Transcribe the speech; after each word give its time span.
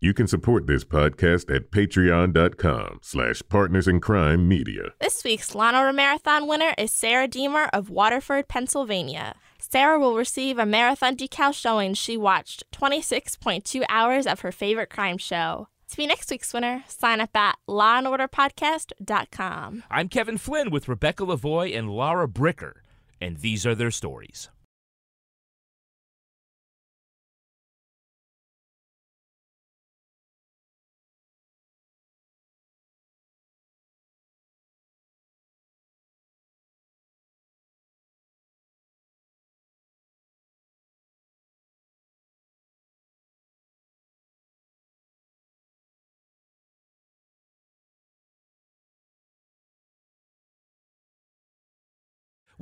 You 0.00 0.12
can 0.12 0.26
support 0.26 0.66
this 0.66 0.82
podcast 0.84 1.54
at 1.54 1.70
patreon.com 1.70 2.98
slash 3.00 3.42
partners 3.48 3.86
in 3.88 4.00
crime 4.00 4.46
media. 4.48 4.90
This 5.00 5.24
week's 5.24 5.54
Law 5.54 5.68
and 5.68 5.76
Order 5.76 5.92
Marathon 5.94 6.46
winner 6.46 6.74
is 6.76 6.92
Sarah 6.92 7.26
Deemer 7.28 7.70
of 7.72 7.88
Waterford, 7.88 8.46
Pennsylvania. 8.48 9.34
Sarah 9.58 9.98
will 9.98 10.16
receive 10.16 10.58
a 10.58 10.66
marathon 10.66 11.16
decal 11.16 11.54
showing 11.54 11.94
she 11.94 12.18
watched 12.18 12.70
26.2 12.72 13.84
hours 13.88 14.26
of 14.26 14.40
her 14.40 14.52
favorite 14.52 14.90
crime 14.90 15.16
show. 15.16 15.68
To 15.90 15.96
be 15.96 16.06
next 16.06 16.30
week's 16.30 16.52
winner, 16.52 16.84
sign 16.86 17.20
up 17.22 17.34
at 17.34 17.56
lawandorderpodcast.com. 17.68 19.84
I'm 19.90 20.08
Kevin 20.08 20.36
Flynn 20.38 20.70
with 20.70 20.88
Rebecca 20.88 21.24
Lavoie 21.24 21.74
and 21.76 21.88
Laura 21.88 22.28
Bricker, 22.28 22.74
and 23.22 23.38
these 23.38 23.64
are 23.64 23.74
their 23.74 23.90
stories. 23.90 24.50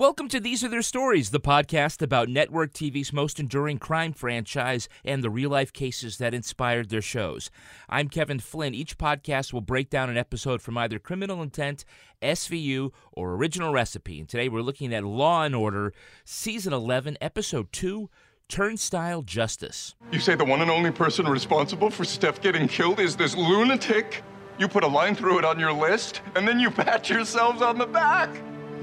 Welcome 0.02 0.26
to 0.30 0.40
These 0.40 0.64
Are 0.64 0.68
Their 0.68 0.82
Stories, 0.82 1.30
the 1.30 1.38
podcast 1.38 2.02
about 2.02 2.28
network 2.28 2.72
TV's 2.72 3.12
most 3.12 3.38
enduring 3.38 3.78
crime 3.78 4.12
franchise 4.12 4.88
and 5.04 5.22
the 5.22 5.30
real 5.30 5.50
life 5.50 5.72
cases 5.72 6.18
that 6.18 6.34
inspired 6.34 6.88
their 6.88 7.00
shows. 7.00 7.52
I'm 7.88 8.08
Kevin 8.08 8.40
Flynn. 8.40 8.74
Each 8.74 8.98
podcast 8.98 9.52
will 9.52 9.60
break 9.60 9.90
down 9.90 10.10
an 10.10 10.16
episode 10.16 10.60
from 10.60 10.76
either 10.76 10.98
Criminal 10.98 11.40
Intent, 11.40 11.84
SVU, 12.20 12.90
or 13.12 13.34
Original 13.34 13.72
Recipe. 13.72 14.18
And 14.18 14.28
today 14.28 14.48
we're 14.48 14.62
looking 14.62 14.92
at 14.92 15.04
Law 15.04 15.44
and 15.44 15.54
Order, 15.54 15.92
Season 16.24 16.72
11, 16.72 17.16
Episode 17.20 17.70
2 17.70 18.10
Turnstile 18.48 19.22
Justice. 19.22 19.94
You 20.10 20.18
say 20.18 20.34
the 20.34 20.44
one 20.44 20.62
and 20.62 20.70
only 20.72 20.90
person 20.90 21.26
responsible 21.26 21.90
for 21.90 22.02
Steph 22.02 22.40
getting 22.40 22.66
killed 22.66 22.98
is 22.98 23.14
this 23.14 23.36
lunatic? 23.36 24.24
You 24.58 24.66
put 24.66 24.82
a 24.82 24.88
line 24.88 25.14
through 25.14 25.38
it 25.38 25.44
on 25.44 25.60
your 25.60 25.72
list, 25.72 26.22
and 26.34 26.46
then 26.48 26.58
you 26.58 26.70
pat 26.72 27.08
yourselves 27.08 27.62
on 27.62 27.78
the 27.78 27.86
back. 27.86 28.30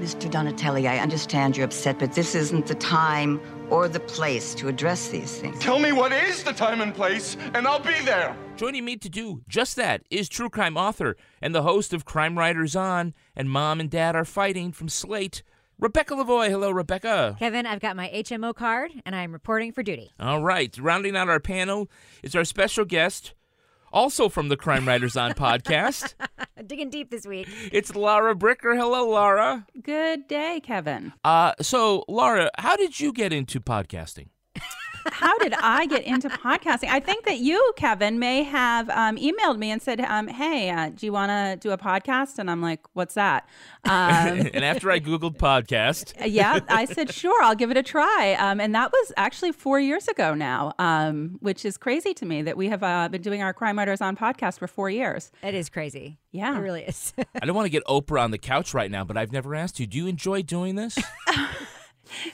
Mr. 0.00 0.30
Donatelli, 0.30 0.88
I 0.88 0.96
understand 0.96 1.58
you're 1.58 1.66
upset, 1.66 1.98
but 1.98 2.14
this 2.14 2.34
isn't 2.34 2.66
the 2.66 2.74
time 2.74 3.38
or 3.68 3.86
the 3.86 4.00
place 4.00 4.54
to 4.54 4.68
address 4.68 5.08
these 5.08 5.36
things. 5.36 5.58
Tell 5.58 5.78
me 5.78 5.92
what 5.92 6.10
is 6.10 6.42
the 6.42 6.54
time 6.54 6.80
and 6.80 6.94
place, 6.94 7.36
and 7.52 7.66
I'll 7.66 7.80
be 7.80 8.00
there. 8.06 8.34
Joining 8.56 8.86
me 8.86 8.96
to 8.96 9.10
do 9.10 9.42
just 9.46 9.76
that 9.76 10.02
is 10.10 10.30
true 10.30 10.48
crime 10.48 10.78
author 10.78 11.16
and 11.42 11.54
the 11.54 11.62
host 11.62 11.92
of 11.92 12.06
Crime 12.06 12.38
Writers 12.38 12.74
On 12.74 13.12
and 13.36 13.50
Mom 13.50 13.78
and 13.78 13.90
Dad 13.90 14.16
Are 14.16 14.24
Fighting 14.24 14.72
from 14.72 14.88
Slate, 14.88 15.42
Rebecca 15.78 16.14
Lavoie. 16.14 16.48
Hello, 16.48 16.70
Rebecca. 16.70 17.36
Kevin, 17.38 17.66
I've 17.66 17.80
got 17.80 17.94
my 17.94 18.08
HMO 18.08 18.54
card 18.54 18.92
and 19.04 19.14
I'm 19.14 19.32
reporting 19.32 19.70
for 19.70 19.82
duty. 19.82 20.12
All 20.18 20.42
right. 20.42 20.74
Rounding 20.78 21.14
out 21.14 21.28
our 21.28 21.40
panel 21.40 21.90
is 22.22 22.34
our 22.34 22.44
special 22.44 22.86
guest, 22.86 23.34
also 23.92 24.28
from 24.28 24.48
the 24.48 24.56
Crime 24.56 24.86
Writers 24.86 25.16
On 25.16 25.32
podcast. 25.32 26.14
Digging 26.66 26.90
deep 26.90 27.10
this 27.10 27.26
week. 27.26 27.48
It's 27.72 27.94
Laura 27.94 28.34
Bricker. 28.34 28.76
Hello, 28.76 29.08
Laura. 29.08 29.66
Good 29.82 30.28
day, 30.28 30.60
Kevin. 30.62 31.12
Uh, 31.24 31.52
so, 31.60 32.04
Laura, 32.08 32.50
how 32.58 32.76
did 32.76 33.00
you 33.00 33.12
get 33.12 33.32
into 33.32 33.60
podcasting? 33.60 34.28
How 35.06 35.36
did 35.38 35.54
I 35.54 35.86
get 35.86 36.02
into 36.04 36.28
podcasting? 36.28 36.88
I 36.88 37.00
think 37.00 37.24
that 37.24 37.38
you, 37.38 37.72
Kevin, 37.76 38.18
may 38.18 38.42
have 38.42 38.88
um, 38.90 39.16
emailed 39.16 39.58
me 39.58 39.70
and 39.70 39.80
said, 39.80 40.00
um, 40.00 40.28
"Hey, 40.28 40.70
uh, 40.70 40.90
do 40.90 41.06
you 41.06 41.12
want 41.12 41.30
to 41.30 41.56
do 41.60 41.72
a 41.72 41.78
podcast?" 41.78 42.38
And 42.38 42.50
I'm 42.50 42.60
like, 42.62 42.80
"What's 42.94 43.14
that?" 43.14 43.48
Um, 43.84 43.90
and 44.54 44.64
after 44.64 44.90
I 44.90 45.00
googled 45.00 45.36
podcast, 45.36 46.14
yeah, 46.26 46.60
I 46.68 46.84
said, 46.84 47.12
"Sure, 47.12 47.42
I'll 47.42 47.54
give 47.54 47.70
it 47.70 47.76
a 47.76 47.82
try." 47.82 48.36
Um, 48.38 48.60
and 48.60 48.74
that 48.74 48.92
was 48.92 49.12
actually 49.16 49.52
four 49.52 49.80
years 49.80 50.08
ago 50.08 50.34
now, 50.34 50.72
um, 50.78 51.38
which 51.40 51.64
is 51.64 51.76
crazy 51.76 52.14
to 52.14 52.26
me 52.26 52.42
that 52.42 52.56
we 52.56 52.68
have 52.68 52.82
uh, 52.82 53.08
been 53.08 53.22
doing 53.22 53.42
our 53.42 53.52
Crime 53.52 53.78
Writers 53.78 54.00
on 54.00 54.16
podcast 54.16 54.58
for 54.58 54.66
four 54.66 54.90
years. 54.90 55.30
It 55.42 55.54
is 55.54 55.68
crazy. 55.68 56.18
Yeah, 56.32 56.56
It 56.56 56.60
really 56.60 56.82
is. 56.82 57.12
I 57.18 57.44
don't 57.44 57.56
want 57.56 57.66
to 57.66 57.70
get 57.70 57.84
Oprah 57.86 58.22
on 58.22 58.30
the 58.30 58.38
couch 58.38 58.72
right 58.72 58.90
now, 58.90 59.02
but 59.04 59.16
I've 59.16 59.32
never 59.32 59.54
asked 59.54 59.80
you. 59.80 59.86
Do 59.86 59.98
you 59.98 60.06
enjoy 60.06 60.42
doing 60.42 60.76
this? 60.76 60.96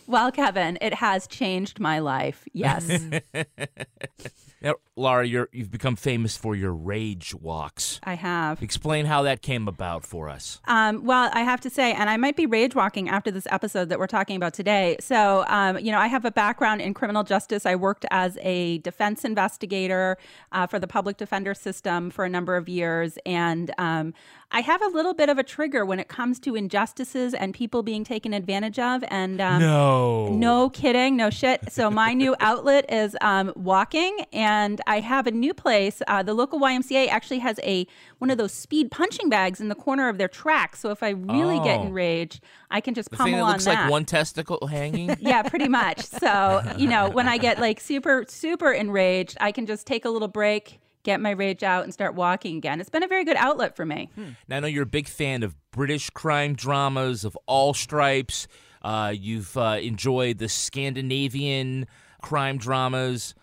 Well, 0.06 0.32
Kevin, 0.32 0.78
it 0.80 0.94
has 0.94 1.26
changed 1.26 1.80
my 1.80 1.98
life. 1.98 2.46
Yes. 2.52 3.10
now, 4.66 4.74
Laura, 4.96 5.24
you're, 5.24 5.48
you've 5.52 5.70
become 5.70 5.94
famous 5.94 6.36
for 6.36 6.56
your 6.56 6.72
rage 6.72 7.34
walks. 7.34 8.00
I 8.02 8.14
have. 8.14 8.60
Explain 8.62 9.06
how 9.06 9.22
that 9.22 9.40
came 9.40 9.68
about 9.68 10.04
for 10.04 10.28
us. 10.28 10.60
Um, 10.64 11.04
well, 11.04 11.30
I 11.32 11.42
have 11.42 11.60
to 11.60 11.70
say, 11.70 11.92
and 11.92 12.10
I 12.10 12.16
might 12.16 12.34
be 12.34 12.46
rage 12.46 12.74
walking 12.74 13.08
after 13.08 13.30
this 13.30 13.46
episode 13.50 13.90
that 13.90 14.00
we're 14.00 14.08
talking 14.08 14.34
about 14.36 14.54
today. 14.54 14.96
So, 14.98 15.44
um, 15.46 15.78
you 15.78 15.92
know, 15.92 15.98
I 15.98 16.08
have 16.08 16.24
a 16.24 16.32
background 16.32 16.80
in 16.80 16.94
criminal 16.94 17.22
justice. 17.22 17.64
I 17.64 17.76
worked 17.76 18.06
as 18.10 18.38
a 18.40 18.78
defense 18.78 19.24
investigator 19.24 20.18
uh, 20.50 20.66
for 20.66 20.80
the 20.80 20.88
public 20.88 21.16
defender 21.16 21.54
system 21.54 22.10
for 22.10 22.24
a 22.24 22.28
number 22.28 22.56
of 22.56 22.68
years. 22.68 23.18
And 23.24 23.72
um, 23.78 24.14
I 24.50 24.60
have 24.60 24.80
a 24.80 24.88
little 24.88 25.12
bit 25.12 25.28
of 25.28 25.38
a 25.38 25.42
trigger 25.42 25.84
when 25.84 26.00
it 26.00 26.08
comes 26.08 26.40
to 26.40 26.56
injustices 26.56 27.34
and 27.34 27.52
people 27.52 27.82
being 27.82 28.02
taken 28.02 28.32
advantage 28.32 28.78
of. 28.78 29.04
And 29.08 29.40
um, 29.40 29.60
no. 29.60 30.28
no 30.28 30.70
kidding, 30.70 31.16
no 31.16 31.30
shit. 31.30 31.70
So, 31.70 31.90
my 31.90 32.14
new 32.14 32.34
outlet 32.40 32.90
is 32.90 33.16
um, 33.20 33.52
walking. 33.54 34.24
And 34.32 34.55
I 34.86 35.00
have 35.00 35.26
a 35.26 35.30
new 35.30 35.52
place. 35.54 36.02
Uh, 36.06 36.22
the 36.22 36.34
local 36.34 36.58
YMCA 36.60 37.08
actually 37.08 37.38
has 37.40 37.58
a 37.62 37.86
one 38.18 38.30
of 38.30 38.38
those 38.38 38.52
speed 38.52 38.90
punching 38.90 39.28
bags 39.28 39.60
in 39.60 39.68
the 39.68 39.74
corner 39.74 40.08
of 40.08 40.18
their 40.18 40.28
track. 40.28 40.76
So 40.76 40.90
if 40.90 41.02
I 41.02 41.10
really 41.10 41.58
get 41.60 41.80
Oh. 41.80 41.86
enraged, 41.86 42.42
I 42.70 42.80
can 42.80 42.94
just 42.94 43.10
The 43.10 43.16
pummel 43.16 43.32
thing 43.32 43.36
that 43.38 43.42
on 43.44 43.50
looks 43.52 43.64
that. 43.66 43.82
like 43.82 43.90
one 43.90 44.04
testicle 44.04 44.66
hanging? 44.66 45.16
yeah, 45.20 45.42
pretty 45.42 45.68
much. 45.68 46.00
So 46.00 46.62
you 46.78 46.88
know, 46.88 47.08
when 47.10 47.28
I 47.28 47.38
get 47.38 47.58
like 47.60 47.80
super 47.80 48.24
super 48.28 48.72
enraged, 48.72 49.36
I 49.40 49.52
can 49.52 49.66
just 49.66 49.86
take 49.86 50.04
a 50.04 50.10
little 50.10 50.28
break. 50.28 50.80
Get 51.02 51.20
my 51.20 51.30
rage 51.30 51.62
out 51.62 51.84
and 51.84 51.92
start 51.94 52.16
walking 52.16 52.56
again. 52.56 52.80
It's 52.80 52.90
been 52.90 53.04
a 53.04 53.06
very 53.08 53.24
good 53.24 53.36
outlet 53.36 53.76
for 53.76 53.86
me. 53.86 54.10
Now, 54.48 54.56
I 54.56 54.60
know 54.60 54.66
you're 54.66 54.82
a 54.82 54.86
big 54.86 55.06
fan 55.06 55.44
of 55.44 55.54
British 55.70 56.10
crime 56.10 56.54
dramas 56.56 57.24
of 57.24 57.38
all 57.46 57.74
stripes. 57.74 58.48
Uh, 58.82 59.12
you've 59.16 59.56
uh, 59.56 59.78
enjoyed 59.80 60.38
the 60.38 60.48
Scandinavian 60.48 61.86
crime 62.22 62.58
dramas. 62.58 63.34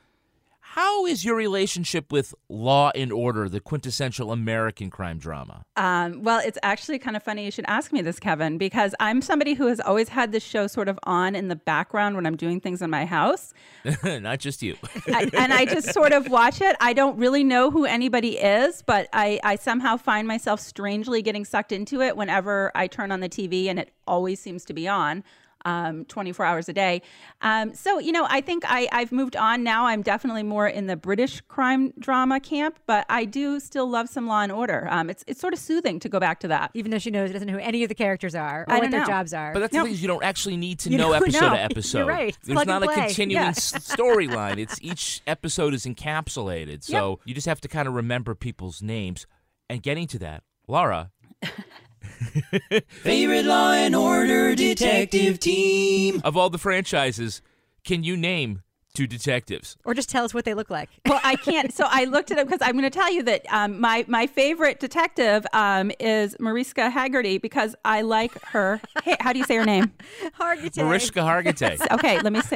How 0.76 1.06
is 1.06 1.24
your 1.24 1.36
relationship 1.36 2.12
with 2.12 2.34
Law 2.50 2.90
and 2.96 3.12
Order, 3.12 3.48
the 3.48 3.60
quintessential 3.60 4.32
American 4.32 4.90
crime 4.90 5.20
drama? 5.20 5.66
Um, 5.76 6.24
well, 6.24 6.42
it's 6.44 6.58
actually 6.64 6.98
kind 6.98 7.16
of 7.16 7.22
funny 7.22 7.46
you 7.46 7.52
should 7.52 7.66
ask 7.68 7.92
me 7.92 8.02
this, 8.02 8.20
Kevin, 8.20 8.58
because 8.58 8.96
I'm 9.00 9.22
somebody 9.22 9.54
who 9.54 9.68
has 9.68 9.80
always 9.80 10.10
had 10.10 10.32
this 10.32 10.42
show 10.42 10.66
sort 10.66 10.90
of 10.90 10.98
on 11.04 11.36
in 11.36 11.48
the 11.48 11.56
background 11.56 12.16
when 12.16 12.26
I'm 12.26 12.36
doing 12.36 12.60
things 12.60 12.82
in 12.82 12.90
my 12.90 13.06
house. 13.06 13.54
Not 14.04 14.40
just 14.40 14.64
you. 14.64 14.76
I, 15.10 15.30
and 15.38 15.54
I 15.54 15.66
just 15.66 15.94
sort 15.94 16.12
of 16.12 16.28
watch 16.30 16.60
it. 16.60 16.76
I 16.82 16.94
don't 16.94 17.20
really 17.20 17.44
know 17.44 17.70
who 17.70 17.86
anybody 17.86 18.40
is, 18.40 18.82
but 18.82 19.10
I, 19.14 19.40
I 19.44 19.58
somehow 19.58 19.96
find 19.96 20.28
myself 20.28 20.60
strangely 20.60 21.22
getting 21.22 21.46
sucked 21.46 21.72
into 21.72 22.02
it 22.02 22.18
whenever 22.18 22.72
I 22.74 22.88
turn 22.88 23.12
on 23.12 23.20
the 23.20 23.30
TV, 23.30 23.68
and 23.68 23.78
it 23.78 23.92
always 24.08 24.40
seems 24.40 24.66
to 24.66 24.74
be 24.74 24.88
on. 24.88 25.24
Um, 25.66 26.04
24 26.06 26.46
hours 26.46 26.68
a 26.68 26.74
day. 26.74 27.02
Um, 27.42 27.74
so, 27.74 27.98
you 27.98 28.12
know, 28.12 28.28
I 28.30 28.42
think 28.42 28.64
I, 28.68 28.90
I've 28.92 29.14
moved 29.14 29.38
on 29.38 29.64
now. 29.64 29.86
I'm 29.86 30.02
definitely 30.02 30.44
more 30.44 30.68
in 30.68 30.88
the 30.88 30.98
British 30.98 31.40
crime 31.48 31.94
drama 31.98 32.42
camp, 32.42 32.80
but 32.86 33.06
I 33.08 33.24
do 33.24 33.62
still 33.62 33.90
love 33.90 34.10
some 34.10 34.28
Law 34.28 34.42
and 34.42 34.52
Order. 34.52 34.88
Um, 34.92 35.10
it's, 35.10 35.24
it's 35.26 35.40
sort 35.40 35.54
of 35.54 35.60
soothing 35.60 36.02
to 36.02 36.10
go 36.10 36.20
back 36.20 36.42
to 36.42 36.50
that. 36.50 36.72
Even 36.74 36.92
though 36.92 36.98
she 36.98 37.12
knows 37.12 37.32
doesn't 37.32 37.48
know 37.48 37.54
who 37.54 37.60
any 37.60 37.82
of 37.84 37.88
the 37.88 37.96
characters 37.96 38.36
are 38.36 38.64
or 38.64 38.72
I 38.72 38.74
what 38.76 38.82
don't 38.82 38.92
their 38.92 39.00
know. 39.02 39.06
jobs 39.08 39.34
are. 39.34 39.54
But 39.54 39.60
that's 39.62 39.74
No. 39.74 39.84
the 39.86 39.92
thing 39.92 40.02
you 40.02 40.08
don't 40.10 40.24
actually 40.24 40.58
need 40.58 40.80
to 40.80 40.90
You 40.90 40.98
know 40.98 41.14
episode 41.14 41.40
know. 41.40 41.50
to 41.52 41.56
You're 41.56 41.64
episode. 41.64 42.08
right. 42.08 42.28
It's 42.30 42.38
There's 42.46 42.56
plug 42.56 42.68
not 42.68 42.84
a 42.84 42.88
continuing 42.88 43.42
Yeah. 43.44 43.52
storyline. 43.54 44.58
It's 44.58 44.78
each 44.82 45.22
episode 45.26 45.74
is 45.74 45.86
encapsulated. 45.86 46.84
So 46.84 47.22
you 47.24 47.34
just 47.34 47.48
have 47.48 47.62
to 47.62 47.70
kind 47.70 47.88
of 47.88 47.94
remember 47.94 48.36
people's 48.36 48.82
names. 48.82 49.26
And 49.70 49.82
getting 49.82 50.08
to 50.08 50.20
that, 50.20 50.44
Laura, 50.68 51.12
Favorite 52.88 53.46
Law 53.46 53.72
and 53.72 53.96
Order 53.96 54.56
detective 54.56 55.40
team. 55.40 56.22
of 56.24 56.38
all 56.38 56.50
the 56.50 56.58
franchises, 56.58 57.42
can 57.84 58.04
you 58.04 58.18
name 58.18 58.62
two 58.94 59.08
detectives? 59.08 59.76
or 59.86 59.94
just 59.94 60.08
tell 60.10 60.24
us 60.24 60.34
what 60.34 60.46
they 60.46 60.54
look 60.54 60.70
like. 60.70 60.90
well, 61.08 61.20
I 61.24 61.36
can't. 61.36 61.74
So 61.74 61.86
I 61.90 62.06
looked 62.06 62.30
it 62.32 62.38
up 62.38 62.48
because 62.48 62.62
I'm 62.62 62.74
going 62.74 62.84
to 62.84 62.90
tell 62.90 63.12
you 63.12 63.24
that 63.24 63.46
um, 63.52 63.80
my 63.80 64.06
my 64.08 64.28
favorite 64.28 64.80
detective 64.80 65.46
um, 65.54 65.92
is 66.00 66.36
Mariska 66.40 66.90
Haggerty 66.90 67.38
because 67.40 67.76
I 67.84 68.02
like 68.02 68.40
her. 68.46 68.80
Hey, 69.04 69.18
how 69.20 69.34
do 69.34 69.40
you 69.40 69.46
say 69.46 69.56
her 69.56 69.66
name? 69.66 69.92
Hard 70.34 70.62
to 70.62 70.70
tell. 70.70 70.86
Mariska 70.86 71.20
Hargitay. 71.22 71.80
Okay, 71.94 72.20
let 72.22 72.32
me 72.34 72.42
say 72.42 72.56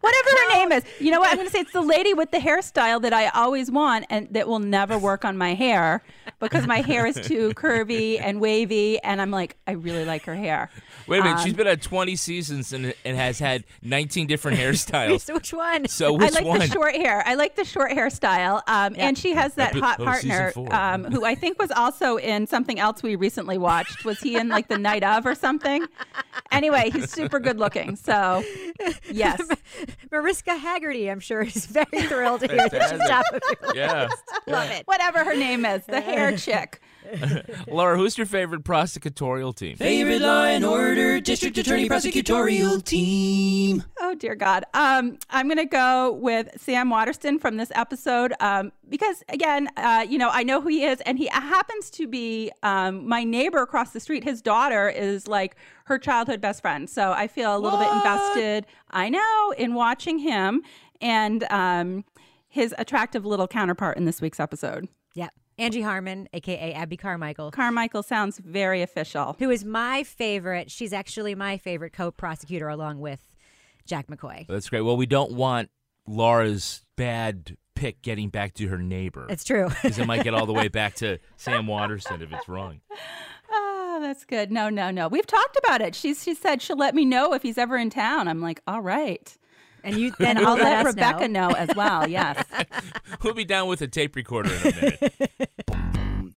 whatever 0.00 0.28
her 0.30 0.54
name 0.54 0.72
is. 0.72 0.84
You 1.00 1.10
know 1.10 1.20
what? 1.20 1.30
I'm 1.30 1.36
going 1.36 1.46
to 1.46 1.52
say 1.52 1.60
it's 1.60 1.72
the 1.72 1.80
lady 1.80 2.12
with 2.14 2.30
the 2.30 2.38
hairstyle 2.38 3.00
that 3.02 3.12
I 3.12 3.28
always 3.28 3.70
want 3.70 4.04
and 4.10 4.28
that 4.32 4.46
will 4.48 4.58
never 4.58 4.98
work 4.98 5.24
on 5.24 5.36
my 5.38 5.54
hair. 5.54 6.02
because 6.40 6.66
my 6.66 6.80
hair 6.80 7.06
is 7.06 7.16
too 7.16 7.50
curvy 7.54 8.20
and 8.20 8.40
wavy, 8.40 8.98
and 9.02 9.20
I'm 9.22 9.30
like, 9.30 9.56
I 9.66 9.72
really 9.72 10.04
like 10.04 10.24
her 10.24 10.34
hair. 10.34 10.70
Wait 11.06 11.20
a 11.20 11.24
minute, 11.24 11.40
She's 11.42 11.54
been 11.54 11.66
on 11.68 11.76
20 11.76 12.16
seasons 12.16 12.72
and, 12.72 12.94
and 13.04 13.16
has 13.16 13.38
had 13.38 13.64
19 13.82 14.26
different 14.26 14.58
hairstyles. 14.60 15.32
Which 15.32 15.52
one? 15.52 15.73
So 15.88 16.16
I 16.20 16.28
like 16.28 16.44
one? 16.44 16.58
the 16.60 16.66
short 16.68 16.94
hair. 16.94 17.22
I 17.26 17.34
like 17.34 17.56
the 17.56 17.64
short 17.64 17.90
hairstyle. 17.92 18.62
Um, 18.66 18.94
And 18.98 19.16
she 19.18 19.32
has 19.34 19.54
that 19.54 19.70
Epi- 19.70 19.80
hot 19.80 20.00
oh, 20.00 20.04
partner 20.04 20.50
four. 20.52 20.74
um, 20.74 21.04
who 21.04 21.24
I 21.24 21.34
think 21.34 21.58
was 21.58 21.70
also 21.70 22.16
in 22.16 22.46
something 22.46 22.78
else 22.78 23.02
we 23.02 23.16
recently 23.16 23.58
watched. 23.58 24.04
Was 24.04 24.20
he 24.20 24.36
in 24.36 24.48
like 24.48 24.68
the 24.68 24.78
night 24.78 25.02
of 25.04 25.26
or 25.26 25.34
something? 25.34 25.84
Anyway, 26.52 26.90
he's 26.90 27.10
super 27.10 27.38
good 27.40 27.58
looking. 27.58 27.96
So, 27.96 28.42
yes. 29.10 29.40
Mariska 30.10 30.56
Haggerty, 30.56 31.10
I'm 31.10 31.20
sure, 31.20 31.42
is 31.42 31.66
very 31.66 31.86
thrilled 32.08 32.40
to 32.40 32.48
hear 32.48 32.68
that 32.68 32.72
she's 32.90 32.98
Fantastic. 32.98 33.42
top 33.42 33.62
of 33.70 33.74
your 33.74 33.84
Yeah. 33.84 34.08
Love 34.46 34.70
it. 34.70 34.86
Whatever 34.86 35.24
her 35.24 35.34
name 35.34 35.64
is, 35.64 35.84
the 35.86 36.00
hair 36.00 36.36
chick. 36.36 36.80
Laura, 37.68 37.96
who's 37.96 38.16
your 38.16 38.26
favorite 38.26 38.64
prosecutorial 38.64 39.54
team? 39.54 39.76
Favorite 39.76 40.20
Law 40.20 40.44
and 40.44 40.64
Order 40.64 41.20
District 41.20 41.56
Attorney 41.58 41.88
Prosecutorial 41.88 42.82
Team. 42.84 43.84
Oh 44.00 44.14
dear 44.14 44.34
God. 44.34 44.64
Um, 44.74 45.18
I'm 45.30 45.48
gonna 45.48 45.66
go 45.66 46.12
with 46.12 46.48
Sam 46.60 46.90
Waterston 46.90 47.38
from 47.38 47.56
this 47.56 47.72
episode 47.74 48.32
um, 48.40 48.72
because 48.88 49.22
again, 49.28 49.68
uh, 49.76 50.04
you 50.08 50.18
know, 50.18 50.30
I 50.30 50.42
know 50.42 50.60
who 50.60 50.68
he 50.68 50.84
is, 50.84 51.00
and 51.02 51.18
he 51.18 51.26
happens 51.26 51.90
to 51.90 52.06
be 52.06 52.50
um, 52.62 53.06
my 53.08 53.24
neighbor 53.24 53.62
across 53.62 53.90
the 53.90 54.00
street. 54.00 54.24
His 54.24 54.42
daughter 54.42 54.88
is 54.88 55.26
like 55.28 55.56
her 55.86 55.98
childhood 55.98 56.40
best 56.40 56.62
friend, 56.62 56.88
so 56.88 57.12
I 57.12 57.28
feel 57.28 57.56
a 57.56 57.58
little 57.58 57.78
bit 57.78 57.92
invested. 57.92 58.66
I 58.90 59.08
know 59.08 59.54
in 59.56 59.74
watching 59.74 60.18
him 60.18 60.62
and 61.00 61.44
um, 61.50 62.04
his 62.48 62.74
attractive 62.78 63.26
little 63.26 63.48
counterpart 63.48 63.96
in 63.96 64.04
this 64.04 64.20
week's 64.20 64.40
episode. 64.40 64.88
Yeah. 65.14 65.28
Angie 65.58 65.82
Harmon, 65.82 66.28
aka 66.32 66.72
Abby 66.72 66.96
Carmichael, 66.96 67.50
Carmichael 67.50 68.02
sounds 68.02 68.38
very 68.38 68.82
official. 68.82 69.36
who 69.38 69.50
is 69.50 69.64
my 69.64 70.02
favorite. 70.02 70.70
She's 70.70 70.92
actually 70.92 71.34
my 71.34 71.58
favorite 71.58 71.92
co-prosecutor 71.92 72.68
along 72.68 72.98
with 73.00 73.20
Jack 73.86 74.08
McCoy. 74.08 74.46
That's 74.48 74.68
great. 74.68 74.80
Well, 74.82 74.96
we 74.96 75.06
don't 75.06 75.32
want 75.32 75.70
Laura's 76.06 76.84
bad 76.96 77.56
pick 77.74 78.02
getting 78.02 78.28
back 78.28 78.54
to 78.54 78.68
her 78.68 78.78
neighbor. 78.78 79.26
It's 79.28 79.44
true. 79.44 79.68
Because 79.68 79.98
it 79.98 80.06
might 80.06 80.24
get 80.24 80.34
all 80.34 80.46
the 80.46 80.52
way 80.52 80.68
back 80.80 80.94
to 80.96 81.18
Sam 81.36 81.66
Waterston 81.66 82.22
if 82.22 82.32
it's 82.32 82.48
wrong. 82.48 82.80
Oh, 83.50 83.98
that's 84.00 84.24
good. 84.24 84.50
No, 84.50 84.68
no, 84.68 84.90
no. 84.90 85.08
We've 85.08 85.26
talked 85.26 85.56
about 85.64 85.80
it. 85.80 85.94
She's 85.94 86.22
she 86.22 86.34
said 86.34 86.62
she'll 86.62 86.76
let 86.76 86.94
me 86.94 87.04
know 87.04 87.32
if 87.32 87.42
he's 87.42 87.58
ever 87.58 87.76
in 87.76 87.90
town. 87.90 88.26
I'm 88.28 88.40
like, 88.40 88.60
all 88.66 88.80
right. 88.80 89.36
And 89.84 89.96
you 89.96 90.12
then 90.18 90.36
And 90.38 90.46
I'll 90.46 90.54
let 90.54 90.64
let 90.64 90.86
us 90.86 90.94
Rebecca 90.94 91.28
know. 91.28 91.50
as 91.50 91.68
well. 91.76 92.08
Yes. 92.14 92.44
We'll 93.22 93.34
be 93.34 93.44
down 93.44 93.68
with 93.68 93.80
a 93.82 93.86
tape 93.88 94.16
recorder 94.16 94.50
in 94.52 94.60
a 94.60 94.74
minute. 94.74 95.14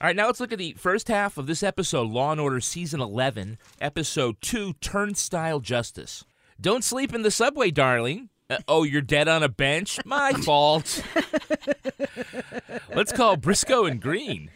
All 0.00 0.06
right, 0.06 0.14
now 0.14 0.26
let's 0.26 0.38
look 0.38 0.52
at 0.52 0.58
the 0.58 0.74
first 0.78 1.08
half 1.08 1.38
of 1.38 1.46
this 1.48 1.62
episode, 1.62 2.08
Law 2.08 2.30
and 2.30 2.40
Order 2.40 2.60
Season 2.60 3.00
11, 3.00 3.58
Episode 3.80 4.36
2, 4.40 4.74
Turnstile 4.74 5.58
Justice. 5.58 6.24
Don't 6.60 6.84
sleep 6.84 7.12
in 7.12 7.22
the 7.22 7.32
subway, 7.32 7.72
darling. 7.72 8.28
Uh, 8.48 8.58
oh, 8.68 8.84
you're 8.84 9.02
dead 9.02 9.26
on 9.26 9.42
a 9.42 9.48
bench? 9.48 9.98
My 10.04 10.32
fault. 10.32 11.02
let's 12.94 13.10
call 13.12 13.36
Briscoe 13.36 13.86
and 13.86 14.00
Green. 14.00 14.50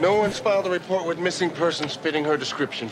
No 0.00 0.16
one's 0.16 0.38
filed 0.38 0.66
a 0.66 0.70
report 0.70 1.06
with 1.06 1.18
missing 1.18 1.50
persons 1.50 1.94
fitting 1.94 2.24
her 2.24 2.36
description. 2.38 2.88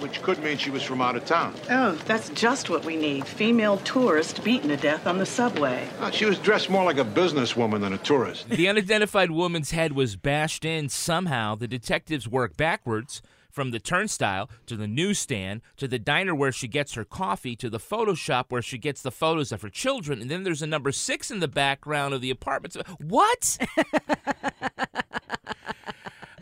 Which 0.00 0.22
could 0.22 0.42
mean 0.42 0.58
she 0.58 0.70
was 0.70 0.82
from 0.82 1.00
out 1.00 1.16
of 1.16 1.24
town. 1.24 1.54
Oh, 1.70 1.92
that's 2.04 2.28
just 2.30 2.70
what 2.70 2.84
we 2.84 2.96
need. 2.96 3.26
Female 3.26 3.78
tourist 3.78 4.42
beaten 4.44 4.68
to 4.68 4.76
death 4.76 5.06
on 5.06 5.18
the 5.18 5.26
subway. 5.26 5.88
Uh, 6.00 6.10
she 6.10 6.24
was 6.24 6.38
dressed 6.38 6.68
more 6.68 6.84
like 6.84 6.98
a 6.98 7.04
businesswoman 7.04 7.80
than 7.80 7.92
a 7.92 7.98
tourist. 7.98 8.48
The 8.48 8.68
unidentified 8.68 9.30
woman's 9.30 9.70
head 9.70 9.92
was 9.92 10.16
bashed 10.16 10.64
in 10.64 10.88
somehow. 10.88 11.54
The 11.54 11.68
detectives 11.68 12.28
work 12.28 12.56
backwards 12.56 13.22
from 13.54 13.70
the 13.70 13.78
turnstile 13.78 14.50
to 14.66 14.76
the 14.76 14.88
newsstand 14.88 15.62
to 15.76 15.86
the 15.86 15.98
diner 15.98 16.34
where 16.34 16.50
she 16.52 16.66
gets 16.66 16.94
her 16.94 17.04
coffee 17.04 17.54
to 17.56 17.70
the 17.70 17.78
photo 17.78 18.12
shop 18.14 18.50
where 18.50 18.60
she 18.62 18.76
gets 18.76 19.00
the 19.00 19.12
photos 19.12 19.52
of 19.52 19.62
her 19.62 19.70
children. 19.70 20.20
And 20.20 20.30
then 20.30 20.42
there's 20.42 20.62
a 20.62 20.66
number 20.66 20.90
six 20.90 21.30
in 21.30 21.38
the 21.38 21.48
background 21.48 22.12
of 22.14 22.20
the 22.20 22.30
apartment. 22.30 22.76
What? 23.00 23.58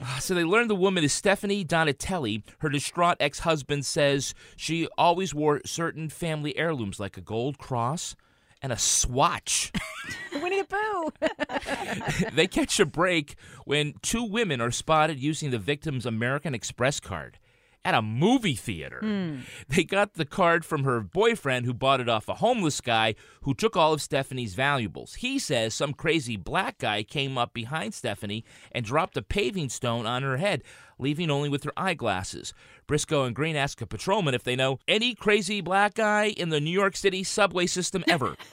Ah, 0.05 0.19
So 0.21 0.35
they 0.35 0.45
learn 0.45 0.69
the 0.69 0.75
woman 0.75 1.05
is 1.05 1.13
Stephanie 1.13 1.65
Donatelli. 1.65 2.43
Her 2.59 2.69
distraught 2.69 3.17
ex-husband 3.21 3.87
says 3.87 4.35
she 4.57 4.89
always 4.99 5.35
wore 5.35 5.61
certain 5.65 6.09
family 6.09 6.57
heirlooms 6.57 6.99
like 6.99 7.17
a 7.17 7.21
gold 7.21 7.59
cross 7.59 8.17
and 8.61 8.73
a 8.73 8.79
swatch. 8.79 9.73
Winnie 10.33 10.63
the 10.63 10.67
Pooh. 10.67 12.31
they 12.37 12.47
catch 12.47 12.81
a 12.81 12.87
break 12.87 13.37
when 13.65 13.95
two 14.03 14.25
women 14.25 14.61
are 14.61 14.71
spotted 14.71 15.21
using 15.21 15.51
the 15.51 15.59
victim's 15.59 16.07
American 16.07 16.55
Express 16.55 16.99
card 17.01 17.39
at 17.85 17.95
a 17.95 18.03
movie 18.03 18.55
theater. 18.55 19.01
Hmm. 19.01 19.41
They 19.69 19.83
got 19.85 20.15
the 20.15 20.25
card 20.25 20.65
from 20.65 20.85
her 20.85 21.01
boyfriend 21.01 21.67
who 21.67 21.75
bought 21.75 22.01
it 22.01 22.09
off 22.09 22.29
a 22.29 22.35
homeless 22.35 22.81
guy 22.81 23.15
who 23.43 23.55
took 23.55 23.77
all 23.77 23.93
of 23.93 24.01
Stephanie's 24.01 24.55
valuables. 24.55 25.15
He 25.15 25.39
says 25.39 25.75
some 25.75 25.93
crazy 25.93 26.37
black 26.37 26.79
guy 26.79 27.03
came 27.03 27.37
up 27.37 27.53
behind 27.53 27.95
Stephanie 27.95 28.45
and 28.71 28.85
dropped 28.85 29.17
a 29.17 29.23
paving 29.23 29.69
stone 29.69 30.07
on 30.07 30.23
her 30.23 30.37
head, 30.37 30.63
leaving 30.99 31.29
only 31.31 31.49
with 31.49 31.65
her 31.65 31.73
eyeglasses. 31.77 32.55
Briscoe 32.87 33.25
and 33.25 33.35
Green 33.35 33.57
ask 33.57 33.81
a 33.81 33.87
patrolman 33.87 34.35
if 34.35 34.45
they 34.45 34.55
know 34.55 34.79
any 34.87 35.15
crazy 35.17 35.61
black 35.61 35.95
guy 35.95 36.27
in 36.27 36.51
the 36.51 36.61
New 36.61 36.71
York 36.71 36.97
City 36.97 37.25
subway 37.25 37.67
system 37.67 38.05
ever. 38.07 38.37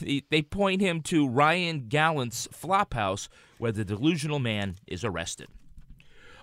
They- 0.00 0.22
they 0.30 0.40
point 0.42 0.80
him 0.80 1.02
to 1.02 1.28
Ryan 1.28 1.86
Gallant's 1.88 2.48
flophouse, 2.48 3.28
where 3.58 3.72
the 3.72 3.84
delusional 3.84 4.38
man 4.38 4.76
is 4.86 5.04
arrested. 5.04 5.48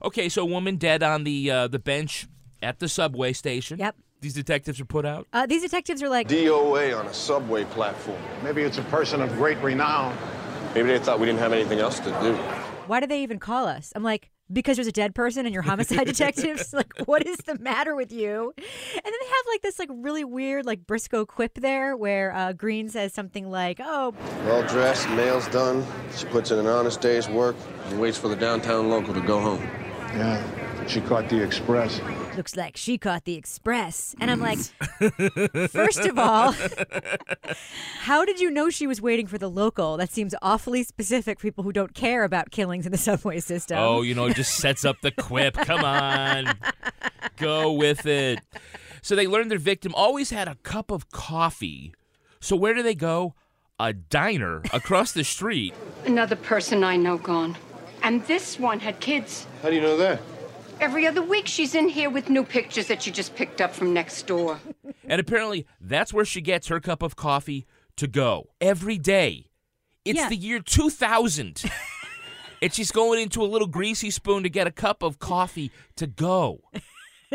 Okay, 0.03 0.29
so 0.29 0.43
a 0.43 0.45
woman 0.45 0.77
dead 0.77 1.03
on 1.03 1.23
the 1.23 1.51
uh, 1.51 1.67
the 1.67 1.79
bench 1.79 2.27
at 2.61 2.79
the 2.79 2.87
subway 2.87 3.33
station. 3.33 3.79
Yep. 3.79 3.95
These 4.21 4.33
detectives 4.33 4.81
are 4.81 4.85
put 4.85 5.05
out. 5.05 5.27
Uh, 5.31 5.45
these 5.45 5.61
detectives 5.61 6.03
are 6.03 6.09
like, 6.09 6.27
DOA 6.27 6.97
on 6.97 7.05
a 7.07 7.13
subway 7.13 7.63
platform. 7.65 8.21
Maybe 8.43 8.63
it's 8.63 8.77
a 8.77 8.81
person 8.83 9.21
of 9.21 9.31
great 9.33 9.57
renown. 9.59 10.13
Maybe 10.75 10.89
they 10.89 10.99
thought 10.99 11.19
we 11.21 11.25
didn't 11.25 11.39
have 11.39 11.53
anything 11.53 11.79
else 11.79 11.99
to 12.01 12.09
do. 12.21 12.35
why 12.87 12.99
do 12.99 13.07
they 13.07 13.23
even 13.23 13.39
call 13.39 13.65
us? 13.65 13.93
I'm 13.95 14.03
like, 14.03 14.29
because 14.51 14.75
there's 14.75 14.87
a 14.87 14.91
dead 14.91 15.15
person 15.15 15.45
and 15.45 15.53
you're 15.53 15.63
homicide 15.63 16.05
detectives. 16.07 16.73
like, 16.73 16.91
what 17.05 17.25
is 17.25 17.37
the 17.37 17.57
matter 17.59 17.95
with 17.95 18.11
you? 18.11 18.53
And 18.57 18.65
then 19.05 19.13
they 19.21 19.27
have 19.27 19.45
like 19.47 19.61
this 19.61 19.79
like 19.79 19.89
really 19.91 20.25
weird 20.25 20.65
like 20.65 20.85
Briscoe 20.85 21.25
quip 21.25 21.53
there 21.53 21.95
where 21.95 22.33
uh, 22.35 22.51
Green 22.51 22.89
says 22.89 23.13
something 23.13 23.49
like, 23.49 23.79
"Oh, 23.81 24.13
Well 24.45 24.63
dressed, 24.67 25.07
nails 25.11 25.47
done. 25.47 25.85
She 26.17 26.25
puts 26.25 26.51
in 26.51 26.59
an 26.59 26.67
honest 26.67 26.99
day's 26.99 27.29
work 27.29 27.55
and 27.85 28.01
waits 28.01 28.17
for 28.17 28.27
the 28.27 28.35
downtown 28.35 28.89
local 28.89 29.13
to 29.13 29.21
go 29.21 29.39
home. 29.39 29.65
Yeah, 30.13 30.85
she 30.87 31.01
caught 31.01 31.29
the 31.29 31.41
express. 31.43 32.01
looks 32.35 32.55
like 32.55 32.75
she 32.77 32.97
caught 32.97 33.25
the 33.25 33.35
express." 33.35 34.15
And 34.19 34.31
I'm 34.31 34.39
like, 34.39 34.59
first 35.69 35.99
of 35.99 36.17
all, 36.17 36.53
how 38.01 38.25
did 38.25 38.39
you 38.39 38.49
know 38.49 38.69
she 38.69 38.87
was 38.87 39.01
waiting 39.01 39.27
for 39.27 39.37
the 39.37 39.49
local? 39.49 39.97
That 39.97 40.11
seems 40.11 40.33
awfully 40.41 40.83
specific 40.83 41.39
for 41.39 41.43
people 41.47 41.63
who 41.63 41.71
don't 41.71 41.93
care 41.93 42.23
about 42.23 42.51
killings 42.51 42.85
in 42.85 42.91
the 42.91 42.97
subway 43.09 43.39
system. 43.39 43.77
Oh, 43.77 44.01
you 44.01 44.15
know, 44.15 44.25
it 44.25 44.35
just 44.35 44.55
sets 44.55 44.83
up 44.85 44.97
the 45.01 45.11
quip. 45.11 45.53
Come 45.53 45.83
on. 45.83 46.57
Go 47.37 47.71
with 47.73 48.05
it. 48.05 48.39
So 49.01 49.15
they 49.15 49.27
learn 49.27 49.47
their 49.47 49.59
victim 49.59 49.93
always 49.95 50.29
had 50.31 50.47
a 50.47 50.55
cup 50.55 50.91
of 50.91 51.09
coffee. 51.11 51.93
So 52.39 52.55
where 52.55 52.73
do 52.73 52.83
they 52.83 52.95
go? 52.95 53.35
A 53.79 53.93
diner 53.93 54.61
across 54.73 55.13
the 55.13 55.23
street. 55.23 55.73
Another 56.05 56.35
person 56.35 56.83
I 56.83 56.97
know 56.97 57.17
gone. 57.17 57.55
And 58.03 58.25
this 58.25 58.59
one 58.59 58.79
had 58.79 58.99
kids. 58.99 59.45
How 59.61 59.69
do 59.69 59.75
you 59.75 59.81
know 59.81 59.97
that? 59.97 60.21
Every 60.79 61.05
other 61.05 61.21
week 61.21 61.45
she's 61.47 61.75
in 61.75 61.89
here 61.89 62.09
with 62.09 62.29
new 62.29 62.43
pictures 62.43 62.87
that 62.87 63.03
she 63.03 63.11
just 63.11 63.35
picked 63.35 63.59
up 63.59 63.73
from 63.73 63.93
next 63.93 64.23
door. 64.27 64.59
And 65.05 65.19
apparently 65.19 65.65
that's 65.81 66.13
where 66.13 66.23
she 66.25 66.39
gets 66.41 66.67
her 66.67 66.79
cup 66.79 67.01
of 67.03 67.15
coffee 67.15 67.65
to 67.97 68.07
go 68.07 68.49
every 68.61 68.97
day. 68.97 69.47
It's 70.05 70.17
Yeah. 70.19 70.29
the 70.29 70.37
year 70.37 70.59
2000. 70.61 71.63
and 72.61 72.73
she's 72.73 72.91
going 72.91 73.19
into 73.21 73.41
a 73.41 73.45
little 73.45 73.67
greasy 73.67 74.09
spoon 74.09 74.43
to 74.43 74.49
get 74.49 74.67
a 74.67 74.71
cup 74.71 75.03
of 75.03 75.19
coffee 75.19 75.71
to 75.97 76.07
go. 76.07 76.61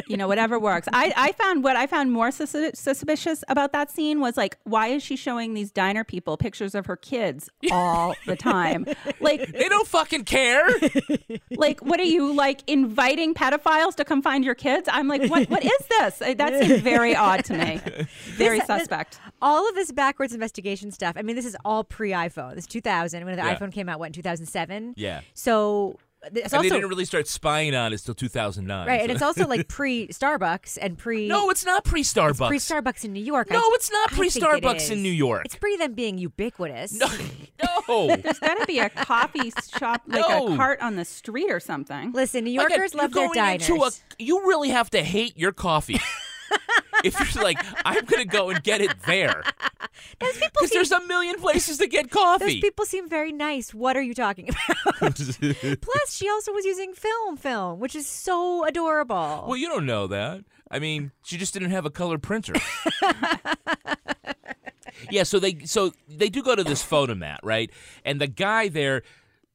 You 0.06 0.16
know, 0.16 0.26
whatever 0.28 0.58
works. 0.58 0.88
I, 0.92 1.12
I 1.16 1.32
found 1.32 1.62
what 1.64 1.76
I 1.76 1.86
found 1.86 2.12
more 2.12 2.30
sus- 2.30 2.54
suspicious 2.74 3.44
about 3.48 3.72
that 3.72 3.90
scene 3.90 4.20
was 4.20 4.36
like, 4.36 4.58
why 4.64 4.88
is 4.88 5.02
she 5.02 5.16
showing 5.16 5.54
these 5.54 5.70
diner 5.70 6.04
people 6.04 6.36
pictures 6.36 6.74
of 6.74 6.86
her 6.86 6.96
kids 6.96 7.48
all 7.70 8.14
the 8.26 8.36
time? 8.36 8.86
like, 9.20 9.46
They 9.52 9.68
don't 9.68 9.86
fucking 9.86 10.24
care. 10.24 10.66
like, 11.52 11.80
what 11.80 12.00
are 12.00 12.04
you 12.04 12.32
like 12.34 12.62
inviting 12.66 13.34
pedophiles 13.34 13.94
to 13.96 14.04
come 14.04 14.22
find 14.22 14.44
your 14.44 14.54
kids? 14.54 14.88
I'm 14.92 15.08
like, 15.08 15.30
what, 15.30 15.48
what 15.48 15.64
is 15.64 15.78
this? 15.88 16.20
Uh, 16.22 16.34
That 16.34 16.64
seemed 16.64 16.82
very 16.82 17.14
odd 17.14 17.44
to 17.46 17.54
me. 17.54 17.80
Very 18.34 18.58
This- 18.58 18.66
this- 18.66 18.78
suspect. 18.80 19.20
all 19.40 19.68
of 19.68 19.74
this 19.74 19.92
backwards 19.92 20.34
investigation 20.34 20.90
stuff. 20.90 21.14
I 21.16 21.22
mean, 21.22 21.36
this 21.36 21.46
is 21.46 21.56
all 21.64 21.84
pre-iPhone. 21.84 22.54
This 22.54 22.66
2000 22.66 23.24
when 23.24 23.36
the 23.36 23.42
Yeah. 23.42 23.54
iPhone 23.56 23.72
came 23.72 23.88
out. 23.88 23.98
What 23.98 24.06
in 24.06 24.12
2007? 24.12 24.94
Yeah. 24.96 25.20
So 25.34 25.98
it's 26.32 26.36
and 26.36 26.54
also 26.54 26.62
they 26.62 26.68
didn't 26.68 26.88
really 26.88 27.04
start 27.04 27.26
spying 27.28 27.74
on 27.74 27.92
it 27.92 27.98
till 27.98 28.14
2009. 28.14 28.86
right, 28.86 29.00
and 29.02 29.10
it's 29.12 29.22
also 29.22 29.46
like 29.46 29.68
pre-Starbucks 29.68 30.78
and 30.80 30.96
pre. 30.98 31.28
No, 31.28 31.50
it's 31.50 31.64
not 31.64 31.84
pre 31.84 32.02
Starbucks. 32.02 32.48
pre 32.48 32.58
Starbucks 32.58 33.04
in 33.04 33.12
New 33.12 33.22
York. 33.24 33.50
No, 33.50 33.58
I- 33.58 33.70
it's 33.74 33.90
not 33.90 34.12
I 34.12 34.16
think 34.16 34.36
it 34.36 34.40
pre-Starbucks 34.40 34.90
in. 34.90 35.02
New 35.02 35.10
York. 35.12 35.42
It's 35.44 35.56
pre 35.56 35.76
them 35.76 35.92
being 35.94 36.18
ubiquitous. 36.18 36.92
No, 36.92 37.06
no. 37.06 37.14
No. 37.86 38.16
There's 38.16 38.38
got 38.38 38.58
to 38.58 38.66
be 38.66 38.78
a 38.78 38.88
coffee 38.88 39.52
shop, 39.78 40.02
like 40.06 40.26
No. 40.28 40.54
a 40.54 40.56
cart 40.56 40.80
on 40.80 40.96
the 40.96 41.04
street 41.04 41.50
or 41.50 41.60
something. 41.60 42.12
Listen, 42.12 42.44
New 42.44 42.50
Again, 42.58 42.70
Yorkers 42.70 42.94
you're 42.94 43.02
love 43.02 43.12
their 43.12 43.26
going 43.26 43.34
diners. 43.36 43.68
into 43.68 43.82
a- 43.84 43.90
you 44.18 44.40
really 44.46 44.70
have 44.70 44.90
to 44.90 45.02
hate 45.02 45.36
your 45.38 45.52
coffee. 45.52 46.00
If 47.04 47.34
you're 47.34 47.44
like, 47.44 47.58
I'm 47.84 48.04
gonna 48.04 48.24
go 48.24 48.50
and 48.50 48.62
get 48.62 48.80
it 48.80 48.94
there, 49.06 49.42
because 50.18 50.70
there's 50.70 50.92
a 50.92 51.00
million 51.06 51.36
places 51.36 51.78
to 51.78 51.86
get 51.86 52.10
coffee. 52.10 52.44
Those 52.44 52.60
people 52.60 52.84
seem 52.86 53.08
very 53.08 53.32
nice. 53.32 53.74
What 53.74 53.96
are 53.96 54.02
you 54.02 54.14
talking 54.14 54.48
about? 54.48 55.14
Plus, 55.16 56.14
she 56.14 56.28
also 56.28 56.52
was 56.52 56.64
using 56.64 56.94
film 56.94 57.36
film, 57.36 57.80
which 57.80 57.94
is 57.94 58.06
so 58.06 58.66
adorable. 58.66 59.44
well, 59.46 59.56
you 59.56 59.68
don't 59.68 59.86
know 59.86 60.06
that. 60.08 60.44
I 60.70 60.78
mean, 60.78 61.12
she 61.22 61.36
just 61.36 61.52
didn't 61.52 61.70
have 61.70 61.86
a 61.86 61.90
color 61.90 62.18
printer. 62.18 62.54
yeah, 65.10 65.22
so 65.22 65.38
they 65.38 65.58
so 65.64 65.92
they 66.08 66.28
do 66.28 66.42
go 66.42 66.56
to 66.56 66.64
this 66.64 66.84
photomat, 66.84 67.38
right? 67.42 67.70
And 68.04 68.20
the 68.20 68.26
guy 68.26 68.68
there 68.68 69.02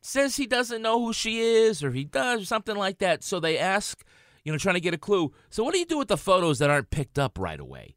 says 0.02 0.38
he 0.38 0.48
doesn't 0.48 0.82
know 0.82 1.00
who 1.00 1.14
she 1.14 1.42
is, 1.42 1.84
or 1.84 1.92
he 1.92 2.06
does, 2.06 2.44
or 2.44 2.46
something 2.46 2.76
like 2.76 3.00
that. 3.00 3.24
So 3.24 3.40
they 3.40 3.58
ask, 3.58 4.04
you 4.44 4.52
know, 4.52 4.58
trying 4.58 4.76
to 4.76 4.82
get 4.82 4.94
a 4.94 4.98
clue. 4.98 5.32
So 5.50 5.64
what 5.64 5.74
do 5.74 5.80
you 5.80 5.86
do 5.86 5.98
with 5.98 6.08
the 6.08 6.18
photos 6.18 6.60
that 6.60 6.70
aren't 6.70 6.90
picked 6.90 7.20
up 7.20 7.38
right 7.38 7.60
away? 7.60 7.96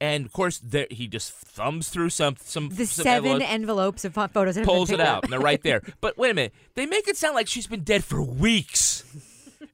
And 0.00 0.24
of 0.24 0.32
course, 0.32 0.58
there, 0.58 0.86
he 0.90 1.06
just 1.08 1.30
thumbs 1.30 1.90
through 1.90 2.08
some 2.10 2.36
some 2.40 2.70
the 2.70 2.86
some 2.86 3.02
seven 3.02 3.42
envelopes, 3.42 4.04
envelopes 4.04 4.04
of 4.06 4.14
photos 4.32 4.54
been 4.54 4.64
pulls 4.64 4.90
it 4.90 4.98
out, 5.00 5.18
up. 5.18 5.24
and 5.24 5.32
they're 5.32 5.40
right 5.40 5.62
there. 5.62 5.82
But 6.00 6.16
wait 6.16 6.30
a 6.30 6.34
minute, 6.34 6.54
they 6.74 6.86
make 6.86 7.06
it 7.06 7.18
sound 7.18 7.34
like 7.34 7.46
she's 7.48 7.66
been 7.66 7.84
dead 7.84 8.02
for 8.02 8.22
weeks. 8.22 9.04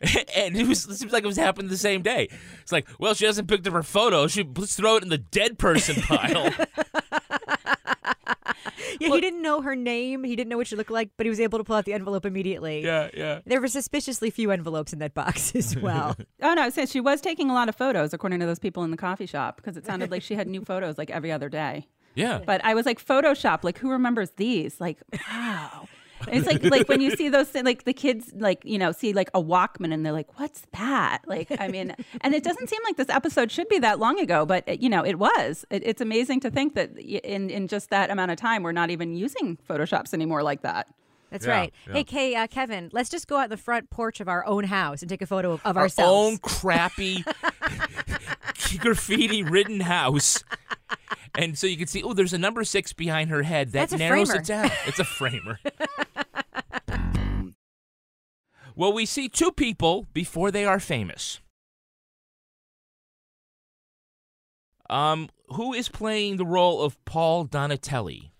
and 0.37 0.57
it 0.57 0.67
was 0.67 0.87
it 0.87 0.97
seems 0.97 1.13
like 1.13 1.23
it 1.23 1.29
was 1.29 1.37
happening 1.37 1.69
the 1.71 1.77
same 1.77 2.03
day. 2.03 2.29
It's 2.61 2.73
like, 2.73 2.89
well, 2.99 3.15
she 3.15 3.25
hasn't 3.25 3.49
picked 3.49 3.67
up 3.69 3.73
her 3.73 3.85
photo. 3.85 4.27
She 4.27 4.43
let's 4.43 4.75
throw 4.77 4.97
it 4.97 5.05
in 5.05 5.11
the 5.11 5.19
dead 5.19 5.59
person 5.59 6.03
pile. 6.03 6.53
Yeah, 9.01 9.09
he 9.09 9.21
didn't 9.21 9.43
know 9.43 9.61
her 9.61 9.77
name. 9.77 10.25
He 10.25 10.35
didn't 10.37 10.49
know 10.49 10.57
what 10.57 10.67
she 10.67 10.77
looked 10.77 10.91
like, 10.91 11.11
but 11.17 11.27
he 11.27 11.31
was 11.31 11.39
able 11.41 11.59
to 11.59 11.65
pull 11.65 11.77
out 11.77 11.85
the 11.85 11.93
envelope 11.93 12.25
immediately. 12.25 12.83
yeah, 12.83 13.11
yeah. 13.15 13.41
There 13.45 13.61
were 13.61 13.69
suspiciously 13.69 14.31
few 14.31 14.51
envelopes 14.51 14.93
in 14.93 14.99
that 15.01 15.13
box 15.15 15.55
as 15.55 15.77
well. 15.77 16.17
Oh 16.43 16.55
no, 16.55 16.71
so 16.71 16.87
she 16.87 17.01
was 17.01 17.21
taking 17.21 17.51
a 17.51 17.55
lot 17.55 17.69
of 17.69 17.77
photos, 17.77 18.13
according 18.15 18.41
to 18.41 18.47
those 18.47 18.59
people 18.59 18.85
in 18.85 18.91
the 18.91 18.97
coffee 18.97 19.27
shop, 19.27 19.57
because 19.57 19.77
it 19.77 19.85
sounded 19.87 20.11
like 20.11 20.23
she 20.23 20.35
had 20.35 20.47
new 20.49 20.65
photos 20.65 20.97
like 20.99 21.11
every 21.11 21.33
other 21.33 21.49
day. 21.49 21.87
Yeah. 22.15 22.41
But 22.45 22.65
I 22.65 22.75
was 22.75 22.87
like, 22.87 23.05
Photoshop, 23.05 23.65
like 23.65 23.79
who 23.79 23.91
remembers 23.91 24.31
these? 24.37 24.81
Like, 24.81 24.99
wow. 25.31 25.89
It's 26.28 26.46
like 26.46 26.64
like 26.64 26.88
when 26.88 27.00
you 27.00 27.14
see 27.16 27.28
those 27.28 27.54
like 27.54 27.85
the 27.85 27.92
kids 27.92 28.32
like 28.37 28.62
you 28.64 28.78
know 28.78 28.92
see 28.92 29.12
like 29.12 29.30
a 29.35 29.42
Walkman 29.42 29.92
and 29.92 30.04
they're 30.04 30.12
like, 30.12 30.38
what's 30.38 30.62
that? 30.73 31.23
Like 31.26 31.49
I 31.61 31.68
mean, 31.68 31.94
and 32.20 32.35
it 32.35 32.42
doesn't 32.42 32.68
seem 32.68 32.80
like 32.85 32.96
this 32.96 33.08
episode 33.08 33.50
should 33.50 33.68
be 33.68 33.78
that 33.80 33.99
long 33.99 34.18
ago, 34.18 34.46
but 34.46 34.80
you 34.80 34.88
know 34.88 35.04
it 35.04 35.18
was. 35.18 35.64
It, 35.70 35.82
it's 35.85 36.00
amazing 36.00 36.40
to 36.40 36.50
think 36.50 36.75
that 36.75 36.96
in 36.99 37.50
in 37.50 37.68
just 37.68 37.90
that 37.90 38.11
amount 38.11 38.30
of 38.30 38.37
time 38.37 38.62
we're 38.62 38.73
not 38.73 38.90
even 38.90 39.14
using 39.14 39.58
Photoshops 39.68 40.14
anymore 40.14 40.42
like 40.42 40.62
that. 40.62 40.88
That's 41.37 41.47
Yeah, 41.47 41.52
right. 41.59 41.75
yeah. 41.87 41.93
Hey, 41.93 42.05
Kay, 42.05 42.35
uh, 42.35 42.47
Kevin, 42.47 42.88
let's 42.93 43.11
just 43.11 43.26
go 43.28 43.37
out 43.37 43.50
the 43.50 43.57
front 43.59 43.90
porch 43.90 44.21
of 44.21 44.28
our 44.28 44.47
own 44.47 44.64
house 44.64 45.02
and 45.02 45.09
take 45.11 45.21
a 45.23 45.26
photo 45.26 45.52
of, 45.52 45.61
of 45.66 45.76
Our 45.76 45.85
ourselves. 45.85 46.33
own 46.33 46.38
crappy 46.38 47.25
graffiti 48.78 49.43
ridden 49.43 49.81
house. 49.81 50.43
And 51.35 51.59
so 51.59 51.66
you 51.66 51.76
can 51.76 51.87
see, 51.87 52.02
oh, 52.02 52.14
there's 52.14 52.33
a 52.33 52.38
number 52.38 52.64
six 52.64 52.93
behind 52.95 53.28
her 53.31 53.43
head. 53.43 53.73
That 53.73 53.93
narrows 53.93 54.28
framer. 54.31 54.40
it 54.40 54.47
down. 54.47 54.71
It's 54.87 54.99
a 54.99 55.05
framer. 55.05 55.59
well, 58.75 58.93
we 58.93 59.05
see 59.05 59.28
two 59.28 59.52
people 59.52 60.07
before 60.14 60.50
they 60.50 60.64
are 60.64 60.81
famous. 60.81 61.40
Um, 64.88 65.28
who 65.49 65.73
is 65.75 65.88
playing 65.88 66.37
the 66.37 66.47
role 66.47 66.81
of 66.83 67.02
Paul 67.05 67.45
Donatelli? 67.45 68.31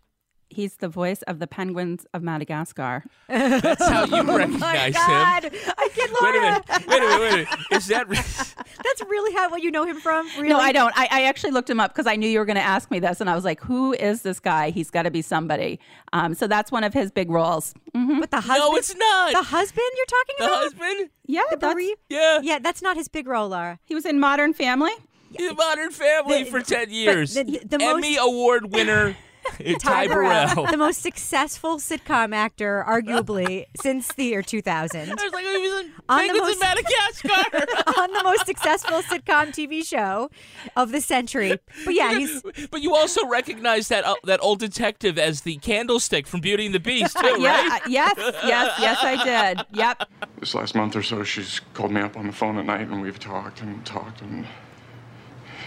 He's 0.49 0.76
the 0.76 0.88
voice 0.88 1.23
of 1.23 1.38
the 1.41 1.47
penguins 1.47 2.07
of 2.15 2.23
Madagascar. 2.23 3.05
That's 3.29 3.85
how 3.85 4.05
you 4.05 4.17
oh 4.19 4.23
my 4.23 4.37
recognize 4.38 4.95
God. 4.95 5.45
him. 5.45 5.53
I 5.76 5.88
get 5.95 6.11
Wait 6.21 6.37
a 6.37 6.41
minute. 6.41 6.62
Wait 6.69 6.87
a 6.87 6.88
minute. 6.88 7.21
Wait 7.21 7.29
a 7.33 7.37
minute. 7.37 7.49
Is 7.73 7.87
that? 7.88 8.09
Re- 8.09 8.17
That's 8.85 9.03
really 9.09 9.35
how 9.35 9.50
what 9.50 9.62
you 9.62 9.71
know 9.73 9.85
him 9.85 9.99
from. 10.00 10.26
Really? 10.37 10.49
No, 10.49 10.59
I 10.59 10.71
don't. 10.73 10.97
I, 10.97 11.09
I 11.11 11.23
actually 11.25 11.50
looked 11.50 11.69
him 11.69 11.81
up 11.81 11.93
because 11.93 12.07
I 12.07 12.15
knew 12.17 12.29
you 12.29 12.38
were 12.38 12.45
going 12.45 12.57
to 12.57 12.62
ask 12.62 12.91
me 12.93 13.00
this, 13.00 13.21
and 13.21 13.29
I 13.29 13.35
was 13.35 13.45
like, 13.45 13.61
"Who 13.62 13.93
is 13.95 14.23
this 14.23 14.38
guy? 14.38 14.71
He's 14.71 14.88
got 14.91 15.03
to 15.03 15.11
be 15.11 15.21
somebody." 15.21 15.81
Um, 16.12 16.33
so 16.35 16.47
that's 16.47 16.71
one 16.71 16.85
of 16.85 16.95
his 16.95 17.11
big 17.11 17.29
roles. 17.29 17.75
Mhm. 17.95 18.21
But 18.21 18.31
the 18.31 18.41
husband. 18.41 18.59
no, 18.71 18.76
it's 18.76 18.95
not. 18.95 19.33
the 19.33 19.43
husband 19.43 19.85
you're 19.97 20.07
talking 20.07 20.35
the 20.38 20.45
about. 20.45 20.55
The 20.59 20.62
husband. 20.87 21.11
Yeah, 21.26 21.41
The 21.50 21.57
that's, 21.57 21.75
bereaved- 21.75 22.00
Yeah. 22.09 22.38
Yeah, 22.43 22.59
that's 22.61 22.83
not 22.83 22.97
his 22.97 23.09
big 23.09 23.26
role, 23.26 23.49
Laura. 23.49 23.81
he 23.85 23.95
was 23.97 24.07
in 24.07 24.21
Modern 24.21 24.53
Family. 24.55 24.93
The 25.37 25.53
Modern 25.55 25.91
Family 25.91 26.45
The- 26.45 26.50
for 26.50 26.61
ten 26.62 26.91
years. 26.91 27.35
the- 27.35 27.43
the 27.65 27.83
Emmy 27.83 28.15
most- 28.17 28.26
Award 28.29 28.73
winner 28.73 29.17
Ty 29.81 30.07
Burrell. 30.09 30.67
the 30.71 30.76
most 30.76 31.03
successful 31.03 31.76
sitcom 31.79 32.35
actor, 32.35 32.85
arguably, 32.87 33.67
since 33.81 34.12
the 34.15 34.25
year 34.25 34.43
2000. 34.43 35.00
I 35.11 35.15
was 35.15 35.33
like, 35.33 35.45
he 35.45 35.59
was 35.59 35.85
in 35.85 35.93
On 36.09 36.26
the 36.26 36.35
most- 36.35 36.61
Madagascar. 36.61 37.29
on 38.00 38.12
the 38.12 38.23
most 38.25 38.47
successful 38.47 39.03
sitcom 39.03 39.49
TV 39.49 39.85
show 39.85 40.31
of 40.76 40.93
the 40.93 41.00
century. 41.00 41.59
But 41.85 41.95
yeah, 41.95 42.19
he's 42.19 42.43
but 42.71 42.83
you 42.83 42.95
also 42.95 43.26
recognize 43.26 43.88
that 43.88 44.05
uh, 44.05 44.15
that 44.25 44.41
old 44.43 44.59
detective 44.61 45.19
as 45.19 45.43
the 45.43 45.57
candlestick 45.59 46.26
from 46.26 46.41
Beauty 46.41 46.67
and 46.67 46.75
the 46.75 46.81
Beast, 46.81 47.17
too, 47.19 47.41
yeah, 47.41 47.69
right? 47.69 47.83
yes, 47.88 48.15
yes, 48.45 48.79
yes, 48.81 48.99
I 49.03 49.25
did. 49.55 49.67
Yep. 49.73 50.09
This 50.41 50.55
last 50.55 50.75
month 50.75 50.97
or 50.97 51.03
so, 51.03 51.23
she's 51.25 51.61
called 51.75 51.93
me 51.93 52.00
up 52.00 52.17
on 52.17 52.26
the 52.26 52.33
phone 52.33 52.59
at 52.59 52.65
night 52.67 52.88
and 52.88 53.00
we've 53.03 53.19
talked 53.19 53.61
and 53.62 53.85
talked 53.85 54.21
and 54.23 54.47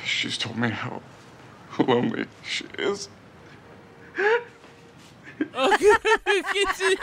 she's 0.05 0.37
told 0.37 0.57
me 0.57 0.69
how 0.69 1.01
lonely 1.79 2.25
she 2.43 2.65
is. 2.77 3.09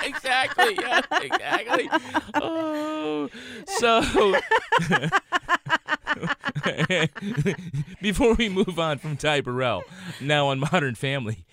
Exactly. 0.05 0.79
Yeah, 0.81 1.01
exactly. 1.11 1.89
Oh, 2.35 3.29
so 3.67 4.03
before 8.03 8.35
we 8.35 8.49
move 8.49 8.79
on 8.79 8.99
from 8.99 9.17
Ty 9.17 9.41
Burrell, 9.41 9.85
now 10.21 10.49
on 10.49 10.61
Modern 10.61 10.95
Family, 10.95 11.45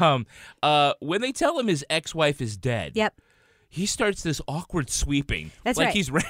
um, 0.00 0.26
uh, 0.62 0.94
when 1.00 1.20
they 1.20 1.32
tell 1.32 1.58
him 1.58 1.68
his 1.68 1.84
ex-wife 1.88 2.40
is 2.40 2.56
dead, 2.56 2.92
yep. 2.94 3.14
He 3.74 3.86
starts 3.86 4.22
this 4.22 4.40
awkward 4.46 4.88
sweeping, 4.88 5.50
That's 5.64 5.76
like 5.76 5.86
right. 5.86 5.94
he's 5.94 6.08
Rain 6.10 6.22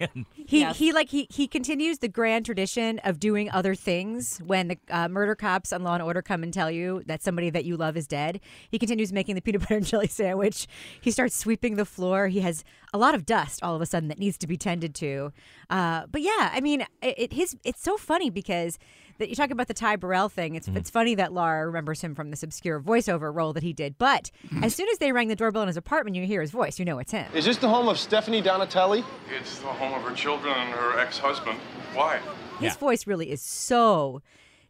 Man. 0.00 0.26
He 0.34 0.58
Yes. 0.60 0.76
he 0.78 0.90
like 0.92 1.10
he 1.10 1.28
he 1.30 1.46
continues 1.46 2.00
the 2.00 2.08
grand 2.08 2.44
tradition 2.44 2.98
of 3.04 3.20
doing 3.20 3.48
other 3.52 3.76
things 3.76 4.38
when 4.44 4.66
the 4.66 4.78
uh, 4.90 5.06
murder 5.08 5.36
cops 5.36 5.72
on 5.72 5.84
Law 5.84 5.94
and 5.94 6.02
Order 6.02 6.22
come 6.22 6.42
and 6.42 6.52
tell 6.52 6.68
you 6.72 7.04
that 7.06 7.22
somebody 7.22 7.50
that 7.50 7.64
you 7.64 7.76
love 7.76 7.96
is 7.96 8.08
dead. 8.08 8.40
He 8.68 8.78
continues 8.80 9.12
making 9.12 9.36
the 9.36 9.40
peanut 9.40 9.60
butter 9.62 9.76
and 9.76 9.86
jelly 9.86 10.08
sandwich. 10.08 10.66
He 11.00 11.12
starts 11.12 11.36
sweeping 11.36 11.76
the 11.76 11.84
floor. 11.84 12.26
He 12.26 12.40
has 12.40 12.64
a 12.92 12.98
lot 12.98 13.14
of 13.14 13.24
dust 13.24 13.62
all 13.62 13.76
of 13.76 13.80
a 13.80 13.86
sudden 13.86 14.08
that 14.08 14.18
needs 14.18 14.36
to 14.38 14.48
be 14.48 14.56
tended 14.56 14.92
to. 14.96 15.32
Uh, 15.70 16.06
but 16.10 16.22
yeah, 16.22 16.50
I 16.52 16.60
mean, 16.60 16.80
it, 17.00 17.14
it 17.16 17.32
his 17.34 17.56
it's 17.62 17.80
so 17.82 17.96
funny 17.96 18.30
because 18.30 18.78
that 19.18 19.28
you 19.28 19.34
talk 19.34 19.50
about 19.50 19.68
the 19.68 19.74
Ty 19.74 19.96
Burrell 19.96 20.28
thing. 20.28 20.54
It's 20.54 20.68
mm-hmm. 20.68 20.78
it's 20.78 20.90
funny 20.90 21.14
that 21.16 21.32
Laura 21.32 21.66
remembers 21.66 22.00
him 22.00 22.14
from 22.14 22.30
this 22.30 22.42
obscure 22.42 22.80
voiceover 22.80 23.34
role 23.34 23.52
that 23.52 23.62
he 23.62 23.72
did. 23.72 23.98
But 23.98 24.30
mm-hmm. 24.46 24.64
as 24.64 24.74
soon 24.74 24.88
as 24.90 24.98
they 24.98 25.12
rang 25.12 25.28
the 25.28 25.36
doorbell 25.36 25.62
in 25.62 25.68
his 25.68 25.76
apartment, 25.76 26.16
you 26.16 26.24
hear 26.26 26.40
his 26.40 26.50
voice. 26.50 26.78
You 26.78 26.84
know 26.84 26.98
it's 26.98 27.12
him. 27.12 27.30
Is 27.34 27.44
this 27.44 27.58
the 27.58 27.68
home 27.68 27.88
of 27.88 27.98
Stephanie 27.98 28.40
Donatelli? 28.40 29.04
It's 29.38 29.58
the 29.58 29.66
home 29.66 29.94
of 29.94 30.02
her 30.02 30.14
children 30.14 30.54
and 30.56 30.70
her 30.70 30.98
ex-husband. 30.98 31.58
Why? 31.94 32.20
His 32.60 32.76
voice 32.76 33.06
really 33.06 33.30
is 33.30 33.40
so 33.40 34.20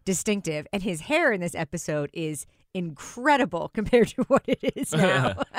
distinctive, 0.05 0.67
and 0.73 0.83
his 0.83 1.03
hair 1.03 1.33
in 1.33 1.41
this 1.41 1.55
episode 1.55 2.11
is 2.13 2.47
incredible 2.75 3.69
compared 3.75 4.09
to 4.09 4.23
what 4.25 4.43
it 4.47 4.73
is 4.77 4.93
now. 4.95 5.35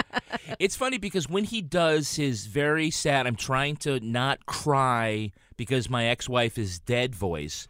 It's 0.58 0.76
funny 0.76 0.98
because 0.98 1.30
when 1.30 1.44
he 1.44 1.62
does 1.62 2.16
his 2.16 2.48
very 2.48 2.90
sad, 2.90 3.28
I'm 3.28 3.36
trying 3.36 3.78
to 3.78 4.00
not 4.00 4.46
cry 4.46 5.32
because 5.58 5.90
my 5.90 6.06
ex 6.06 6.28
wife 6.28 6.58
is 6.58 6.80
dead 6.80 7.16
voice, 7.16 7.68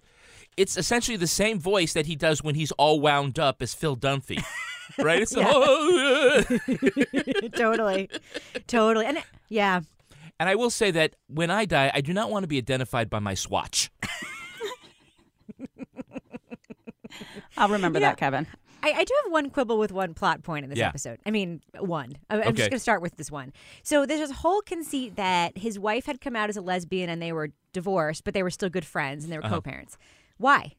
it's 0.61 0.77
essentially 0.77 1.17
the 1.17 1.27
same 1.27 1.59
voice 1.59 1.93
that 1.93 2.05
he 2.05 2.15
does 2.15 2.43
when 2.43 2.55
he's 2.55 2.71
all 2.73 2.99
wound 2.99 3.39
up 3.39 3.61
as 3.61 3.73
Phil 3.73 3.95
Dunphy. 3.97 4.43
Right? 4.97 5.21
It's 5.21 5.35
Yeah. 5.35 5.45
oh, 5.53 6.43
totally, 7.55 8.09
totally, 8.67 9.05
and 9.05 9.19
yeah, 9.47 9.81
And 10.39 10.49
I 10.49 10.55
will 10.55 10.71
say 10.71 10.89
that 10.91 11.15
when 11.27 11.49
I 11.51 11.65
die, 11.65 11.91
I 11.93 12.01
do 12.01 12.11
not 12.11 12.31
want 12.31 12.43
to 12.43 12.47
be 12.47 12.57
identified 12.57 13.07
by 13.09 13.19
my 13.19 13.35
swatch. 13.35 13.91
I'll 17.57 17.69
remember 17.69 17.99
You 17.99 18.03
know, 18.05 18.09
that, 18.09 18.17
Kevin. 18.17 18.47
I, 18.81 18.91
I 18.93 19.03
do 19.03 19.13
have 19.23 19.31
one 19.31 19.49
quibble 19.49 19.77
with 19.77 19.91
one 19.91 20.13
plot 20.13 20.41
point 20.43 20.63
in 20.63 20.69
this 20.69 20.79
Yeah. 20.79 20.87
episode. 20.87 21.19
I 21.25 21.31
mean, 21.31 21.61
one. 21.79 22.13
I- 22.29 22.35
I'm 22.35 22.39
Okay. 22.39 22.51
just 22.53 22.69
going 22.69 22.77
to 22.77 22.79
start 22.79 23.01
with 23.01 23.17
this 23.17 23.29
one. 23.29 23.51
So 23.83 24.05
there's 24.05 24.21
this 24.21 24.31
whole 24.37 24.61
conceit 24.61 25.15
that 25.17 25.57
his 25.57 25.77
wife 25.77 26.05
had 26.05 26.21
come 26.21 26.35
out 26.35 26.49
as 26.49 26.55
a 26.57 26.61
lesbian 26.61 27.09
and 27.09 27.21
they 27.21 27.31
were 27.33 27.49
divorced, 27.73 28.23
but 28.23 28.33
they 28.33 28.43
were 28.43 28.49
still 28.51 28.69
good 28.69 28.85
friends 28.85 29.23
and 29.23 29.31
they 29.33 29.37
were 29.37 29.45
Uh-huh. 29.45 29.55
co-parents. 29.55 29.97
Why? 30.39 30.73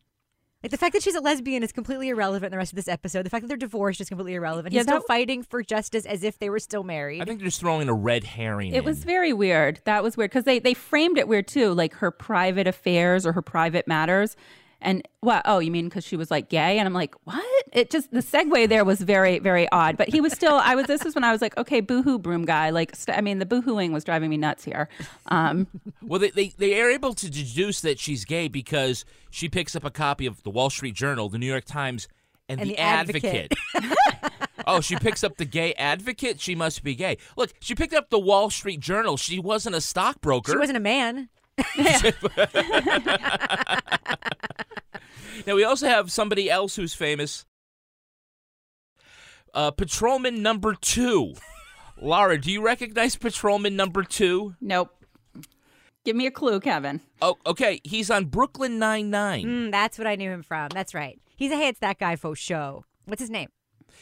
Like 0.62 0.73
the 0.73 0.76
fact 0.76 0.93
that 0.93 1.02
she's 1.02 1.14
a 1.14 1.21
lesbian 1.23 1.62
is 1.62 1.73
completely 1.73 2.11
irrelevant 2.11 2.47
in 2.47 2.50
the 2.50 2.59
rest 2.59 2.73
of 2.73 2.76
this 2.76 2.88
episode. 2.88 3.25
The 3.25 3.31
fact 3.31 3.43
that 3.45 3.49
they're 3.49 3.57
divorced 3.57 3.99
is 4.00 4.09
completely 4.11 4.35
irrelevant. 4.35 4.75
Yeah, 4.75 4.81
He's 4.81 4.87
still 4.87 4.99
that- 4.99 5.07
fighting 5.07 5.43
for 5.43 5.62
justice 5.62 6.05
as 6.05 6.23
if 6.23 6.38
they 6.38 6.50
were 6.50 6.59
still 6.59 6.83
married. 6.83 7.23
I 7.23 7.25
think 7.25 7.38
they're 7.38 7.47
just 7.49 7.61
throwing 7.61 7.88
a 7.88 7.95
red 7.95 8.25
herring. 8.25 8.75
It 8.75 8.85
was 8.85 9.02
very 9.05 9.33
weird. 9.33 9.81
That 9.85 10.02
was 10.02 10.17
weird 10.19 10.31
because 10.33 10.45
they 10.45 10.59
they 10.59 10.75
framed 10.75 11.17
it 11.17 11.29
weird 11.29 11.47
too, 11.49 11.73
like 11.73 11.95
her 11.95 12.11
private 12.11 12.67
affairs 12.67 13.25
or 13.25 13.33
her 13.33 13.40
private 13.43 13.88
matters. 13.88 14.37
And 14.83 15.07
what? 15.21 15.43
Oh, 15.45 15.59
you 15.59 15.71
mean 15.71 15.89
because 15.89 16.05
she 16.05 16.17
was 16.17 16.31
like 16.31 16.49
gay? 16.49 16.79
And 16.79 16.87
I'm 16.87 16.95
like, 16.95 17.15
what? 17.25 17.45
It 17.73 17.91
just 17.91 18.11
the 18.11 18.21
segue 18.21 18.69
there 18.69 18.85
was 18.85 19.01
very, 19.01 19.39
very 19.39 19.71
odd. 19.71 19.97
But 19.97 20.09
he 20.09 20.21
was 20.21 20.33
still. 20.33 20.55
I 20.55 20.75
was. 20.75 20.87
This 20.87 21.05
is 21.05 21.15
when 21.15 21.25
I 21.25 21.33
was 21.33 21.43
like, 21.43 21.57
okay, 21.59 21.81
boohoo, 21.81 22.19
broom 22.19 22.45
guy. 22.47 22.71
Like, 22.71 22.97
st- 22.97 23.17
I 23.17 23.21
mean, 23.21 23.39
the 23.41 23.47
boohooing 23.47 23.93
was 23.93 24.05
driving 24.05 24.31
me 24.31 24.37
nuts 24.39 24.65
here. 24.65 24.89
Um, 25.27 25.67
Well, 26.03 26.19
they, 26.19 26.31
they 26.31 26.49
they 26.57 26.81
are 26.81 26.91
able 26.91 27.15
to 27.15 27.31
deduce 27.31 27.81
that 27.83 27.99
she's 27.99 28.25
gay 28.25 28.49
because 28.49 29.05
she 29.31 29.49
picks 29.49 29.77
up 29.77 29.85
a 29.85 29.91
copy 29.91 30.27
of 30.27 30.43
the 30.43 30.51
Wall 30.51 30.71
Street 30.71 30.95
Journal, 30.95 31.29
the 31.29 31.39
New 31.39 31.47
York 31.47 31.65
Times, 31.67 32.09
and, 32.49 32.61
And 32.61 32.71
the, 32.71 32.75
The 32.75 32.81
Advocate. 32.81 33.53
oh, 34.67 34.81
she 34.81 34.97
picks 34.97 35.23
up 35.23 35.37
the 35.37 35.45
Gay 35.45 35.75
Advocate. 35.75 36.41
She 36.41 36.55
must 36.55 36.83
be 36.83 36.95
gay. 36.95 37.19
Look, 37.37 37.53
she 37.61 37.75
picked 37.75 37.95
up 37.95 38.09
the 38.11 38.19
Wall 38.19 38.49
Street 38.51 38.81
Journal. 38.81 39.17
She 39.19 39.39
wasn't 39.39 39.77
a 39.77 39.81
stockbroker. 39.81 40.53
She 40.53 40.59
wasn't 40.59 40.79
a 40.79 40.81
man. 40.81 41.29
Now 45.47 45.55
we 45.55 45.65
also 45.65 45.87
have 45.89 46.11
somebody 46.13 46.51
else 46.51 46.77
who's 46.77 46.95
famous. 46.95 47.45
Uh, 49.53 49.71
Patrolman 49.71 50.43
number 50.43 50.75
two. 50.75 51.35
Laura, 52.01 52.41
do 52.41 52.51
you 52.51 52.63
recognize 52.63 53.17
Patrolman 53.17 53.77
number 53.77 54.03
two? 54.03 54.55
nope. 54.61 54.95
Give 56.03 56.17
me 56.17 56.25
a 56.25 56.31
clue, 56.31 56.61
Kevin. 56.61 57.03
Oh, 57.21 57.37
okay. 57.45 57.79
He's 57.85 58.11
on 58.11 58.25
Brooklyn 58.25 58.79
Nine 58.79 59.11
Nine. 59.11 59.45
Mm, 59.45 59.71
that's 59.71 59.99
what 59.99 60.07
I 60.07 60.17
knew 60.17 60.31
him 60.31 60.43
from. 60.43 60.69
That's 60.73 60.95
right. 60.95 61.21
He's 61.37 61.53
a 61.53 61.57
hey, 61.57 61.69
it's 61.69 61.81
that 61.81 61.99
guy 61.99 62.17
faux 62.17 62.39
show. 62.41 62.87
What's 63.05 63.21
his 63.21 63.29
name? 63.29 63.51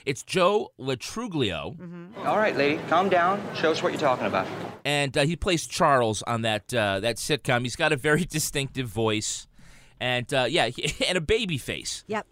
It's 0.07 0.23
Joe 0.23 0.69
Lo 0.79 0.95
Truglio, 0.95 1.77
All 2.25 2.37
right, 2.39 2.57
lady, 2.57 2.81
calm 2.89 3.09
down. 3.09 3.43
Show 3.57 3.73
us 3.73 3.83
what 3.83 3.91
you're 3.93 4.01
talking 4.01 4.27
about. 4.27 4.47
and 4.85 5.17
uh, 5.19 5.25
he 5.25 5.35
plays 5.35 5.67
Charles 5.67 6.23
on 6.23 6.43
that 6.43 6.73
uh, 6.73 7.01
that 7.01 7.17
sitcom. 7.17 7.63
He's 7.63 7.75
got 7.75 7.93
a 7.93 7.97
very 7.97 8.25
distinctive 8.31 8.87
voice, 8.87 9.48
and 10.01 10.33
uh, 10.33 10.47
yeah, 10.49 10.69
he, 10.69 10.93
and 11.07 11.19
a 11.19 11.21
baby 11.21 11.59
face. 11.59 12.05
Yep. 12.07 12.27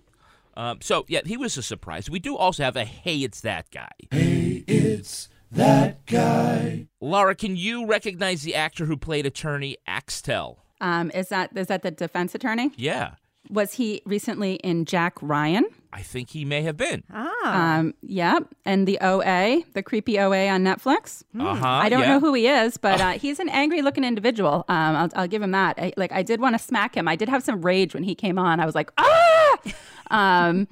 Um, 0.57 0.79
so 0.81 1.05
yeah, 1.09 1.21
he 1.25 1.37
was 1.37 1.57
a 1.57 1.63
surprise. 1.63 2.09
We 2.09 2.19
do 2.19 2.37
also 2.37 2.63
have 2.63 2.77
a 2.77 2.85
hey, 2.85 3.19
it's 3.19 3.41
that 3.43 3.71
guy. 3.71 3.91
Hey, 4.11 4.65
it's 4.67 5.29
that 5.53 6.07
guy. 6.07 6.89
Laura, 7.01 7.35
can 7.35 7.57
you 7.57 7.87
recognize 7.87 8.43
the 8.43 8.55
actor 8.55 8.87
who 8.87 8.97
played 8.97 9.27
attorney 9.27 9.77
Axtell? 9.87 10.65
Um, 10.81 11.11
is 11.15 11.29
that 11.29 11.57
is 11.57 11.67
that 11.69 11.83
the 11.83 11.91
defense 11.91 12.35
attorney? 12.35 12.71
Yeah, 12.77 13.13
Was 13.51 13.75
he 13.75 14.03
recently 14.07 14.55
in 14.57 14.85
Jack 14.85 15.15
Ryan? 15.23 15.67
I 15.97 16.03
think 16.03 16.29
he 16.29 16.45
may 16.45 16.61
have 16.61 16.77
been. 16.77 17.05
Ah. 17.11 17.79
Um, 17.79 17.95
yep. 18.03 18.55
And 18.67 18.87
the 18.87 18.99
OA, 19.01 19.63
the 19.73 19.83
creepy 19.83 20.21
OA 20.21 20.47
on 20.49 20.63
Netflix. 20.63 21.25
Uh-huh, 21.39 21.67
I 21.67 21.89
don't 21.89 22.03
yeah. 22.03 22.09
know 22.09 22.21
who 22.21 22.35
he 22.35 22.49
is, 22.49 22.77
but 22.77 23.01
uh, 23.01 23.13
he's 23.19 23.41
an 23.41 23.49
angry 23.49 23.81
looking 23.81 24.05
individual. 24.05 24.67
Um, 24.69 24.95
I'll, 24.95 25.09
I'll 25.17 25.27
give 25.27 25.41
him 25.41 25.53
that. 25.53 25.79
I, 25.79 25.95
like 25.97 26.13
I 26.13 26.23
did 26.23 26.39
want 26.39 26.55
to 26.55 26.59
smack 26.59 26.95
him. 26.95 27.09
I 27.09 27.17
did 27.17 27.31
have 27.31 27.43
some 27.43 27.63
rage 27.63 27.95
when 27.95 28.03
he 28.03 28.15
came 28.15 28.39
on. 28.39 28.61
I 28.61 28.67
was 28.67 28.75
like, 28.75 28.93
ah. 28.99 29.59
um, 30.11 30.69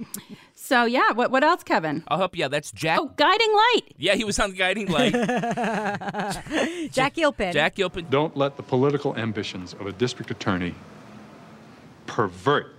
so 0.54 0.84
yeah. 0.84 1.12
What 1.12 1.30
what 1.30 1.42
else, 1.42 1.62
Kevin? 1.62 2.04
I'll 2.08 2.18
help 2.18 2.36
you 2.36 2.44
out. 2.44 2.50
That's 2.50 2.70
Jack. 2.70 2.98
Oh, 3.00 3.10
Guiding 3.16 3.54
Light. 3.54 3.94
Yeah, 3.96 4.16
he 4.16 4.24
was 4.24 4.38
on 4.38 4.52
Guiding 4.52 4.88
Light. 4.88 5.14
Jack 6.92 7.14
Gilpin. 7.14 7.54
Jack 7.54 7.76
Gilpin. 7.76 8.08
Don't 8.10 8.36
let 8.36 8.58
the 8.58 8.62
political 8.62 9.16
ambitions 9.16 9.72
of 9.72 9.86
a 9.86 9.92
district 9.92 10.30
attorney 10.30 10.74
pervert 12.06 12.73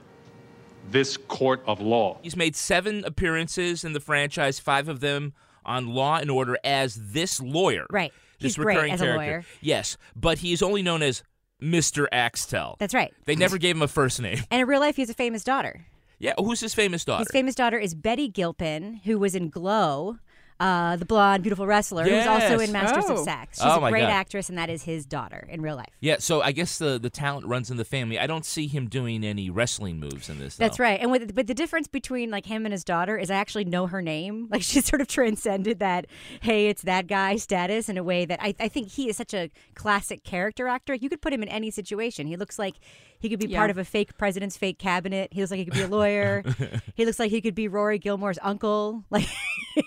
this 0.92 1.18
court 1.18 1.62
of 1.66 1.82
law. 1.82 2.20
He's 2.22 2.36
made 2.36 2.56
seven 2.56 3.04
appearances 3.06 3.84
in 3.84 3.94
the 3.94 4.00
franchise, 4.00 4.60
five 4.60 4.88
of 4.88 5.00
them 5.00 5.34
on 5.66 5.88
Law 5.88 6.18
and 6.18 6.30
Order 6.30 6.58
as 6.64 7.12
this 7.12 7.40
lawyer. 7.42 7.86
Right. 7.90 8.14
This 8.40 8.56
He's 8.56 8.64
great 8.64 8.76
recurring 8.76 8.94
as 8.94 9.02
a 9.02 9.16
lawyer. 9.16 9.46
Yes, 9.62 9.98
but 10.16 10.40
he 10.40 10.54
is 10.54 10.62
only 10.62 10.82
known 10.82 11.02
as 11.02 11.24
Mr. 11.62 12.06
Axtell. 12.12 12.76
That's 12.80 12.94
right. 12.94 13.14
They 13.26 13.36
never 13.36 13.58
gave 13.58 13.76
him 13.76 13.82
a 13.82 13.88
first 13.88 14.22
name. 14.22 14.40
And 14.52 14.62
in 14.62 14.68
real 14.68 14.82
life, 14.82 14.98
he 14.98 15.02
has 15.02 15.10
a 15.10 15.16
famous 15.16 15.44
daughter. 15.44 15.86
Yeah, 16.20 16.34
who's 16.38 16.60
his 16.60 16.74
famous 16.74 17.04
daughter? 17.04 17.20
His 17.20 17.32
famous 17.32 17.56
daughter 17.56 17.78
is 17.78 17.94
Betty 17.94 18.30
Gilpin, 18.30 19.02
who 19.04 19.20
was 19.20 19.36
in 19.36 19.50
Glow, 19.50 20.18
uh, 20.60 20.96
the 20.96 21.06
blonde, 21.06 21.44
beautiful 21.44 21.68
wrestler, 21.68 22.04
who's 22.06 22.26
also 22.26 22.60
in 22.60 22.72
Masters 22.72 23.06
Oh. 23.10 23.14
of 23.14 23.20
Sex. 23.20 23.58
She's 23.58 23.66
Oh, 23.66 23.84
a 23.84 23.90
great 23.90 24.02
God. 24.02 24.10
actress, 24.12 24.48
and 24.50 24.58
that 24.58 24.70
is 24.70 24.84
his 24.84 25.06
daughter 25.06 25.48
in 25.52 25.62
real 25.62 25.76
life. 25.76 25.90
yeah, 26.00 26.16
so 26.20 26.42
I 26.42 26.52
guess 26.54 26.78
the, 26.78 26.98
the 26.98 27.10
talent 27.10 27.46
runs 27.46 27.70
in 27.70 27.78
the 27.78 27.84
family. 27.86 28.18
I 28.18 28.26
don't 28.28 28.46
see 28.46 28.68
him 28.68 28.88
doing 28.88 29.24
any 29.26 29.50
wrestling 29.50 30.00
moves 30.00 30.30
in 30.30 30.40
this. 30.40 30.56
That's 30.56 30.78
though. 30.78 30.84
right. 30.86 31.00
And 31.02 31.12
with, 31.12 31.36
but 31.36 31.48
the 31.48 31.54
difference 31.54 31.88
between 31.88 32.32
like 32.32 32.46
him 32.46 32.66
and 32.66 32.72
his 32.72 32.84
daughter 32.86 33.18
is 33.18 33.30
I 33.30 33.36
actually 33.36 33.66
know 33.66 33.88
her 33.88 34.02
name. 34.02 34.48
Like 34.56 34.62
she's 34.62 34.86
sort 34.86 35.02
of 35.02 35.08
transcended 35.10 35.80
that, 35.80 36.06
hey, 36.42 36.68
it's 36.70 36.84
that 36.84 37.08
guy 37.08 37.36
status 37.36 37.90
in 37.90 37.98
a 37.98 38.04
way 38.04 38.24
that 38.26 38.40
I, 38.42 38.56
I 38.60 38.70
think 38.70 38.92
he 38.92 39.10
is 39.10 39.18
such 39.18 39.34
a 39.34 39.50
classic 39.74 40.24
character 40.24 40.68
actor. 40.70 40.94
You 40.94 41.10
could 41.10 41.22
put 41.22 41.34
him 41.34 41.44
in 41.44 41.50
any 41.50 41.70
situation. 41.72 42.28
He 42.28 42.38
looks 42.38 42.58
like 42.58 42.76
he 43.20 43.30
could 43.30 43.40
be 43.40 43.48
Yeah. 43.48 43.58
part 43.60 43.70
of 43.72 43.78
a 43.78 43.86
fake 43.86 44.18
president's 44.18 44.58
fake 44.58 44.78
cabinet. 44.80 45.30
He 45.34 45.42
looks 45.42 45.52
like 45.52 45.58
he 45.60 45.66
could 45.66 45.74
be 45.74 45.82
a 45.82 45.88
lawyer. 45.88 46.44
he 46.96 47.06
looks 47.06 47.20
like 47.20 47.32
he 47.32 47.42
could 47.42 47.56
be 47.56 47.68
Rory 47.68 47.98
Gilmore's 48.00 48.40
uncle. 48.42 49.04
Like 49.12 49.28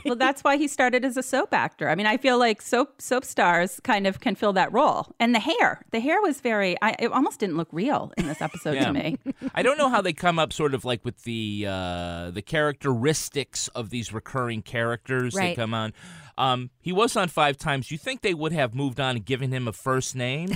well, 0.04 0.16
that's 0.16 0.44
why 0.44 0.58
he 0.58 0.68
started 0.68 1.02
as 1.02 1.16
a 1.16 1.22
soap 1.22 1.54
actor. 1.54 1.88
I 1.88 1.94
mean, 1.94 2.06
I 2.06 2.18
feel 2.18 2.38
like 2.38 2.60
soap 2.60 3.00
soap 3.00 3.24
stars 3.24 3.80
kind 3.84 4.06
of 4.06 4.20
can 4.20 4.34
fill 4.34 4.52
that 4.52 4.70
role. 4.70 5.06
And 5.18 5.34
the 5.34 5.40
hair, 5.40 5.80
the 5.92 6.00
hair 6.00 6.20
was 6.20 6.42
very. 6.42 6.76
I, 6.82 6.94
it 6.98 7.10
almost 7.10 7.40
didn't 7.40 7.56
look 7.56 7.68
real 7.72 8.12
in 8.18 8.26
this 8.26 8.42
episode 8.42 8.74
Yeah. 8.74 8.84
to 8.86 8.92
me. 8.92 9.16
I 9.54 9.62
don't 9.62 9.78
know 9.78 9.88
how 9.88 10.02
they 10.02 10.12
come 10.12 10.38
up 10.38 10.52
sort 10.52 10.74
of 10.74 10.84
like 10.84 11.02
with 11.06 11.22
the 11.24 11.64
uh, 11.66 12.30
the 12.32 12.42
characteristics 12.42 13.68
of 13.68 13.88
these 13.90 14.12
recurring 14.12 14.60
characters 14.62 15.32
that 15.34 15.40
Right. 15.40 15.56
come 15.56 15.72
on. 15.72 15.92
Um, 16.36 16.70
he 16.80 16.92
was 16.92 17.16
on 17.16 17.28
five 17.28 17.56
times. 17.56 17.90
You 17.90 17.96
think 17.98 18.20
they 18.20 18.34
would 18.34 18.52
have 18.52 18.74
moved 18.74 19.00
on 19.00 19.16
and 19.16 19.24
given 19.24 19.52
him 19.52 19.66
a 19.68 19.72
first 19.72 20.14
name? 20.14 20.50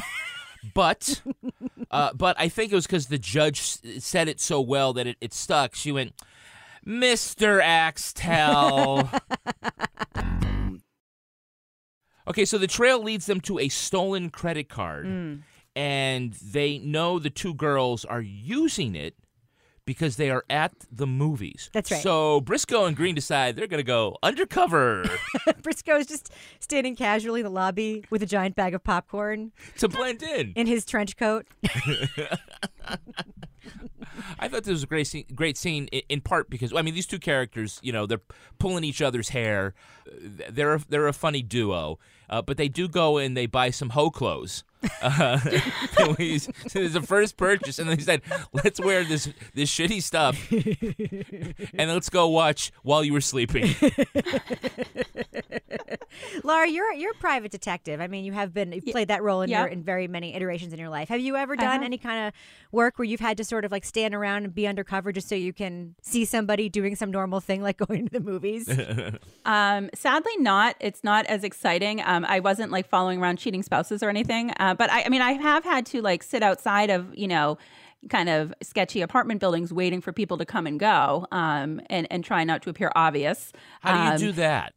But 0.74 1.22
uh, 1.90 2.12
but 2.14 2.36
I 2.38 2.48
think 2.48 2.72
it 2.72 2.74
was 2.74 2.86
because 2.86 3.06
the 3.06 3.18
judge 3.18 3.60
s- 3.60 3.80
said 3.98 4.28
it 4.28 4.40
so 4.40 4.60
well 4.60 4.92
that 4.94 5.06
it, 5.06 5.16
it 5.20 5.32
stuck. 5.32 5.74
She 5.74 5.92
went, 5.92 6.14
Mr. 6.86 7.62
Axtell. 7.62 9.08
okay, 12.28 12.44
so 12.44 12.58
the 12.58 12.66
trail 12.66 13.02
leads 13.02 13.26
them 13.26 13.40
to 13.42 13.58
a 13.58 13.68
stolen 13.68 14.30
credit 14.30 14.68
card 14.68 15.06
Mm. 15.06 15.42
and 15.74 16.32
they 16.34 16.78
know 16.78 17.18
the 17.18 17.30
two 17.30 17.54
girls 17.54 18.04
are 18.04 18.20
using 18.20 18.94
it 18.94 19.14
because 19.84 20.16
they 20.16 20.30
are 20.30 20.44
at 20.48 20.72
the 20.90 21.06
movies. 21.06 21.70
That's 21.72 21.90
right. 21.90 22.02
So 22.02 22.40
Briscoe 22.40 22.84
and 22.84 22.96
Green 22.96 23.14
decide 23.14 23.56
they're 23.56 23.66
going 23.66 23.78
to 23.78 23.84
go 23.84 24.16
undercover 24.22 25.04
Briscoe 25.62 25.96
is 25.96 26.06
just 26.06 26.30
standing 26.60 26.94
casually 26.96 27.40
in 27.40 27.44
the 27.44 27.50
lobby 27.50 28.04
with 28.10 28.22
a 28.22 28.26
giant 28.26 28.54
bag 28.56 28.74
of 28.74 28.84
popcorn 28.84 29.52
to 29.78 29.88
blend 29.88 30.22
in. 30.22 30.52
in 30.54 30.66
his 30.66 30.84
trench 30.84 31.16
coat. 31.16 31.46
I 34.38 34.48
thought 34.48 34.64
this 34.64 34.72
was 34.72 34.82
a 34.82 34.86
great 34.86 35.06
scene, 35.06 35.24
great 35.34 35.56
scene 35.56 35.86
in, 35.86 36.20
part 36.20 36.50
because 36.50 36.72
I 36.74 36.82
mean 36.82 36.94
these 36.94 37.06
two 37.06 37.18
characters, 37.18 37.78
you 37.82 37.92
know, 37.92 38.06
they're 38.06 38.20
pulling 38.58 38.84
each 38.84 39.00
other's 39.00 39.30
hair. 39.30 39.74
Uh, 40.06 40.10
They're 40.50 40.74
a, 40.74 40.80
they're 40.88 41.06
a 41.06 41.12
funny 41.12 41.42
duo, 41.42 41.98
uh, 42.32 42.40
but 42.40 42.56
they 42.56 42.68
do 42.68 42.88
go 42.88 43.18
and 43.18 43.36
they 43.36 43.44
buy 43.44 43.68
some 43.68 43.90
hoe 43.90 44.10
clothes. 44.10 44.64
Uh, 45.00 45.38
it 45.44 46.18
was 46.18 46.48
it 46.74 46.82
was 46.82 46.94
the 46.94 47.02
first 47.02 47.36
purchase, 47.36 47.78
and 47.78 47.88
they 47.88 47.98
said, 47.98 48.22
"Let's 48.52 48.80
wear 48.80 49.04
this 49.04 49.28
this 49.54 49.70
shitty 49.70 50.02
stuff, 50.02 50.50
and 50.50 51.90
let's 51.90 52.08
go 52.08 52.28
watch 52.28 52.72
while 52.82 53.04
you 53.04 53.12
were 53.12 53.20
sleeping." 53.20 53.76
Laura, 56.44 56.68
you're 56.68 56.92
you're 56.92 57.12
a 57.12 57.16
private 57.16 57.52
detective. 57.52 58.00
I 58.00 58.06
mean, 58.06 58.24
you 58.24 58.32
have 58.32 58.52
been 58.52 58.72
you've 58.72 58.86
played 58.86 59.08
that 59.08 59.22
role 59.22 59.42
in 59.42 59.50
yeah. 59.50 59.60
your 59.60 59.68
in 59.68 59.82
very 59.82 60.08
many 60.08 60.34
iterations 60.34 60.72
in 60.72 60.78
your 60.78 60.88
life. 60.88 61.08
Have 61.08 61.20
you 61.20 61.36
ever 61.36 61.54
I 61.54 61.56
done 61.56 61.72
have. 61.72 61.82
any 61.82 61.98
kind 61.98 62.26
of 62.26 62.34
work 62.72 62.98
where 62.98 63.04
you've 63.04 63.20
had 63.20 63.36
to 63.36 63.44
sort 63.44 63.64
of 63.64 63.72
like 63.72 63.84
stand 63.84 64.14
around 64.14 64.44
and 64.44 64.54
be 64.54 64.66
undercover 64.66 65.12
just 65.12 65.28
so 65.28 65.34
you 65.34 65.52
can 65.52 65.94
see 66.02 66.24
somebody 66.24 66.68
doing 66.68 66.96
some 66.96 67.10
normal 67.10 67.40
thing 67.40 67.62
like 67.62 67.76
going 67.86 68.08
to 68.08 68.12
the 68.12 68.20
movies? 68.20 68.68
Um, 69.44 69.90
sadly, 69.94 70.36
not. 70.38 70.76
It's 70.80 71.04
not 71.04 71.26
as 71.26 71.44
exciting. 71.44 72.00
Um, 72.24 72.30
I 72.30 72.40
wasn't 72.40 72.70
like 72.72 72.88
following 72.88 73.20
around 73.20 73.38
cheating 73.38 73.62
spouses 73.62 74.02
or 74.02 74.08
anything. 74.08 74.52
Uh, 74.58 74.74
but 74.74 74.90
I, 74.90 75.02
I 75.04 75.08
mean, 75.08 75.22
I 75.22 75.32
have 75.32 75.64
had 75.64 75.86
to 75.86 76.02
like 76.02 76.22
sit 76.22 76.42
outside 76.42 76.90
of 76.90 77.16
you 77.16 77.28
know, 77.28 77.58
kind 78.08 78.28
of 78.28 78.52
sketchy 78.62 79.00
apartment 79.00 79.40
buildings 79.40 79.72
waiting 79.72 80.00
for 80.00 80.12
people 80.12 80.38
to 80.38 80.44
come 80.44 80.66
and 80.66 80.78
go, 80.80 81.26
um, 81.32 81.80
and 81.90 82.06
and 82.10 82.24
try 82.24 82.44
not 82.44 82.62
to 82.62 82.70
appear 82.70 82.90
obvious. 82.94 83.52
How 83.80 83.92
do 83.92 84.02
you 84.02 84.10
Um, 84.10 84.18
do 84.18 84.32
that? 84.40 84.74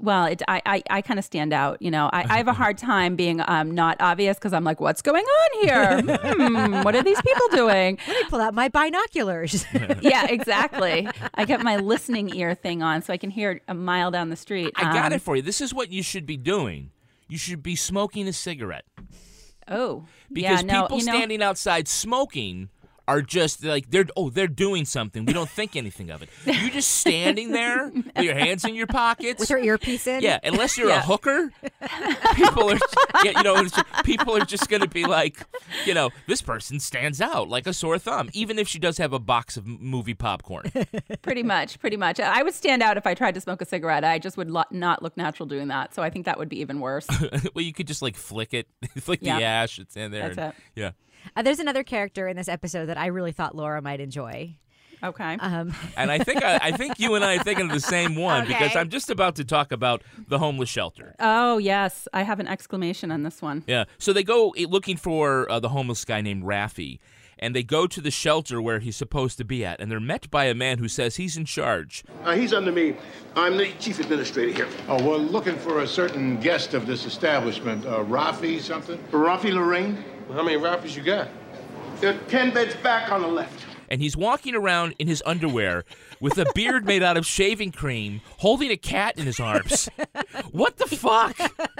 Well, 0.00 0.24
it, 0.26 0.42
I, 0.48 0.62
I, 0.66 0.82
I 0.90 1.02
kind 1.02 1.18
of 1.18 1.24
stand 1.24 1.52
out. 1.52 1.80
You 1.82 1.90
know, 1.90 2.08
I, 2.12 2.24
I 2.28 2.36
have 2.38 2.48
a 2.48 2.52
hard 2.62 2.78
time 2.78 3.16
being 3.16 3.42
um, 3.46 3.70
not 3.72 3.96
obvious 4.00 4.38
because 4.38 4.52
I'm 4.52 4.64
like, 4.64 4.80
what's 4.80 5.02
going 5.02 5.24
on 5.24 5.64
here? 5.66 6.18
Hmm, 6.40 6.82
what 6.82 6.94
are 6.94 7.02
these 7.02 7.20
people 7.20 7.48
doing? 7.52 7.98
Let 8.08 8.16
me 8.16 8.24
pull 8.28 8.40
out 8.40 8.54
my 8.54 8.68
binoculars. 8.68 9.64
yeah, 10.00 10.26
exactly. 10.28 11.08
I 11.34 11.44
get 11.44 11.62
my 11.62 11.76
listening 11.76 12.34
ear 12.34 12.54
thing 12.54 12.82
on 12.82 13.02
so 13.02 13.12
I 13.12 13.16
can 13.16 13.30
hear 13.30 13.60
a 13.68 13.74
mile 13.74 14.10
down 14.10 14.30
the 14.30 14.36
street. 14.36 14.72
I 14.76 14.84
got 14.92 15.06
Um, 15.06 15.12
it 15.12 15.22
for 15.22 15.36
you. 15.36 15.42
This 15.42 15.60
is 15.60 15.74
what 15.74 15.90
you 15.90 16.02
should 16.02 16.24
be 16.26 16.36
doing. 16.36 16.90
You 17.28 17.36
should 17.38 17.62
be 17.62 17.76
smoking 17.76 18.26
a 18.28 18.32
cigarette 18.32 18.84
Oh, 19.68 20.04
because 20.32 20.62
yeah, 20.62 20.72
no, 20.72 20.82
people 20.82 20.98
you 20.98 21.04
know, 21.04 21.12
standing 21.12 21.42
outside 21.42 21.86
smoking 21.88 22.70
are 23.10 23.22
just 23.22 23.64
like 23.64 23.90
they're 23.90 24.06
oh 24.16 24.30
they're 24.30 24.46
doing 24.46 24.84
something. 24.84 25.24
We 25.24 25.32
don't 25.32 25.50
think 25.50 25.74
anything 25.74 26.10
of 26.10 26.22
it. 26.22 26.28
You're 26.46 26.70
just 26.70 26.90
standing 26.92 27.50
there 27.52 27.90
with 27.90 28.06
your 28.24 28.34
hands 28.34 28.64
in 28.64 28.74
your 28.74 28.86
pockets 28.86 29.40
With 29.40 29.50
your 29.50 29.58
earpiece 29.58 30.06
in? 30.06 30.22
Yeah, 30.22 30.38
unless 30.44 30.78
you're 30.78 30.90
a 30.90 31.00
hooker, 31.00 31.52
people 32.34 32.70
are 32.70 32.78
yeah, 33.24 33.32
you 33.36 33.42
know 33.42 33.66
people 34.04 34.36
are 34.36 34.44
just 34.44 34.68
going 34.68 34.82
to 34.82 34.88
be 34.88 35.04
like, 35.04 35.44
you 35.84 35.94
know, 35.94 36.10
this 36.26 36.40
person 36.40 36.78
stands 36.78 37.20
out 37.20 37.48
like 37.48 37.66
a 37.66 37.72
sore 37.72 37.98
thumb, 37.98 38.30
even 38.32 38.58
if 38.58 38.68
she 38.68 38.78
does 38.78 38.98
have 38.98 39.12
a 39.12 39.18
box 39.18 39.56
of 39.56 39.66
movie 39.66 40.14
popcorn. 40.14 40.70
pretty 41.22 41.42
much, 41.42 41.78
pretty 41.80 41.96
much. 41.96 42.20
I 42.20 42.42
would 42.42 42.54
stand 42.54 42.82
out 42.82 42.96
if 42.96 43.06
I 43.06 43.14
tried 43.14 43.34
to 43.34 43.40
smoke 43.40 43.60
a 43.60 43.64
cigarette. 43.64 44.04
I 44.04 44.18
just 44.18 44.36
would 44.36 44.50
lo- 44.50 44.64
not 44.70 45.02
look 45.02 45.16
natural 45.16 45.46
doing 45.48 45.68
that. 45.68 45.94
So 45.94 46.02
I 46.02 46.10
think 46.10 46.26
that 46.26 46.38
would 46.38 46.48
be 46.48 46.60
even 46.60 46.80
worse. 46.80 47.06
well, 47.54 47.64
you 47.64 47.72
could 47.72 47.86
just 47.88 48.02
like 48.02 48.16
flick 48.16 48.54
it, 48.54 48.68
flick 48.98 49.20
Yeah. 49.22 49.38
the 49.38 49.44
ash. 49.44 49.78
It's 49.78 49.96
in 49.96 50.12
there. 50.12 50.28
That's 50.28 50.38
and- 50.38 50.52
it. 50.52 50.80
Yeah. 50.80 50.90
Uh, 51.36 51.42
there's 51.42 51.58
another 51.60 51.82
character 51.82 52.28
in 52.28 52.36
this 52.36 52.48
episode 52.48 52.86
that 52.86 52.98
I 52.98 53.06
really 53.06 53.32
thought 53.32 53.54
Laura 53.54 53.80
might 53.82 54.00
enjoy. 54.00 54.56
Okay. 55.02 55.34
Um, 55.40 55.74
And 55.96 56.10
I 56.10 56.18
think 56.18 56.44
I, 56.44 56.58
I 56.60 56.72
think 56.72 56.98
you 56.98 57.14
and 57.14 57.24
I 57.24 57.36
are 57.36 57.42
thinking 57.42 57.66
of 57.66 57.72
the 57.72 57.80
same 57.80 58.16
one 58.16 58.46
because 58.46 58.76
I'm 58.76 58.90
just 58.90 59.08
about 59.08 59.36
to 59.36 59.44
talk 59.44 59.72
about 59.72 60.02
the 60.28 60.38
homeless 60.38 60.68
shelter. 60.68 61.14
Oh, 61.18 61.56
yes. 61.58 62.06
I 62.12 62.22
have 62.22 62.38
an 62.38 62.46
exclamation 62.46 63.10
on 63.10 63.22
this 63.22 63.40
one. 63.40 63.64
Yeah. 63.66 63.84
So 63.98 64.12
they 64.12 64.22
go 64.22 64.52
looking 64.58 64.98
for 64.98 65.50
uh, 65.50 65.58
the 65.58 65.70
homeless 65.70 66.04
guy 66.04 66.20
named 66.20 66.44
Raffy, 66.44 66.98
and 67.38 67.56
they 67.56 67.62
go 67.62 67.86
to 67.86 68.00
the 68.02 68.10
shelter 68.10 68.60
where 68.60 68.80
he's 68.80 68.96
supposed 68.96 69.38
to 69.38 69.44
be 69.44 69.64
at, 69.64 69.80
and 69.80 69.90
they're 69.90 70.00
met 70.00 70.30
by 70.30 70.44
a 70.44 70.54
man 70.54 70.76
who 70.76 70.88
says 70.88 71.16
he's 71.16 71.34
in 71.38 71.46
charge. 71.46 72.04
Uh, 72.22 72.34
he's 72.34 72.52
under 72.52 72.70
me. 72.70 72.94
I'm 73.34 73.56
the 73.56 73.72
chief 73.78 74.00
administrator 74.00 74.52
here. 74.52 74.68
Oh, 74.86 75.02
we're 75.02 75.16
looking 75.16 75.56
for 75.56 75.80
a 75.80 75.86
certain 75.86 76.38
guest 76.40 76.74
of 76.74 76.86
this 76.86 77.06
establishment. 77.06 77.86
Uh, 77.86 78.00
Rafi 78.04 78.60
something? 78.60 78.98
Rafi 79.12 79.50
Lorraine? 79.50 80.04
How 80.32 80.42
many 80.42 80.56
rappers 80.56 80.96
you 80.96 81.02
got? 81.02 81.28
There 82.00 82.14
are 82.14 82.18
10 82.28 82.54
beds 82.54 82.76
back 82.76 83.10
on 83.10 83.22
the 83.22 83.28
left. 83.28 83.69
And 83.90 84.00
he's 84.00 84.16
walking 84.16 84.54
around 84.54 84.94
in 84.98 85.08
his 85.08 85.22
underwear 85.26 85.84
with 86.20 86.38
a 86.38 86.46
beard 86.54 86.84
made 86.84 87.02
out 87.02 87.16
of 87.16 87.26
shaving 87.26 87.72
cream, 87.72 88.20
holding 88.38 88.70
a 88.70 88.76
cat 88.76 89.18
in 89.18 89.26
his 89.26 89.40
arms. 89.40 89.88
what 90.52 90.76
the 90.76 90.86
fuck? 90.86 91.36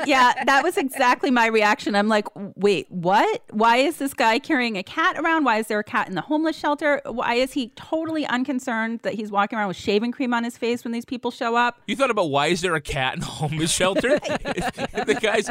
yeah, 0.07 0.33
that 0.45 0.63
was 0.65 0.77
exactly 0.77 1.31
my 1.31 1.47
reaction. 1.47 1.95
I'm 1.95 2.09
like, 2.09 2.27
wait, 2.35 2.91
what? 2.91 3.43
Why 3.51 3.77
is 3.77 3.99
this 3.99 4.15
guy 4.15 4.39
carrying 4.39 4.77
a 4.77 4.83
cat 4.83 5.17
around? 5.19 5.45
Why 5.45 5.59
is 5.59 5.69
there 5.69 5.79
a 5.79 5.85
cat 5.85 6.09
in 6.09 6.15
the 6.15 6.21
homeless 6.21 6.57
shelter? 6.57 7.01
Why 7.05 7.35
is 7.35 7.53
he 7.53 7.69
totally 7.77 8.27
unconcerned 8.27 9.01
that 9.03 9.15
he's 9.15 9.31
walking 9.31 9.59
around 9.59 9.69
with 9.69 9.77
shaving 9.77 10.13
cream 10.13 10.35
on 10.35 10.43
his 10.45 10.59
face 10.59 10.83
when 10.85 10.93
these 10.93 11.05
people 11.05 11.31
show 11.31 11.55
up? 11.55 11.81
You 11.87 11.95
thought 11.97 12.11
about 12.11 12.31
why 12.31 12.49
is 12.49 12.61
there 12.61 12.75
a 12.75 12.81
cat 12.81 13.15
in 13.15 13.21
the 13.21 13.27
homeless 13.27 13.73
shelter? 13.73 14.19
the 14.19 15.19
guys, 15.21 15.49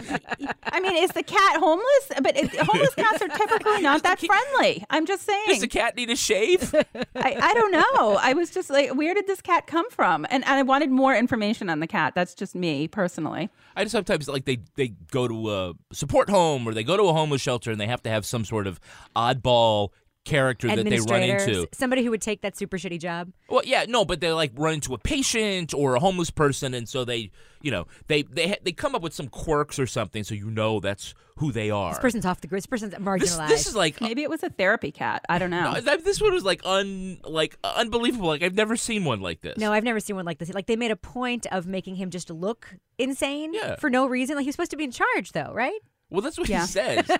I 0.64 0.80
mean, 0.80 0.96
is 1.04 1.12
the 1.12 1.24
cat 1.24 1.60
homeless? 1.60 1.86
But 2.22 2.38
it, 2.38 2.54
homeless 2.56 2.94
cats 2.96 3.22
are 3.22 3.28
typically 3.28 3.82
not 3.82 4.04
that 4.04 4.20
friendly. 4.20 4.84
I'm 4.90 5.06
just 5.06 5.24
saying. 5.24 5.46
does 5.48 5.62
the 5.62 5.68
cat 5.68 5.96
need 5.96 6.10
a 6.10 6.16
shave? 6.16 6.49
I, 7.16 7.36
I 7.42 7.54
don't 7.54 7.72
know. 7.72 8.18
I 8.22 8.34
was 8.34 8.52
just 8.52 8.70
like, 8.70 8.94
where 8.96 9.14
did 9.14 9.28
this 9.28 9.42
cat 9.42 9.68
come 9.68 9.90
from? 9.90 10.26
And, 10.30 10.44
and 10.46 10.54
I 10.54 10.64
wanted 10.64 10.90
more 10.92 11.16
information 11.16 11.70
on 11.70 11.80
the 11.80 11.88
cat. 11.88 12.14
That's 12.16 12.34
just 12.34 12.56
me 12.56 12.88
personally. 12.88 13.50
I 13.76 13.84
just 13.84 13.92
sometimes 13.92 14.28
like 14.28 14.46
they 14.46 14.60
they 14.76 14.90
go 15.12 15.28
to 15.28 15.52
a 15.52 15.74
support 15.94 16.30
home 16.30 16.68
or 16.68 16.74
they 16.74 16.84
go 16.84 16.98
to 16.98 17.04
a 17.04 17.14
homeless 17.14 17.42
shelter 17.42 17.72
and 17.72 17.80
they 17.80 17.88
have 17.88 18.04
to 18.04 18.10
have 18.10 18.26
some 18.26 18.46
sort 18.46 18.68
of 18.68 18.80
oddball 19.16 19.90
character 20.26 20.68
that 20.68 20.86
they 20.86 21.00
run 21.00 21.24
into. 21.24 21.68
somebody 21.74 22.04
who 22.04 22.12
would 22.12 22.22
take 22.22 22.42
that 22.42 22.56
super 22.58 22.78
shitty 22.78 23.00
job. 23.00 23.32
Well, 23.50 23.62
yeah, 23.66 23.86
no, 23.88 24.06
but 24.06 24.20
they 24.20 24.32
like 24.32 24.52
run 24.56 24.76
into 24.76 24.94
a 24.94 24.98
patient 24.98 25.74
or 25.74 25.96
a 25.96 26.00
homeless 26.00 26.30
person, 26.30 26.74
and 26.74 26.88
so 26.88 27.06
they, 27.06 27.32
you 27.62 27.72
know, 27.72 27.88
they 28.08 28.24
they 28.24 28.58
they 28.64 28.72
come 28.72 28.96
up 28.96 29.02
with 29.02 29.14
some 29.14 29.28
quirks 29.28 29.80
or 29.80 29.88
something, 29.88 30.24
so 30.24 30.36
you 30.36 30.52
know 30.52 30.80
that's 30.80 31.14
who 31.38 31.52
they 31.52 31.70
are. 31.72 31.92
This 31.92 32.00
person's 32.00 32.26
off 32.26 32.42
the 32.42 32.48
grid. 32.48 32.60
This 32.60 32.66
person's 32.66 32.94
marginalized. 32.96 33.48
this 33.48 33.66
is 33.66 33.76
like 33.76 34.02
uh, 34.02 34.06
maybe 34.06 34.22
it 34.24 34.30
was 34.30 34.44
a 34.44 34.50
therapy 34.50 34.92
cat. 34.92 35.24
I 35.30 35.40
don't 35.40 35.50
know. 35.50 35.74
No, 35.74 35.98
this 35.98 36.22
one 36.22 36.34
was 36.34 36.44
like 36.44 36.62
un 36.66 37.20
like 37.24 37.58
unbelievable. 37.64 38.28
Like 38.28 38.44
I've 38.44 38.56
never 38.56 38.76
seen 38.76 39.06
one 39.06 39.22
like 39.22 39.42
this. 39.42 39.58
No, 39.58 39.72
I've 39.72 39.84
never 39.86 40.00
seen 40.00 40.16
one 40.16 40.26
like 40.26 40.38
this. 40.38 40.54
Like 40.54 40.68
they 40.68 40.76
made 40.76 40.92
a 40.92 40.96
point 40.98 41.46
of 41.52 41.66
making 41.66 41.96
him 41.96 42.10
just 42.10 42.30
look 42.30 42.76
insane 42.98 43.54
Yeah. 43.54 43.78
for 43.78 43.90
no 43.90 44.06
reason. 44.08 44.36
Like 44.36 44.44
he 44.44 44.48
was 44.50 44.56
supposed 44.56 44.72
to 44.72 44.78
be 44.78 44.84
in 44.84 44.92
charge, 44.92 45.32
though, 45.32 45.52
right? 45.54 45.80
Well, 46.12 46.22
that's 46.22 46.38
what 46.40 46.50
Yeah. 46.50 46.62
he 46.62 46.68
says. 46.68 47.10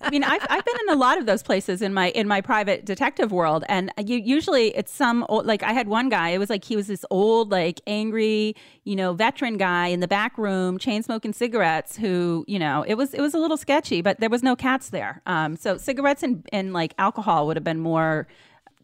I 0.00 0.10
mean, 0.10 0.24
I've, 0.24 0.44
I've 0.50 0.64
been 0.64 0.76
in 0.88 0.94
a 0.94 0.96
lot 0.98 1.18
of 1.18 1.26
those 1.26 1.42
places 1.42 1.80
in 1.80 1.94
my 1.94 2.10
in 2.10 2.28
my 2.28 2.40
private 2.40 2.84
detective 2.84 3.32
world, 3.32 3.64
and 3.68 3.90
you, 4.04 4.18
usually 4.18 4.68
it's 4.76 4.92
some 4.92 5.24
old, 5.28 5.46
like 5.46 5.62
I 5.62 5.72
had 5.72 5.88
one 5.88 6.08
guy. 6.08 6.30
It 6.30 6.38
was 6.38 6.50
like 6.50 6.64
he 6.64 6.76
was 6.76 6.88
this 6.88 7.04
old, 7.10 7.50
like 7.50 7.80
angry, 7.86 8.54
you 8.84 8.96
know, 8.96 9.12
veteran 9.14 9.56
guy 9.56 9.86
in 9.86 10.00
the 10.00 10.08
back 10.08 10.36
room, 10.36 10.78
chain 10.78 11.02
smoking 11.02 11.32
cigarettes. 11.32 11.96
Who, 11.96 12.44
you 12.48 12.58
know, 12.58 12.84
it 12.86 12.94
was 12.94 13.14
it 13.14 13.20
was 13.20 13.34
a 13.34 13.38
little 13.38 13.56
sketchy, 13.56 14.02
but 14.02 14.20
there 14.20 14.30
was 14.30 14.42
no 14.42 14.56
cats 14.56 14.90
there. 14.90 15.22
Um, 15.26 15.56
so 15.56 15.78
cigarettes 15.78 16.22
and 16.22 16.46
and 16.52 16.72
like 16.72 16.92
alcohol 16.98 17.46
would 17.46 17.56
have 17.56 17.64
been 17.64 17.80
more 17.80 18.26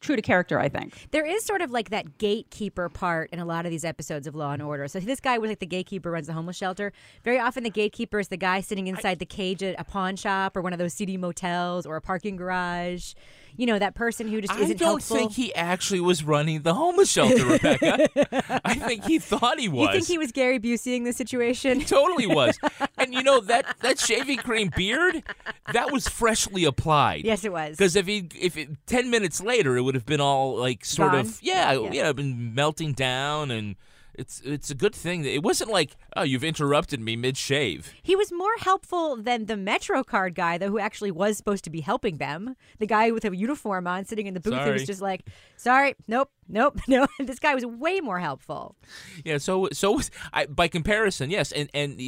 true 0.01 0.17
to 0.17 0.23
character, 0.23 0.59
I 0.59 0.69
think. 0.69 1.09
There 1.11 1.27
is 1.27 1.45
sort 1.45 1.61
of 1.61 1.71
like 1.71 1.91
that 1.91 2.19
gatekeeper 2.19 2.89
part 2.89 3.31
in 3.31 3.39
a 3.39 3.45
lot 3.45 3.67
of 3.67 3.71
these 3.71 3.85
episodes 3.85 4.27
of 4.27 4.35
Law 4.35 4.53
and 4.53 4.63
Order. 4.63 4.89
So 4.89 5.01
this 5.01 5.21
guy 5.21 5.39
was 5.39 5.49
like 5.51 5.59
the 5.59 5.67
gatekeeper 5.67 6.11
runs 6.11 6.27
the 6.27 6.33
homeless 6.33 6.57
shelter. 6.57 6.93
Very 7.23 7.39
often 7.39 7.63
the 7.63 7.71
gatekeeper 7.71 8.19
is 8.19 8.29
the 8.29 8.37
guy 8.37 8.61
sitting 8.61 8.87
inside 8.87 9.19
the 9.19 9.27
cage 9.27 9.63
at 9.63 9.79
a 9.79 9.85
pawn 9.85 10.17
shop 10.17 10.57
or 10.57 10.63
one 10.63 10.73
of 10.73 10.79
those 10.79 10.95
seedy 10.95 11.17
motels 11.17 11.87
or 11.87 11.97
a 11.97 12.01
parking 12.01 12.37
garage. 12.37 13.15
You 13.57 13.67
know, 13.67 13.79
that 13.79 13.95
person 13.95 14.29
who 14.29 14.41
just 14.41 14.55
isn't 14.55 14.71
I 14.71 14.73
don't 14.75 14.87
helpful. 15.03 15.17
think 15.17 15.33
he 15.33 15.55
actually 15.55 16.01
was 16.01 16.23
running 16.25 16.63
the 16.63 16.75
homeless 16.75 17.11
shelter, 17.11 17.45
Rebecca. 17.47 18.61
I 18.65 18.75
think 18.75 19.05
he 19.05 19.19
thought 19.19 19.59
he 19.59 19.69
was. 19.69 19.87
You 19.89 19.93
think 19.93 20.07
he 20.07 20.19
was 20.19 20.33
Gary 20.33 20.59
Buseying 20.59 21.05
the 21.05 21.13
situation? 21.13 21.81
He 21.81 21.85
totally 21.87 22.27
was. 22.27 22.59
and 22.99 23.13
you 23.15 23.23
know 23.23 23.41
that 23.43 23.77
that 23.81 23.99
shaving 23.99 24.39
cream 24.39 24.71
beard, 24.77 25.23
that 25.73 25.93
was 25.93 26.09
freshly 26.09 26.65
applied. 26.65 27.25
Yes, 27.25 27.45
it 27.45 27.53
was. 27.53 27.77
Because 27.77 27.97
if 27.97 28.07
he 28.07 28.29
if 28.39 28.57
it, 28.57 28.69
ten 28.87 29.11
minutes 29.11 29.41
later, 29.43 29.77
it 29.77 29.83
would 29.83 29.95
have 29.95 30.07
been 30.07 30.21
all 30.21 30.57
like 30.57 30.85
sort 30.85 31.13
Gone? 31.13 31.21
of 31.21 31.39
yeah, 31.43 31.73
Yeah. 31.73 31.91
yeah, 31.93 32.13
been 32.13 32.55
melting 32.55 32.93
down, 32.93 33.51
and 33.51 33.77
it's 34.21 34.41
it's 34.45 34.71
a 34.71 34.75
good 34.75 34.95
thing 34.95 35.23
that 35.23 35.33
it 35.35 35.43
wasn't 35.43 35.71
like 35.71 35.97
oh 36.17 36.23
you've 36.23 36.45
interrupted 36.45 37.01
me 37.01 37.17
mid 37.17 37.37
shave. 37.37 37.93
He 38.03 38.15
was 38.15 38.31
more 38.33 38.57
helpful 38.59 39.17
than 39.17 39.47
the 39.47 39.57
Metro 39.57 40.05
card 40.05 40.35
guy, 40.35 40.59
though, 40.59 40.69
who 40.69 40.79
actually 40.79 41.11
was 41.11 41.37
supposed 41.37 41.65
to 41.65 41.71
be 41.71 41.81
helping 41.81 42.19
them. 42.19 42.55
The 42.79 42.87
guy 42.87 43.11
with 43.11 43.25
a 43.25 43.35
uniform 43.35 43.87
on, 43.87 44.05
sitting 44.05 44.27
in 44.27 44.35
the 44.35 44.41
booth, 44.41 44.55
who 44.55 44.61
Sorry. 44.61 44.73
was 44.73 44.85
just 44.87 45.01
like, 45.03 45.23
"Sorry, 45.57 45.95
nope, 46.07 46.31
nope, 46.49 46.79
no." 46.89 47.07
this 47.19 47.39
guy 47.39 47.55
was 47.55 47.65
way 47.65 48.01
more 48.01 48.21
helpful. 48.21 48.77
Yeah, 49.25 49.39
so 49.39 49.69
so 49.73 49.93
was, 49.93 50.11
I, 50.33 50.47
by 50.47 50.69
comparison, 50.69 51.31
yes, 51.31 51.51
and 51.53 51.71
and 51.75 51.99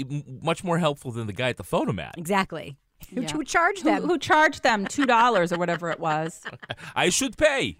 much 0.42 0.62
more 0.62 0.79
helpful 0.79 1.11
than 1.12 1.27
the 1.27 1.33
guy 1.33 1.48
at 1.48 1.57
the 1.57 1.64
photomat. 1.64 2.12
Exactly. 2.18 2.77
Who, 3.14 3.22
Yeah. 3.22 3.33
who 3.33 3.42
charged 3.42 3.83
Who, 3.83 3.90
them? 3.90 4.03
who 4.05 4.16
charged 4.16 4.62
them 4.62 4.87
two 4.87 5.07
dollars 5.07 5.53
or 5.53 5.59
whatever 5.59 5.90
it 5.90 5.98
was? 5.98 6.40
I 6.94 7.09
should 7.09 7.37
pay. 7.37 7.79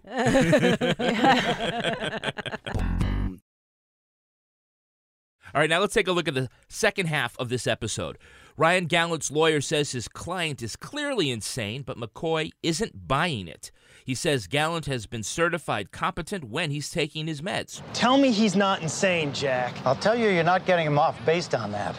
All 5.55 5.61
right, 5.61 5.69
now 5.69 5.81
let's 5.81 5.93
take 5.93 6.09
a 6.09 6.13
look 6.13 6.29
at 6.29 6.35
the 6.35 6.49
second 6.69 7.07
half 7.07 7.37
of 7.39 7.51
this 7.51 7.67
episode. 7.67 8.17
Ryan 8.57 8.87
Gallant's 8.87 9.31
lawyer 9.31 9.61
says 9.61 9.93
his 9.93 10.09
client 10.09 10.63
is 10.63 10.77
clearly 10.77 11.31
insane, 11.31 11.83
but 11.83 11.99
McCoy 11.99 12.53
isn't 12.63 13.07
buying 13.07 13.49
it. 13.49 13.71
He 14.05 14.15
says 14.15 14.47
Gallant 14.47 14.87
has 14.87 15.07
been 15.07 15.23
certified 15.23 15.93
competent 15.93 16.45
when 16.45 16.71
he's 16.71 16.91
taking 16.91 17.27
his 17.27 17.43
meds. 17.43 17.83
Tell 17.93 18.17
me 18.17 18.31
he's 18.31 18.57
not 18.57 18.81
insane, 18.83 19.35
Jack. 19.35 19.75
I'll 19.85 19.95
tell 19.95 20.19
you, 20.19 20.31
you're 20.31 20.43
not 20.43 20.65
getting 20.65 20.87
him 20.87 20.99
off 20.99 21.23
based 21.27 21.55
on 21.55 21.71
that. 21.73 21.97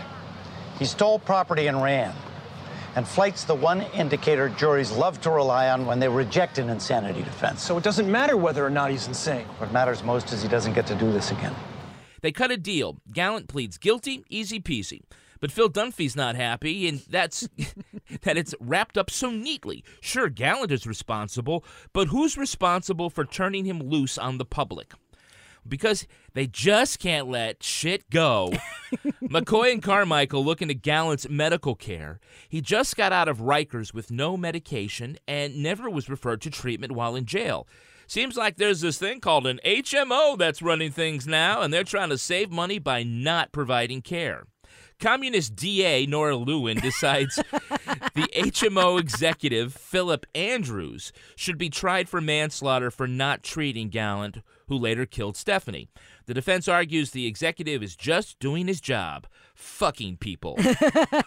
He 0.79 0.85
stole 0.85 1.19
property 1.19 1.67
and 1.67 1.81
ran. 1.81 2.13
And 2.95 3.07
flight's 3.07 3.43
the 3.43 3.55
one 3.55 3.81
indicator 3.93 4.49
juries 4.49 4.91
love 4.91 5.21
to 5.21 5.29
rely 5.29 5.69
on 5.69 5.85
when 5.85 5.99
they 5.99 6.07
reject 6.07 6.57
an 6.57 6.69
insanity 6.69 7.21
defense. 7.21 7.61
So 7.61 7.77
it 7.77 7.83
doesn't 7.83 8.11
matter 8.11 8.35
whether 8.35 8.65
or 8.65 8.69
not 8.71 8.89
he's 8.89 9.07
insane. 9.07 9.45
What 9.59 9.71
matters 9.71 10.03
most 10.03 10.33
is 10.33 10.41
he 10.41 10.47
doesn't 10.47 10.73
get 10.73 10.87
to 10.87 10.95
do 10.95 11.11
this 11.11 11.31
again. 11.31 11.55
They 12.23 12.31
cut 12.31 12.51
a 12.51 12.57
deal. 12.57 13.01
Gallant 13.11 13.49
pleads 13.49 13.77
guilty, 13.77 14.23
easy 14.29 14.61
peasy. 14.61 15.01
But 15.41 15.51
Phil 15.51 15.69
Dunphy's 15.69 16.15
not 16.15 16.37
happy, 16.37 16.87
and 16.87 16.99
that's 17.09 17.49
that 18.21 18.37
it's 18.37 18.55
wrapped 18.61 18.97
up 18.97 19.11
so 19.11 19.29
neatly. 19.29 19.83
Sure, 19.99 20.29
Gallant 20.29 20.71
is 20.71 20.87
responsible, 20.87 21.65
but 21.91 22.07
who's 22.07 22.37
responsible 22.37 23.09
for 23.09 23.25
turning 23.25 23.65
him 23.65 23.81
loose 23.81 24.17
on 24.17 24.37
the 24.37 24.45
public? 24.45 24.93
Because 25.67 26.07
they 26.33 26.47
just 26.47 26.97
can't 26.99 27.27
let 27.27 27.61
shit 27.61 28.09
go. 28.09 28.53
McCoy 29.21 29.73
and 29.73 29.83
Carmichael 29.83 30.45
look 30.45 30.61
into 30.61 30.73
Gallant's 30.73 31.27
medical 31.27 31.75
care. 31.75 32.21
He 32.47 32.61
just 32.61 32.95
got 32.95 33.11
out 33.11 33.27
of 33.27 33.39
Rikers 33.39 33.93
with 33.93 34.11
no 34.11 34.37
medication 34.37 35.17
and 35.27 35.61
never 35.61 35.89
was 35.89 36.09
referred 36.09 36.41
to 36.41 36.49
treatment 36.49 36.93
while 36.93 37.17
in 37.17 37.25
jail. 37.25 37.67
Seems 38.07 38.35
like 38.35 38.57
there's 38.57 38.81
this 38.81 38.97
thing 38.97 39.19
called 39.19 39.47
an 39.47 39.59
HMO 39.65 40.37
that's 40.37 40.61
running 40.61 40.91
things 40.91 41.25
now, 41.27 41.61
and 41.61 41.73
they're 41.73 41.83
trying 41.83 42.09
to 42.09 42.17
save 42.17 42.51
money 42.51 42.79
by 42.79 43.03
not 43.03 43.51
providing 43.51 44.01
care. 44.01 44.45
Communist 44.99 45.55
DA 45.55 46.05
Nora 46.05 46.37
Lewin 46.37 46.79
decides 46.79 47.35
the 48.15 48.29
HMO 48.35 48.99
executive, 48.99 49.73
Philip 49.73 50.25
Andrews, 50.33 51.11
should 51.35 51.57
be 51.57 51.69
tried 51.69 52.07
for 52.07 52.21
manslaughter 52.21 52.89
for 52.89 53.07
not 53.07 53.43
treating 53.43 53.89
Gallant, 53.89 54.37
who 54.67 54.77
later 54.77 55.05
killed 55.05 55.35
Stephanie. 55.35 55.89
The 56.25 56.33
defense 56.33 56.67
argues 56.67 57.11
the 57.11 57.27
executive 57.27 57.83
is 57.83 57.95
just 57.95 58.39
doing 58.39 58.67
his 58.67 58.79
job, 58.79 59.27
fucking 59.53 60.17
people. 60.17 60.55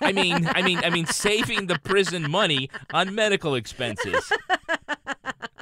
I 0.01 0.12
mean, 0.12 0.47
I 0.47 0.62
mean, 0.62 0.79
I 0.79 0.91
mean, 0.91 1.07
saving 1.07 1.67
the 1.67 1.79
prison 1.79 2.31
money 2.31 2.71
on 2.93 3.15
medical 3.15 3.55
expenses. 3.55 4.33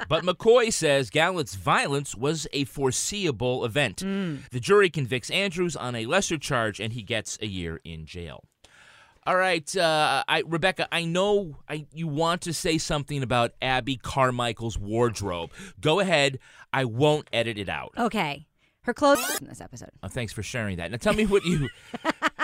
But 0.07 0.23
McCoy 0.23 0.71
says 0.71 1.09
Gallant's 1.09 1.55
violence 1.55 2.15
was 2.15 2.47
a 2.53 2.65
foreseeable 2.65 3.65
event. 3.65 3.97
The 3.97 4.59
jury 4.59 4.89
convicts 4.89 5.29
Andrews 5.31 5.75
on 5.75 5.95
a 5.95 6.05
lesser 6.05 6.37
charge, 6.37 6.79
and 6.79 6.93
he 6.93 7.01
gets 7.01 7.37
a 7.41 7.47
year 7.47 7.81
in 7.83 8.05
jail. 8.05 8.43
All 9.27 9.35
right, 9.35 9.75
uh, 9.75 10.23
I, 10.27 10.43
Rebecca, 10.45 10.87
I 10.91 11.05
know 11.05 11.57
I, 11.67 11.87
you 11.91 12.07
want 12.07 12.41
to 12.43 12.53
say 12.53 12.77
something 12.77 13.23
about 13.23 13.53
Abby 13.59 13.97
Carmichael's 13.97 14.77
wardrobe. 14.77 15.49
Go 15.81 15.99
ahead. 15.99 16.37
I 16.71 16.85
won't 16.85 17.27
edit 17.33 17.57
it 17.57 17.67
out. 17.67 17.93
Okay. 17.97 18.45
Her 18.83 18.93
clothes 18.93 19.41
in 19.41 19.47
this 19.47 19.61
episode. 19.61 19.89
Oh, 20.03 20.09
thanks 20.09 20.31
for 20.31 20.43
sharing 20.43 20.77
that. 20.77 20.91
Now 20.91 20.97
tell 20.97 21.15
me 21.15 21.25
what 21.25 21.43
you 21.43 21.69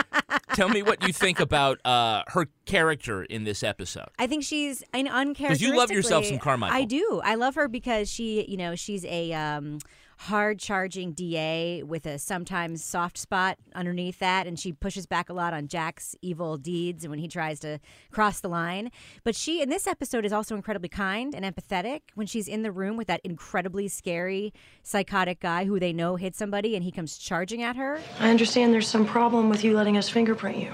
tell 0.54 0.70
me 0.70 0.82
what 0.82 1.06
you 1.06 1.14
think 1.14 1.40
about 1.40 1.80
uh, 1.86 2.24
her 2.28 2.48
character 2.66 3.24
in 3.24 3.44
this 3.44 3.64
episode. 3.64 4.08
I 4.20 4.28
think 4.28 4.44
she's 4.44 4.84
an 4.94 5.08
uncharacteristically. 5.08 5.68
you 5.68 5.78
love 5.78 5.92
yourself 5.92 6.26
some 6.26 6.40
Carmichael. 6.40 6.78
I 6.78 6.86
do. 6.86 7.22
I 7.24 7.36
love 7.36 7.56
her 7.56 7.68
because 7.68 8.10
she, 8.10 8.46
you 8.48 8.58
know, 8.58 8.76
she's 8.76 9.06
a 9.06 9.34
um, 9.34 9.80
hard 10.26 10.60
charging 10.60 11.14
DA 11.14 11.82
with 11.82 12.06
a 12.06 12.20
sometimes 12.20 12.84
soft 12.84 13.18
spot 13.18 13.58
underneath 13.74 14.20
that, 14.20 14.46
and 14.46 14.60
she 14.60 14.72
pushes 14.72 15.08
back 15.08 15.32
a 15.32 15.34
lot 15.34 15.52
on 15.52 15.68
Jack's 15.68 16.16
evil 16.22 16.58
deeds 16.58 17.08
when 17.08 17.18
he 17.18 17.28
tries 17.28 17.60
to 17.60 17.80
cross 18.12 18.40
the 18.40 18.48
line. 18.48 18.92
But 19.24 19.36
she, 19.36 19.64
in 19.64 19.70
this 19.70 19.88
episode, 19.88 20.24
is 20.24 20.32
also 20.32 20.56
incredibly 20.56 20.90
kind 20.90 21.34
and 21.34 21.44
empathetic 21.44 22.02
when 22.14 22.28
she's 22.28 22.48
in 22.48 22.62
the 22.62 22.72
room 22.72 22.98
with 22.98 23.08
that 23.08 23.20
incredibly 23.24 23.88
scary, 23.88 24.54
psychotic 24.84 25.40
guy 25.40 25.66
who 25.66 25.80
they 25.80 25.92
know 25.92 26.18
hit 26.18 26.36
somebody, 26.36 26.76
and 26.76 26.84
he 26.84 26.92
comes 26.92 27.18
charging 27.18 27.64
at 27.64 27.76
her. 27.76 28.00
I 28.20 28.30
understand 28.30 28.76
there's 28.76 28.88
some 28.88 29.08
problem 29.08 29.50
with 29.50 29.64
you 29.64 29.74
letting 29.74 29.98
us 29.98 30.08
fingerprint 30.08 30.58
you. 30.58 30.72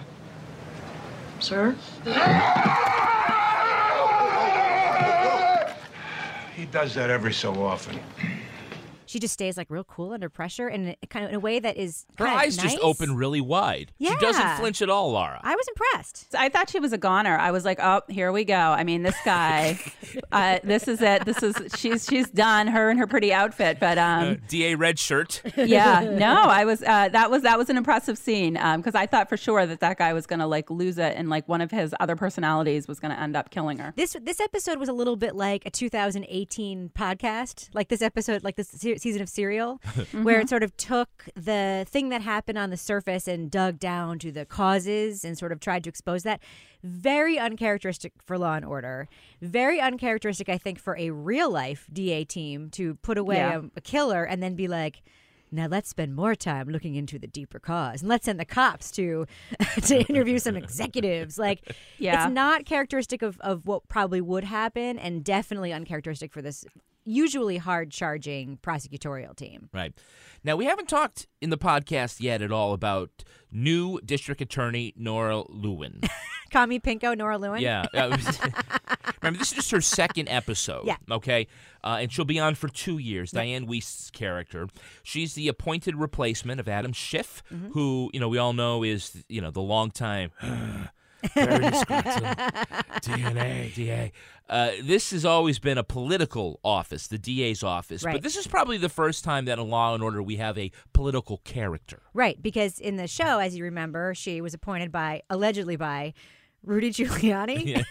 Sir? 1.40 1.74
He 6.54 6.66
does 6.66 6.94
that 6.96 7.10
every 7.10 7.34
so 7.34 7.64
often. 7.64 7.98
She 9.08 9.20
just 9.20 9.34
stays 9.34 9.58
like 9.58 9.68
real 9.70 9.84
cool 9.84 10.14
under 10.14 10.30
pressure, 10.30 10.68
and 10.68 10.96
kind 11.10 11.26
of 11.26 11.30
in 11.32 11.36
a 11.36 11.40
way 11.40 11.60
that 11.60 11.78
is 11.78 12.06
Her 12.18 12.26
kind 12.26 12.38
of 12.38 12.42
eyes 12.44 12.58
just 12.58 12.78
open 12.82 13.16
really 13.16 13.42
wide. 13.42 13.92
Yeah. 13.98 14.12
She 14.12 14.18
doesn't 14.26 14.58
flinch 14.58 14.82
at 14.82 14.90
all, 14.90 15.12
Laura. 15.12 15.40
I 15.44 15.56
was 15.56 15.68
impressed. 15.68 16.28
I 16.38 16.50
thought 16.50 16.70
she 16.70 16.80
was 16.80 16.94
a 16.94 16.98
goner. 16.98 17.38
I 17.38 17.52
was 17.52 17.66
like, 17.66 17.80
oh, 17.82 18.02
here 18.10 18.32
we 18.32 18.44
go. 18.46 18.56
I 18.56 18.84
mean, 18.84 19.04
this 19.04 19.16
guy, 19.26 19.80
uh, 20.32 20.60
this 20.64 20.88
is 20.88 21.02
it. 21.02 21.26
This 21.26 21.42
is 21.42 21.56
she's 21.78 22.06
she's 22.06 22.30
done. 22.30 22.68
Her 22.68 22.90
and 22.90 23.00
her 23.00 23.08
pretty 23.08 23.34
outfit, 23.34 23.80
but 23.80 23.98
um, 23.98 24.24
Uh, 24.24 24.36
DA 24.48 24.76
red 24.76 25.00
shirt. 25.00 25.42
yeah, 25.56 26.02
no, 26.20 26.44
I 26.44 26.66
was 26.66 26.82
uh, 26.84 27.10
that 27.10 27.32
was 27.32 27.44
that 27.44 27.58
was 27.58 27.70
an 27.70 27.78
impressive 27.78 28.18
scene 28.18 28.54
because 28.54 28.96
I 28.96 29.06
thought 29.06 29.30
for 29.30 29.38
sure 29.38 29.66
that 29.66 29.80
that 29.80 29.98
guy 29.98 30.14
was 30.14 30.26
gonna 30.28 30.48
like 30.48 30.70
lose 30.70 30.98
it 30.98 31.16
and 31.16 31.30
like 31.30 31.48
one 31.48 31.62
of 31.62 31.72
his 31.72 31.96
other 32.00 32.16
personalities 32.16 32.88
was 32.88 33.00
gonna 33.00 33.16
end 33.16 33.36
up 33.36 33.50
killing 33.52 33.78
her. 33.80 33.94
This 33.96 34.16
this 34.22 34.40
episode 34.40 34.78
was 34.80 34.90
a 34.90 34.94
little 34.94 35.16
bit 35.16 35.36
like 35.36 35.66
a 35.66 35.70
2018 35.70 36.92
podcast, 36.98 37.70
like 37.74 37.88
this 37.90 38.02
episode, 38.02 38.44
like 38.44 38.56
this 38.56 38.68
se- 38.98 39.08
season 39.08 39.22
of 39.22 39.30
Serial, 39.30 39.80
where 40.12 40.38
it 40.38 40.42
mm-hmm. 40.42 40.48
sort 40.48 40.64
of 40.64 40.76
took 40.78 41.26
the 41.36 41.86
thing 41.90 42.10
that 42.10 42.22
happened 42.22 42.58
on 42.58 42.70
the 42.70 42.78
surface 42.78 43.28
and 43.28 43.50
dug 43.50 43.80
down 43.80 44.20
to 44.20 44.32
the 44.32 44.46
causes 44.46 45.24
and 45.24 45.38
sort 45.38 45.52
of 45.52 45.60
tried 45.60 45.84
to 45.84 45.90
expose 45.90 46.24
that. 46.24 46.42
Very 46.84 47.40
uncharacteristic 47.40 48.14
for 48.26 48.38
Law 48.38 48.54
and 48.54 48.66
Order. 48.66 49.08
Very 49.42 49.80
uncharacteristic, 49.80 50.50
I 50.50 50.58
think, 50.58 50.80
for 50.80 50.96
a 50.98 51.12
real 51.12 51.50
life 51.50 51.88
DA 51.92 52.24
team 52.24 52.70
to 52.72 52.96
put 52.96 53.18
away 53.18 53.38
Yeah. 53.38 53.60
a, 53.60 53.78
a 53.78 53.82
killer 53.82 54.24
and 54.24 54.42
then 54.42 54.56
be 54.56 54.68
like. 54.68 55.02
Now 55.50 55.68
let's 55.68 55.88
spend 55.88 56.14
more 56.14 56.36
time 56.36 56.68
looking 56.68 56.96
into 56.96 57.18
the 57.18 57.26
deeper 57.26 57.58
cause, 57.58 58.02
and 58.02 58.10
let's 58.10 58.26
send 58.26 58.38
the 58.38 58.44
cops 58.44 58.92
to 58.92 59.26
to 59.84 60.02
interview 60.02 60.40
some 60.40 60.58
executives. 60.58 61.38
Like, 61.38 61.74
Yeah. 62.00 62.26
it's 62.26 62.34
not 62.34 62.66
characteristic 62.66 63.22
of, 63.22 63.40
of 63.40 63.66
what 63.66 63.88
probably 63.88 64.20
would 64.20 64.44
happen, 64.44 65.00
and 65.00 65.24
definitely 65.24 65.72
uncharacteristic 65.72 66.34
for 66.34 66.42
this 66.42 66.66
usually 67.08 67.58
hard 67.58 67.90
charging 67.92 68.58
prosecutorial 68.58 69.36
team. 69.36 69.70
Right. 69.74 69.94
Now, 70.44 70.56
we 70.56 70.66
haven't 70.66 70.88
talked 70.90 71.28
in 71.42 71.50
the 71.50 71.58
podcast 71.58 72.20
yet 72.20 72.42
at 72.42 72.52
all 72.52 72.74
about 72.74 73.10
new 73.52 74.00
District 74.06 74.42
Attorney 74.42 74.94
Nora 74.96 75.44
Lewin. 75.50 76.02
Kami 76.52 76.80
Pinko, 76.80 77.18
Nora 77.18 77.38
Lewin. 77.38 77.62
Yeah. 77.62 77.86
uh, 77.94 78.16
remember, 79.22 79.40
this 79.40 79.50
is 79.50 79.56
just 79.56 79.72
her 79.72 79.82
second 79.82 80.30
episode. 80.30 80.86
Yeah. 80.86 80.96
Okay. 81.12 81.48
Uh, 81.84 81.98
and 82.02 82.12
she'll 82.12 82.24
be 82.26 82.40
on 82.40 82.56
for 82.56 82.68
two 82.70 82.98
years. 82.98 83.32
Dianne 83.32 83.68
Wiest's 83.68 84.12
character. 84.12 84.68
She's 85.04 85.34
the 85.34 85.48
appointed 85.48 85.96
replacement 85.96 86.60
of 86.60 86.68
Adam 86.68 86.94
Schiff, 86.94 87.44
Mm-hmm. 87.52 87.72
who, 87.72 88.10
you 88.14 88.20
know, 88.20 88.30
we 88.30 88.38
all 88.38 88.54
know 88.54 88.84
is, 88.84 89.24
you 89.28 89.42
know, 89.42 89.52
the 89.52 89.62
longtime. 89.62 90.32
Very 91.34 91.60
disgruntled 91.60 92.24
DNA, 93.02 93.74
DA. 93.74 94.12
Uh, 94.50 94.72
this 94.82 95.12
has 95.12 95.26
always 95.26 95.60
been 95.60 95.78
a 95.78 95.84
political 95.84 96.60
office, 96.64 97.08
the 97.08 97.18
DA's 97.18 97.64
office. 97.64 98.04
Right. 98.04 98.14
But 98.14 98.24
this 98.24 98.38
is 98.38 98.48
probably 98.48 98.78
the 98.78 98.90
first 98.90 99.24
time 99.24 99.46
that 99.46 99.60
in 99.60 99.70
Law 99.70 99.94
and 99.94 100.02
Order 100.02 100.24
we 100.24 100.38
have 100.38 100.58
a 100.58 100.72
political 100.94 101.40
character. 101.40 102.02
Right, 102.14 102.42
because 102.42 102.80
in 102.80 102.96
the 102.96 103.08
show, 103.08 103.40
as 103.40 103.58
you 103.58 103.64
remember, 103.64 104.14
she 104.16 104.40
was 104.40 104.54
appointed 104.54 104.92
by 104.92 105.24
allegedly 105.30 105.76
by 105.76 106.14
Rudy 106.64 106.92
Giuliani. 106.92 107.86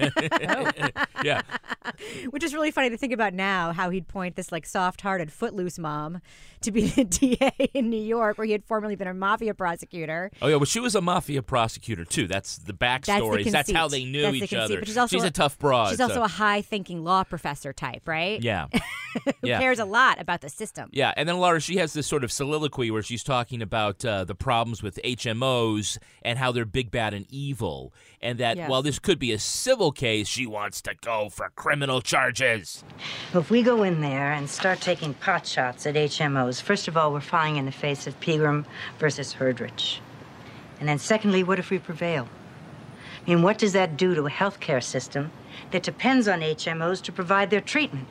yeah. 1.24 1.42
Which 2.30 2.44
is 2.44 2.54
really 2.54 2.70
funny 2.70 2.90
to 2.90 2.96
think 2.96 3.12
about 3.12 3.34
now, 3.34 3.72
how 3.72 3.90
he'd 3.90 4.08
point 4.08 4.36
this 4.36 4.52
like 4.52 4.66
soft-hearted, 4.66 5.32
footloose 5.32 5.78
mom 5.78 6.20
to 6.62 6.72
be 6.72 6.88
the 6.88 7.04
DA 7.04 7.52
in 7.74 7.90
New 7.90 8.02
York, 8.02 8.38
where 8.38 8.44
he 8.44 8.52
had 8.52 8.64
formerly 8.64 8.96
been 8.96 9.08
a 9.08 9.14
mafia 9.14 9.54
prosecutor. 9.54 10.30
Oh 10.42 10.48
yeah, 10.48 10.56
well 10.56 10.64
she 10.64 10.80
was 10.80 10.94
a 10.94 11.00
mafia 11.00 11.42
prosecutor 11.42 12.04
too. 12.04 12.26
That's 12.26 12.58
the 12.58 12.72
That's 12.72 13.06
the 13.06 13.12
backstory. 13.12 13.50
That's, 13.50 13.70
how 13.70 13.88
they 13.88 14.04
knew 14.04 14.22
That's 14.22 14.36
each 14.36 14.40
conceit. 14.50 14.58
other. 14.58 14.78
But 14.80 14.88
she's 14.88 14.96
also 14.96 15.16
she's 15.16 15.24
a, 15.24 15.30
tough 15.30 15.58
broad. 15.58 15.90
She's 15.90 15.98
so- 15.98 16.04
also 16.04 16.22
a 16.22 16.28
high-thinking 16.28 17.04
law 17.04 17.24
professor 17.24 17.72
type, 17.72 18.06
right? 18.06 18.42
yeah. 18.42 18.66
Who 19.24 19.32
yeah. 19.48 19.58
cares 19.58 19.78
a 19.78 19.84
lot 19.84 20.20
about 20.20 20.42
the 20.42 20.48
system. 20.48 20.90
Yeah, 20.92 21.12
and 21.16 21.28
then 21.28 21.38
Laura, 21.38 21.60
she 21.60 21.78
has 21.78 21.94
this 21.94 22.06
sort 22.06 22.22
of 22.22 22.30
soliloquy 22.30 22.90
where 22.90 23.02
she's 23.02 23.22
talking 23.22 23.62
about 23.62 24.04
uh, 24.04 24.24
the 24.24 24.34
problems 24.34 24.82
with 24.82 25.00
HMOs 25.02 25.98
and 26.22 26.38
how 26.38 26.52
they're 26.52 26.66
big, 26.66 26.90
bad, 26.90 27.14
and 27.14 27.26
evil, 27.30 27.94
and 28.20 28.38
that 28.38 28.65
Yes. 28.66 28.70
while 28.70 28.82
this 28.82 28.98
could 28.98 29.18
be 29.18 29.32
a 29.32 29.38
civil 29.38 29.92
case, 29.92 30.26
she 30.26 30.46
wants 30.46 30.82
to 30.82 30.94
go 31.00 31.28
for 31.28 31.50
criminal 31.54 32.00
charges. 32.00 32.82
If 33.32 33.48
we 33.50 33.62
go 33.62 33.82
in 33.84 34.00
there 34.00 34.32
and 34.32 34.50
start 34.50 34.80
taking 34.80 35.14
pot 35.14 35.46
shots 35.46 35.86
at 35.86 35.94
HMOs, 35.94 36.60
first 36.60 36.88
of 36.88 36.96
all, 36.96 37.12
we're 37.12 37.20
flying 37.20 37.56
in 37.56 37.64
the 37.64 37.72
face 37.72 38.06
of 38.06 38.18
Pegram 38.20 38.66
versus 38.98 39.34
Herdrich. 39.34 40.00
And 40.80 40.88
then, 40.88 40.98
secondly, 40.98 41.44
what 41.44 41.58
if 41.58 41.70
we 41.70 41.78
prevail? 41.78 42.28
I 43.24 43.30
mean, 43.30 43.42
what 43.42 43.58
does 43.58 43.72
that 43.72 43.96
do 43.96 44.14
to 44.14 44.26
a 44.26 44.30
healthcare 44.30 44.82
system 44.82 45.30
that 45.70 45.82
depends 45.82 46.28
on 46.28 46.40
HMOs 46.40 47.00
to 47.02 47.12
provide 47.12 47.50
their 47.50 47.60
treatment? 47.60 48.08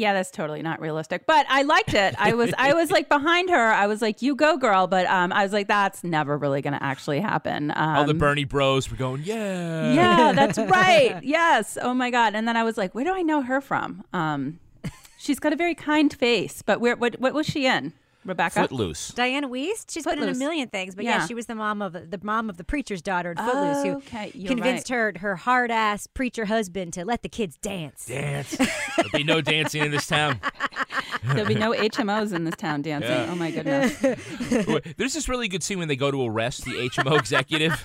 Yeah, 0.00 0.14
that's 0.14 0.30
totally 0.30 0.62
not 0.62 0.80
realistic. 0.80 1.26
But 1.26 1.44
I 1.50 1.60
liked 1.62 1.92
it. 1.92 2.14
I 2.18 2.32
was 2.32 2.52
I 2.56 2.72
was 2.72 2.90
like 2.90 3.08
behind 3.10 3.50
her. 3.50 3.72
I 3.72 3.86
was 3.86 4.00
like, 4.00 4.22
"You 4.22 4.34
go, 4.34 4.56
girl!" 4.56 4.86
But 4.86 5.06
um, 5.06 5.30
I 5.30 5.42
was 5.42 5.52
like, 5.52 5.68
"That's 5.68 6.02
never 6.02 6.38
really 6.38 6.62
going 6.62 6.72
to 6.72 6.82
actually 6.82 7.20
happen." 7.20 7.70
Um, 7.76 7.96
All 7.96 8.06
the 8.06 8.14
Bernie 8.14 8.44
Bros 8.44 8.90
were 8.90 8.96
going, 8.96 9.22
yeah, 9.24 9.92
yeah, 9.92 10.32
that's 10.32 10.56
right. 10.78 11.22
Yes. 11.22 11.76
Oh 11.80 11.92
my 11.92 12.10
god. 12.10 12.34
And 12.34 12.48
then 12.48 12.56
I 12.56 12.62
was 12.62 12.78
like, 12.78 12.94
"Where 12.94 13.04
do 13.04 13.12
I 13.12 13.20
know 13.20 13.42
her 13.42 13.60
from?" 13.60 14.02
Um, 14.14 14.58
she's 15.18 15.38
got 15.38 15.52
a 15.52 15.56
very 15.56 15.74
kind 15.74 16.12
face. 16.12 16.62
But 16.62 16.80
where? 16.80 16.96
What? 16.96 17.20
What 17.20 17.34
was 17.34 17.46
she 17.46 17.66
in? 17.66 17.92
Rebecca. 18.24 18.60
Footloose. 18.60 19.08
Diana 19.08 19.48
Wiest, 19.48 19.90
she's 19.90 20.04
been 20.04 20.14
in 20.14 20.18
a 20.18 20.26
Footloose. 20.26 20.38
million 20.38 20.68
things, 20.68 20.94
but 20.94 21.04
yeah. 21.04 21.18
Yeah. 21.18 21.26
she 21.26 21.34
was 21.34 21.46
the 21.46 21.54
mom 21.54 21.80
of 21.80 21.92
the 21.92 22.20
mom 22.22 22.50
of 22.50 22.56
the 22.56 22.64
preacher's 22.64 23.00
daughter 23.00 23.30
in 23.32 23.36
Footloose, 23.38 23.82
who 23.82 24.38
you're 24.38 24.48
convinced 24.48 24.88
her 24.88 25.12
her 25.18 25.36
hard 25.36 25.70
ass 25.70 26.06
preacher 26.06 26.44
husband 26.44 26.92
to 26.94 27.04
let 27.04 27.22
the 27.22 27.28
kids 27.28 27.56
dance. 27.56 28.06
Dance. 28.06 28.56
There'll 28.96 29.10
be 29.12 29.24
no 29.24 29.40
dancing 29.40 29.82
in 29.82 29.90
this 29.90 30.06
town. 30.06 30.40
There'll 31.24 31.46
be 31.46 31.54
no 31.54 31.72
HMOs 31.72 32.32
in 32.34 32.44
this 32.44 32.56
town 32.56 32.82
dancing. 32.82 33.10
Yeah. 33.10 33.28
Oh 33.30 33.34
my 33.36 33.50
goodness. 33.50 33.98
There's 34.96 35.14
this 35.14 35.28
really 35.28 35.48
good 35.48 35.62
scene 35.62 35.78
when 35.78 35.88
they 35.88 35.96
go 35.96 36.10
to 36.10 36.24
arrest 36.26 36.64
the 36.64 36.72
HMO 36.72 37.18
executive. 37.18 37.84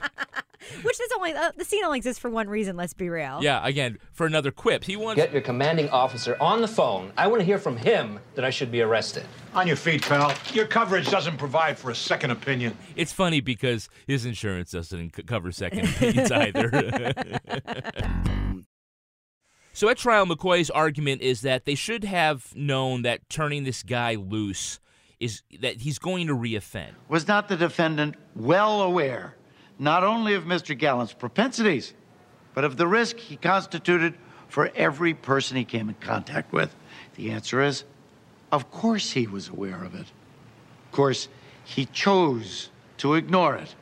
Which 0.83 0.99
is 0.99 1.09
only 1.15 1.33
uh, 1.33 1.51
the 1.57 1.65
scene 1.65 1.83
only 1.83 1.97
exists 1.97 2.19
for 2.19 2.29
one 2.29 2.47
reason. 2.49 2.75
Let's 2.75 2.93
be 2.93 3.09
real. 3.09 3.39
Yeah, 3.41 3.65
again, 3.65 3.97
for 4.11 4.25
another 4.25 4.51
quip. 4.51 4.83
He 4.83 4.95
wants 4.95 5.15
Get 5.21 5.31
your 5.31 5.41
commanding 5.41 5.89
officer 5.89 6.37
on 6.39 6.61
the 6.61 6.67
phone. 6.67 7.11
I 7.17 7.27
want 7.27 7.39
to 7.41 7.45
hear 7.45 7.57
from 7.59 7.77
him 7.77 8.19
that 8.35 8.43
I 8.45 8.49
should 8.49 8.71
be 8.71 8.81
arrested. 8.81 9.23
On 9.53 9.67
your 9.67 9.75
feet, 9.75 10.01
pal. 10.03 10.33
Your 10.53 10.65
coverage 10.65 11.09
doesn't 11.09 11.37
provide 11.37 11.77
for 11.77 11.91
a 11.91 11.95
second 11.95 12.31
opinion. 12.31 12.75
It's 12.95 13.13
funny 13.13 13.41
because 13.41 13.89
his 14.07 14.25
insurance 14.25 14.71
doesn't 14.71 15.15
c- 15.15 15.23
cover 15.23 15.51
second 15.51 15.87
opinions 15.87 16.31
either. 16.31 16.69
so 19.73 19.89
at 19.89 19.97
trial, 19.97 20.25
McCoy's 20.25 20.69
argument 20.69 21.21
is 21.21 21.41
that 21.41 21.65
they 21.65 21.75
should 21.75 22.03
have 22.03 22.55
known 22.55 23.03
that 23.03 23.29
turning 23.29 23.63
this 23.63 23.83
guy 23.83 24.15
loose 24.15 24.79
is 25.19 25.41
that 25.61 25.77
he's 25.81 25.97
going 25.99 26.27
to 26.27 26.33
reoffend. 26.35 26.91
Was 27.07 27.27
not 27.27 27.47
the 27.47 27.55
defendant 27.55 28.15
well 28.35 28.81
aware 28.81 29.35
not 29.79 30.03
only 30.03 30.33
of 30.33 30.43
Mr. 30.45 30.77
Gallant's 30.77 31.13
propensities, 31.13 31.93
but 32.53 32.63
of 32.63 32.77
the 32.77 32.87
risk 32.87 33.17
he 33.17 33.35
constituted 33.35 34.15
for 34.47 34.71
every 34.75 35.13
person 35.13 35.57
he 35.57 35.65
came 35.65 35.89
in 35.89 35.95
contact 35.95 36.53
with? 36.53 36.75
The 37.15 37.31
answer 37.31 37.61
is, 37.61 37.83
of 38.51 38.71
course 38.71 39.11
he 39.11 39.27
was 39.27 39.49
aware 39.49 39.83
of 39.83 39.95
it. 39.95 40.07
Of 40.85 40.91
course, 40.91 41.27
he 41.63 41.85
chose 41.87 42.69
to 42.97 43.15
ignore 43.15 43.55
it. 43.55 43.75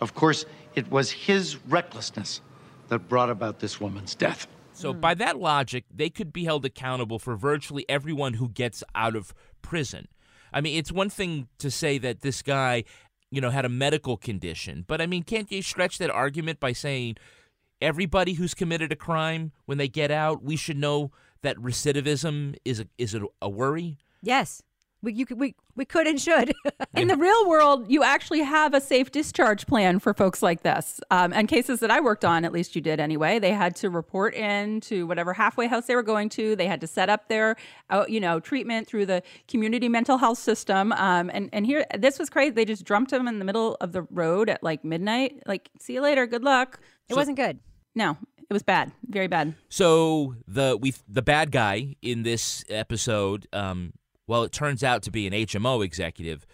Of 0.00 0.14
course, 0.14 0.46
it 0.74 0.90
was 0.90 1.10
his 1.10 1.56
recklessness 1.66 2.40
that 2.88 3.08
brought 3.08 3.30
about 3.30 3.58
this 3.60 3.80
woman's 3.80 4.14
death. 4.14 4.46
So, 4.72 4.92
by 4.92 5.14
that 5.14 5.38
logic, 5.38 5.84
they 5.94 6.10
could 6.10 6.34
be 6.34 6.44
held 6.44 6.66
accountable 6.66 7.18
for 7.18 7.34
virtually 7.34 7.86
everyone 7.88 8.34
who 8.34 8.50
gets 8.50 8.84
out 8.94 9.16
of 9.16 9.32
prison. 9.62 10.06
I 10.52 10.60
mean, 10.60 10.78
it's 10.78 10.92
one 10.92 11.08
thing 11.08 11.48
to 11.58 11.70
say 11.70 11.96
that 11.98 12.20
this 12.20 12.42
guy, 12.42 12.84
you 13.36 13.42
know, 13.42 13.50
had 13.50 13.66
a 13.66 13.68
medical 13.68 14.16
condition, 14.16 14.82
but 14.88 15.02
I 15.02 15.06
mean, 15.06 15.22
can't 15.22 15.52
you 15.52 15.60
stretch 15.60 15.98
that 15.98 16.08
argument 16.08 16.58
by 16.58 16.72
saying 16.72 17.18
everybody 17.82 18.32
who's 18.32 18.54
committed 18.54 18.90
a 18.92 18.96
crime, 18.96 19.52
when 19.66 19.76
they 19.76 19.88
get 19.88 20.10
out, 20.10 20.42
we 20.42 20.56
should 20.56 20.78
know 20.78 21.10
that 21.42 21.58
recidivism 21.58 22.56
is 22.64 22.80
a, 22.80 22.86
is 22.96 23.14
a, 23.14 23.48
worry? 23.50 23.98
Yes. 24.22 24.62
We, 25.02 25.12
you 25.12 25.26
we, 25.36 25.54
we 25.76 25.84
could 25.84 26.06
and 26.06 26.20
should. 26.20 26.54
In 26.96 27.08
the 27.08 27.16
real 27.16 27.48
world, 27.48 27.90
you 27.90 28.02
actually 28.02 28.40
have 28.42 28.74
a 28.74 28.80
safe 28.80 29.10
discharge 29.10 29.66
plan 29.66 29.98
for 29.98 30.14
folks 30.14 30.42
like 30.42 30.62
this. 30.62 31.00
Um, 31.10 31.32
and 31.32 31.48
cases 31.48 31.80
that 31.80 31.90
I 31.90 32.00
worked 32.00 32.24
on, 32.24 32.44
at 32.44 32.52
least 32.52 32.74
you 32.74 32.80
did 32.80 32.98
anyway, 32.98 33.38
they 33.38 33.52
had 33.52 33.76
to 33.76 33.90
report 33.90 34.34
in 34.34 34.80
to 34.82 35.06
whatever 35.06 35.32
halfway 35.34 35.66
house 35.66 35.86
they 35.86 35.94
were 35.94 36.02
going 36.02 36.28
to. 36.30 36.56
They 36.56 36.66
had 36.66 36.80
to 36.80 36.86
set 36.86 37.08
up 37.08 37.28
their, 37.28 37.56
uh, 37.90 38.04
you 38.08 38.20
know, 38.20 38.40
treatment 38.40 38.86
through 38.86 39.06
the 39.06 39.22
community 39.48 39.88
mental 39.88 40.18
health 40.18 40.38
system. 40.38 40.92
Um, 40.92 41.30
and 41.32 41.50
and 41.52 41.66
here, 41.66 41.84
this 41.96 42.18
was 42.18 42.30
crazy. 42.30 42.50
They 42.50 42.64
just 42.64 42.84
dumped 42.84 43.10
them 43.10 43.28
in 43.28 43.38
the 43.38 43.44
middle 43.44 43.76
of 43.80 43.92
the 43.92 44.02
road 44.02 44.48
at 44.48 44.62
like 44.62 44.84
midnight. 44.84 45.42
Like, 45.46 45.70
see 45.78 45.94
you 45.94 46.00
later. 46.00 46.26
Good 46.26 46.42
luck. 46.44 46.80
It 47.08 47.14
wasn't 47.14 47.36
good. 47.36 47.60
No, 47.94 48.16
it 48.48 48.52
was 48.52 48.62
bad. 48.62 48.92
Very 49.08 49.26
bad. 49.26 49.54
So 49.68 50.36
the 50.46 50.78
we 50.80 50.94
the 51.08 51.22
bad 51.22 51.50
guy 51.50 51.96
in 52.02 52.22
this 52.22 52.64
episode, 52.68 53.48
um, 53.52 53.92
well, 54.26 54.42
it 54.42 54.52
turns 54.52 54.82
out 54.82 55.02
to 55.04 55.10
be 55.10 55.26
an 55.26 55.32
HMO 55.32 55.84
executive. 55.84 56.46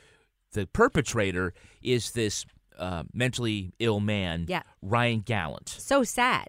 The 0.53 0.67
perpetrator 0.67 1.55
is 1.83 2.13
this 2.13 2.45
uh, 2.79 3.05
mentally 3.13 3.73
ill 3.79 4.01
man, 4.01 4.47
Yeah. 4.49 4.63
Ryan 4.83 5.21
Gallant. 5.21 5.69
So 5.69 6.05
sad. 6.05 6.49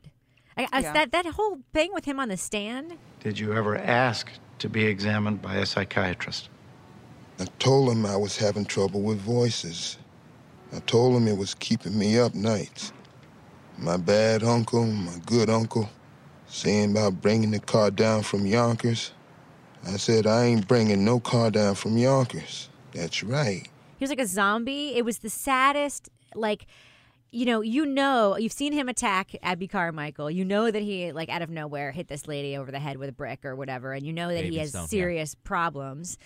I, 0.57 0.67
I, 0.71 0.79
Yeah. 0.79 0.93
that, 0.93 1.11
that 1.11 1.25
whole 1.27 1.59
thing 1.73 1.91
with 1.93 2.05
him 2.05 2.19
on 2.19 2.29
the 2.29 2.37
stand. 2.37 2.97
Did 3.21 3.39
you 3.39 3.53
ever 3.53 3.77
ask 3.77 4.29
to 4.59 4.69
be 4.69 4.85
examined 4.85 5.41
by 5.41 5.55
a 5.55 5.65
psychiatrist? 5.65 6.49
I 7.39 7.45
told 7.59 7.89
him 7.91 8.05
I 8.05 8.15
was 8.15 8.37
having 8.37 8.65
trouble 8.65 9.01
with 9.01 9.19
voices. 9.19 9.97
I 10.75 10.79
told 10.81 11.15
him 11.15 11.27
it 11.27 11.37
was 11.37 11.53
keeping 11.55 11.97
me 11.97 12.19
up 12.19 12.35
nights. 12.35 12.93
My 13.77 13.97
bad 13.97 14.43
uncle, 14.43 14.85
my 14.85 15.15
good 15.25 15.49
uncle, 15.49 15.89
saying 16.47 16.91
about 16.91 17.21
bringing 17.21 17.51
the 17.51 17.59
car 17.59 17.89
down 17.89 18.21
from 18.23 18.45
Yonkers. 18.45 19.11
I 19.85 19.97
said, 19.97 20.27
I 20.27 20.45
ain't 20.45 20.67
bringing 20.67 21.03
no 21.03 21.19
car 21.19 21.51
down 21.51 21.75
from 21.75 21.97
Yonkers. 21.97 22.69
That's 22.93 23.23
right. 23.23 23.67
He 23.97 24.03
was 24.03 24.09
like 24.09 24.19
a 24.19 24.27
zombie. 24.27 24.95
It 24.95 25.05
was 25.05 25.19
the 25.19 25.29
saddest, 25.29 26.09
like, 26.35 26.67
you 27.31 27.45
know, 27.45 27.61
you 27.61 27.85
know, 27.85 28.37
you've 28.37 28.53
seen 28.53 28.73
him 28.73 28.87
attack 28.87 29.35
Abbie 29.41 29.67
Carmichael. 29.67 30.29
You 30.29 30.45
know 30.45 30.69
that 30.69 30.81
he, 30.81 31.11
like, 31.11 31.29
out 31.29 31.41
of 31.41 31.49
nowhere 31.49 31.91
hit 31.91 32.07
this 32.07 32.27
lady 32.27 32.55
over 32.55 32.71
the 32.71 32.79
head 32.79 32.97
with 32.97 33.09
a 33.09 33.13
brick 33.13 33.43
or 33.43 33.55
whatever. 33.55 33.93
And 33.93 34.05
you 34.05 34.13
know 34.13 34.29
that 34.29 34.43
he 34.43 34.51
Baby 34.51 34.57
has 34.57 34.69
Stone, 34.69 34.83
yeah. 34.83 34.87
serious 34.87 35.35
problems. 35.35 36.17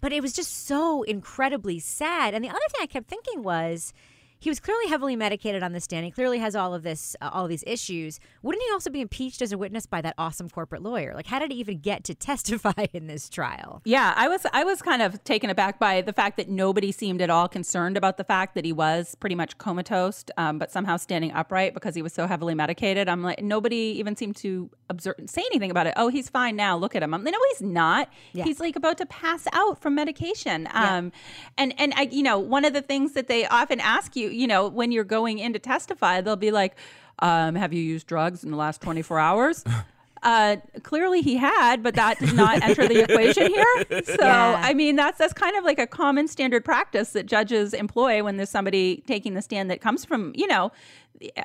But 0.00 0.12
it 0.12 0.22
was 0.22 0.32
just 0.32 0.66
so 0.66 1.02
incredibly 1.02 1.78
sad. 1.78 2.34
And 2.34 2.44
the 2.44 2.48
other 2.48 2.58
thing 2.70 2.80
I 2.82 2.86
kept 2.86 3.08
thinking 3.08 3.42
was 3.42 3.92
he 4.40 4.48
was 4.50 4.58
clearly 4.58 4.88
heavily 4.88 5.16
medicated 5.16 5.62
on 5.62 5.72
the 5.72 5.80
stand. 5.80 6.06
He 6.06 6.10
clearly 6.10 6.38
has 6.38 6.56
all 6.56 6.74
of 6.74 6.82
this, 6.82 7.14
uh, 7.20 7.28
all 7.32 7.44
of 7.44 7.50
these 7.50 7.62
issues. 7.66 8.18
Wouldn't 8.42 8.62
he 8.62 8.72
also 8.72 8.88
be 8.88 9.02
impeached 9.02 9.42
as 9.42 9.52
a 9.52 9.58
witness 9.58 9.84
by 9.84 10.00
that 10.00 10.14
awesome 10.16 10.48
corporate 10.48 10.82
lawyer? 10.82 11.14
Like, 11.14 11.26
how 11.26 11.38
did 11.38 11.52
he 11.52 11.58
even 11.58 11.78
get 11.78 12.04
to 12.04 12.14
testify 12.30 12.86
in 12.94 13.06
this 13.06 13.28
trial? 13.28 13.82
Yeah, 13.84 14.14
I 14.16 14.28
was 14.28 14.46
I 14.52 14.64
was 14.64 14.80
kind 14.80 15.02
of 15.02 15.22
taken 15.24 15.50
aback 15.50 15.78
by 15.78 16.00
the 16.00 16.14
fact 16.14 16.38
that 16.38 16.48
nobody 16.48 16.90
seemed 16.90 17.20
at 17.20 17.28
all 17.28 17.48
concerned 17.48 17.96
about 17.98 18.16
the 18.16 18.24
fact 18.24 18.54
that 18.54 18.64
he 18.64 18.72
was 18.72 19.14
pretty 19.14 19.34
much 19.34 19.58
comatose, 19.58 20.24
um, 20.38 20.58
but 20.58 20.72
somehow 20.72 20.96
standing 20.96 21.32
upright 21.32 21.74
because 21.74 21.94
he 21.94 22.00
was 22.00 22.14
so 22.14 22.26
heavily 22.26 22.54
medicated. 22.54 23.08
I'm 23.08 23.22
like, 23.22 23.42
nobody 23.42 23.76
even 23.98 24.16
seemed 24.16 24.36
to 24.36 24.70
observe, 24.88 25.16
say 25.26 25.42
anything 25.50 25.70
about 25.70 25.86
it. 25.86 25.94
Oh, 25.96 26.08
he's 26.08 26.30
fine 26.30 26.56
now. 26.56 26.78
Look 26.78 26.96
at 26.96 27.02
him. 27.02 27.12
I'm 27.12 27.22
like, 27.22 27.32
no, 27.32 27.38
he's 27.50 27.62
not. 27.62 28.08
Yeah. 28.32 28.44
He's 28.44 28.58
like 28.58 28.74
about 28.76 28.96
to 28.98 29.06
pass 29.06 29.46
out 29.52 29.80
from 29.82 29.94
medication. 29.94 30.66
Um, 30.72 31.12
and 31.58 31.74
and 31.78 31.92
I, 31.94 32.02
you 32.10 32.22
know, 32.22 32.38
one 32.38 32.64
of 32.64 32.72
the 32.72 32.82
things 32.82 33.12
that 33.12 33.28
they 33.28 33.46
often 33.46 33.80
ask 33.80 34.16
you, 34.16 34.29
you 34.30 34.46
know, 34.46 34.68
when 34.68 34.92
you're 34.92 35.04
going 35.04 35.38
in 35.38 35.52
to 35.52 35.58
testify, 35.58 36.20
they'll 36.20 36.36
be 36.36 36.50
like, 36.50 36.76
um, 37.20 37.54
"Have 37.54 37.72
you 37.72 37.82
used 37.82 38.06
drugs 38.06 38.44
in 38.44 38.50
the 38.50 38.56
last 38.56 38.80
24 38.80 39.18
hours?" 39.18 39.64
Uh, 40.22 40.56
clearly 40.82 41.22
he 41.22 41.36
had, 41.36 41.82
but 41.82 41.94
that 41.94 42.18
did 42.18 42.34
not 42.34 42.62
enter 42.62 42.86
the 42.86 43.02
equation 43.04 43.46
here. 43.46 43.64
So, 44.04 44.16
Yeah. 44.20 44.60
I 44.62 44.74
mean, 44.74 44.96
that's 44.96 45.18
that's 45.18 45.32
kind 45.32 45.56
of 45.56 45.64
like 45.64 45.78
a 45.78 45.86
common 45.86 46.28
standard 46.28 46.64
practice 46.64 47.12
that 47.12 47.24
judges 47.24 47.72
employ 47.72 48.22
when 48.22 48.36
there's 48.36 48.50
somebody 48.50 49.02
taking 49.06 49.34
the 49.34 49.40
stand 49.40 49.70
that 49.70 49.80
comes 49.80 50.04
from, 50.04 50.32
you 50.34 50.46
know, 50.46 50.72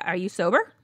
are 0.02 0.16
you 0.16 0.28
sober? 0.28 0.74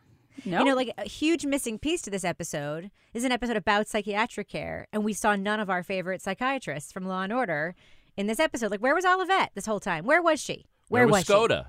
No. 0.44 0.60
You 0.60 0.64
know, 0.64 0.74
like 0.74 0.92
a 0.98 1.08
huge 1.08 1.44
missing 1.44 1.78
piece 1.78 2.02
to 2.02 2.10
this 2.10 2.24
episode 2.24 2.90
is 3.14 3.24
an 3.24 3.32
episode 3.32 3.56
about 3.56 3.88
psychiatric 3.88 4.48
care, 4.48 4.88
and 4.92 5.04
we 5.04 5.12
saw 5.12 5.36
none 5.36 5.60
of 5.60 5.68
our 5.68 5.82
favorite 5.82 6.22
psychiatrists 6.22 6.92
from 6.92 7.04
Law 7.06 7.22
and 7.22 7.32
Order 7.32 7.74
in 8.16 8.26
this 8.26 8.40
episode. 8.40 8.70
Like, 8.70 8.80
where 8.80 8.94
was 8.94 9.04
Olivet 9.04 9.50
this 9.54 9.66
whole 9.66 9.80
time? 9.80 10.04
Where 10.04 10.22
was 10.22 10.40
she? 10.40 10.66
Where, 10.88 11.06
was, 11.06 11.24
she? 11.24 11.32
Skoda? 11.32 11.66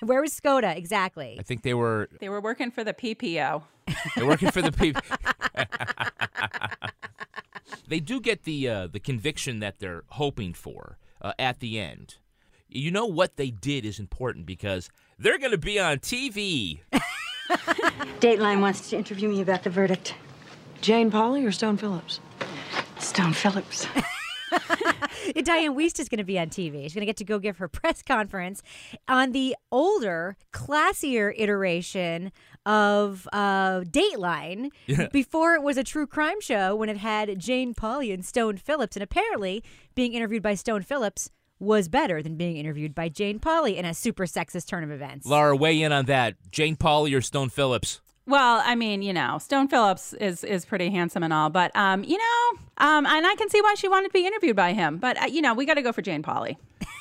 Where 0.00 0.20
was 0.20 0.38
Skoda? 0.38 0.76
Exactly. 0.76 1.36
I 1.38 1.42
think 1.42 1.62
they 1.62 1.74
were 1.74 2.08
they 2.20 2.28
were 2.28 2.40
working 2.40 2.70
for 2.70 2.84
the 2.84 2.94
PPO. 2.94 3.62
they're 4.16 4.26
working 4.26 4.50
for 4.50 4.62
the 4.62 4.72
people. 4.72 5.02
they 7.88 8.00
do 8.00 8.20
get 8.20 8.44
the 8.44 8.68
uh, 8.68 8.86
the 8.86 9.00
conviction 9.00 9.60
that 9.60 9.78
they're 9.78 10.04
hoping 10.08 10.54
for 10.54 10.98
uh, 11.20 11.32
at 11.38 11.60
the 11.60 11.78
end. 11.78 12.16
You 12.68 12.90
know 12.90 13.06
what 13.06 13.36
they 13.36 13.50
did 13.50 13.84
is 13.84 13.98
important 13.98 14.46
because 14.46 14.90
they're 15.18 15.38
going 15.38 15.50
to 15.50 15.58
be 15.58 15.80
on 15.80 15.98
TV. 15.98 16.80
Dateline 18.20 18.60
wants 18.60 18.90
to 18.90 18.96
interview 18.96 19.28
me 19.28 19.40
about 19.40 19.64
the 19.64 19.70
verdict. 19.70 20.14
Jane 20.80 21.10
Pauley 21.10 21.44
or 21.44 21.52
Stone 21.52 21.78
Phillips? 21.78 22.20
Stone 22.98 23.32
Phillips. 23.32 23.86
Dianne 25.36 25.74
Wiest 25.76 25.98
is 26.00 26.08
going 26.08 26.18
to 26.18 26.24
be 26.24 26.38
on 26.38 26.48
TV. 26.48 26.82
She's 26.84 26.94
going 26.94 27.02
to 27.02 27.06
get 27.06 27.16
to 27.18 27.24
go 27.24 27.38
give 27.38 27.58
her 27.58 27.68
press 27.68 28.02
conference 28.02 28.62
on 29.08 29.32
the 29.32 29.56
older, 29.70 30.36
classier 30.52 31.32
iteration 31.36 32.32
of 32.66 33.28
uh, 33.32 33.80
Dateline 33.80 34.70
Yeah. 34.86 35.08
before 35.12 35.54
it 35.54 35.62
was 35.62 35.76
a 35.76 35.84
true 35.84 36.06
crime 36.06 36.40
show 36.40 36.74
when 36.76 36.88
it 36.88 36.98
had 36.98 37.38
Jane 37.38 37.74
Pauley 37.74 38.12
and 38.12 38.24
Stone 38.24 38.58
Phillips. 38.58 38.96
And 38.96 39.02
apparently, 39.02 39.62
being 39.94 40.12
interviewed 40.14 40.42
by 40.42 40.54
Stone 40.54 40.82
Phillips 40.82 41.30
was 41.58 41.88
better 41.88 42.22
than 42.22 42.36
being 42.36 42.56
interviewed 42.56 42.94
by 42.94 43.08
Jane 43.08 43.38
Pauley 43.38 43.76
in 43.76 43.84
a 43.84 43.92
super 43.94 44.24
sexist 44.24 44.66
turn 44.66 44.82
of 44.82 44.90
events. 44.90 45.26
Laura, 45.26 45.54
weigh 45.54 45.82
in 45.82 45.92
on 45.92 46.06
that. 46.06 46.34
Jane 46.50 46.74
Pauley 46.76 47.14
or 47.16 47.20
Stone 47.20 47.50
Phillips? 47.50 48.00
Well, 48.26 48.62
I 48.64 48.74
mean, 48.76 49.02
you 49.02 49.12
know, 49.12 49.38
Stone 49.38 49.68
Phillips 49.68 50.12
is 50.14 50.44
is 50.44 50.64
pretty 50.64 50.90
handsome 50.90 51.22
and 51.22 51.32
all, 51.32 51.50
but 51.50 51.74
um, 51.74 52.04
you 52.04 52.16
know, 52.18 52.58
um, 52.78 53.06
and 53.06 53.26
I 53.26 53.34
can 53.36 53.48
see 53.50 53.60
why 53.60 53.74
she 53.76 53.88
wanted 53.88 54.08
to 54.08 54.12
be 54.12 54.26
interviewed 54.26 54.56
by 54.56 54.72
him. 54.72 54.98
But 54.98 55.20
uh, 55.20 55.26
you 55.26 55.42
know, 55.42 55.54
we 55.54 55.66
got 55.66 55.74
to 55.74 55.82
go 55.82 55.92
for 55.92 56.02
Jane 56.02 56.22
Pauley. 56.22 56.56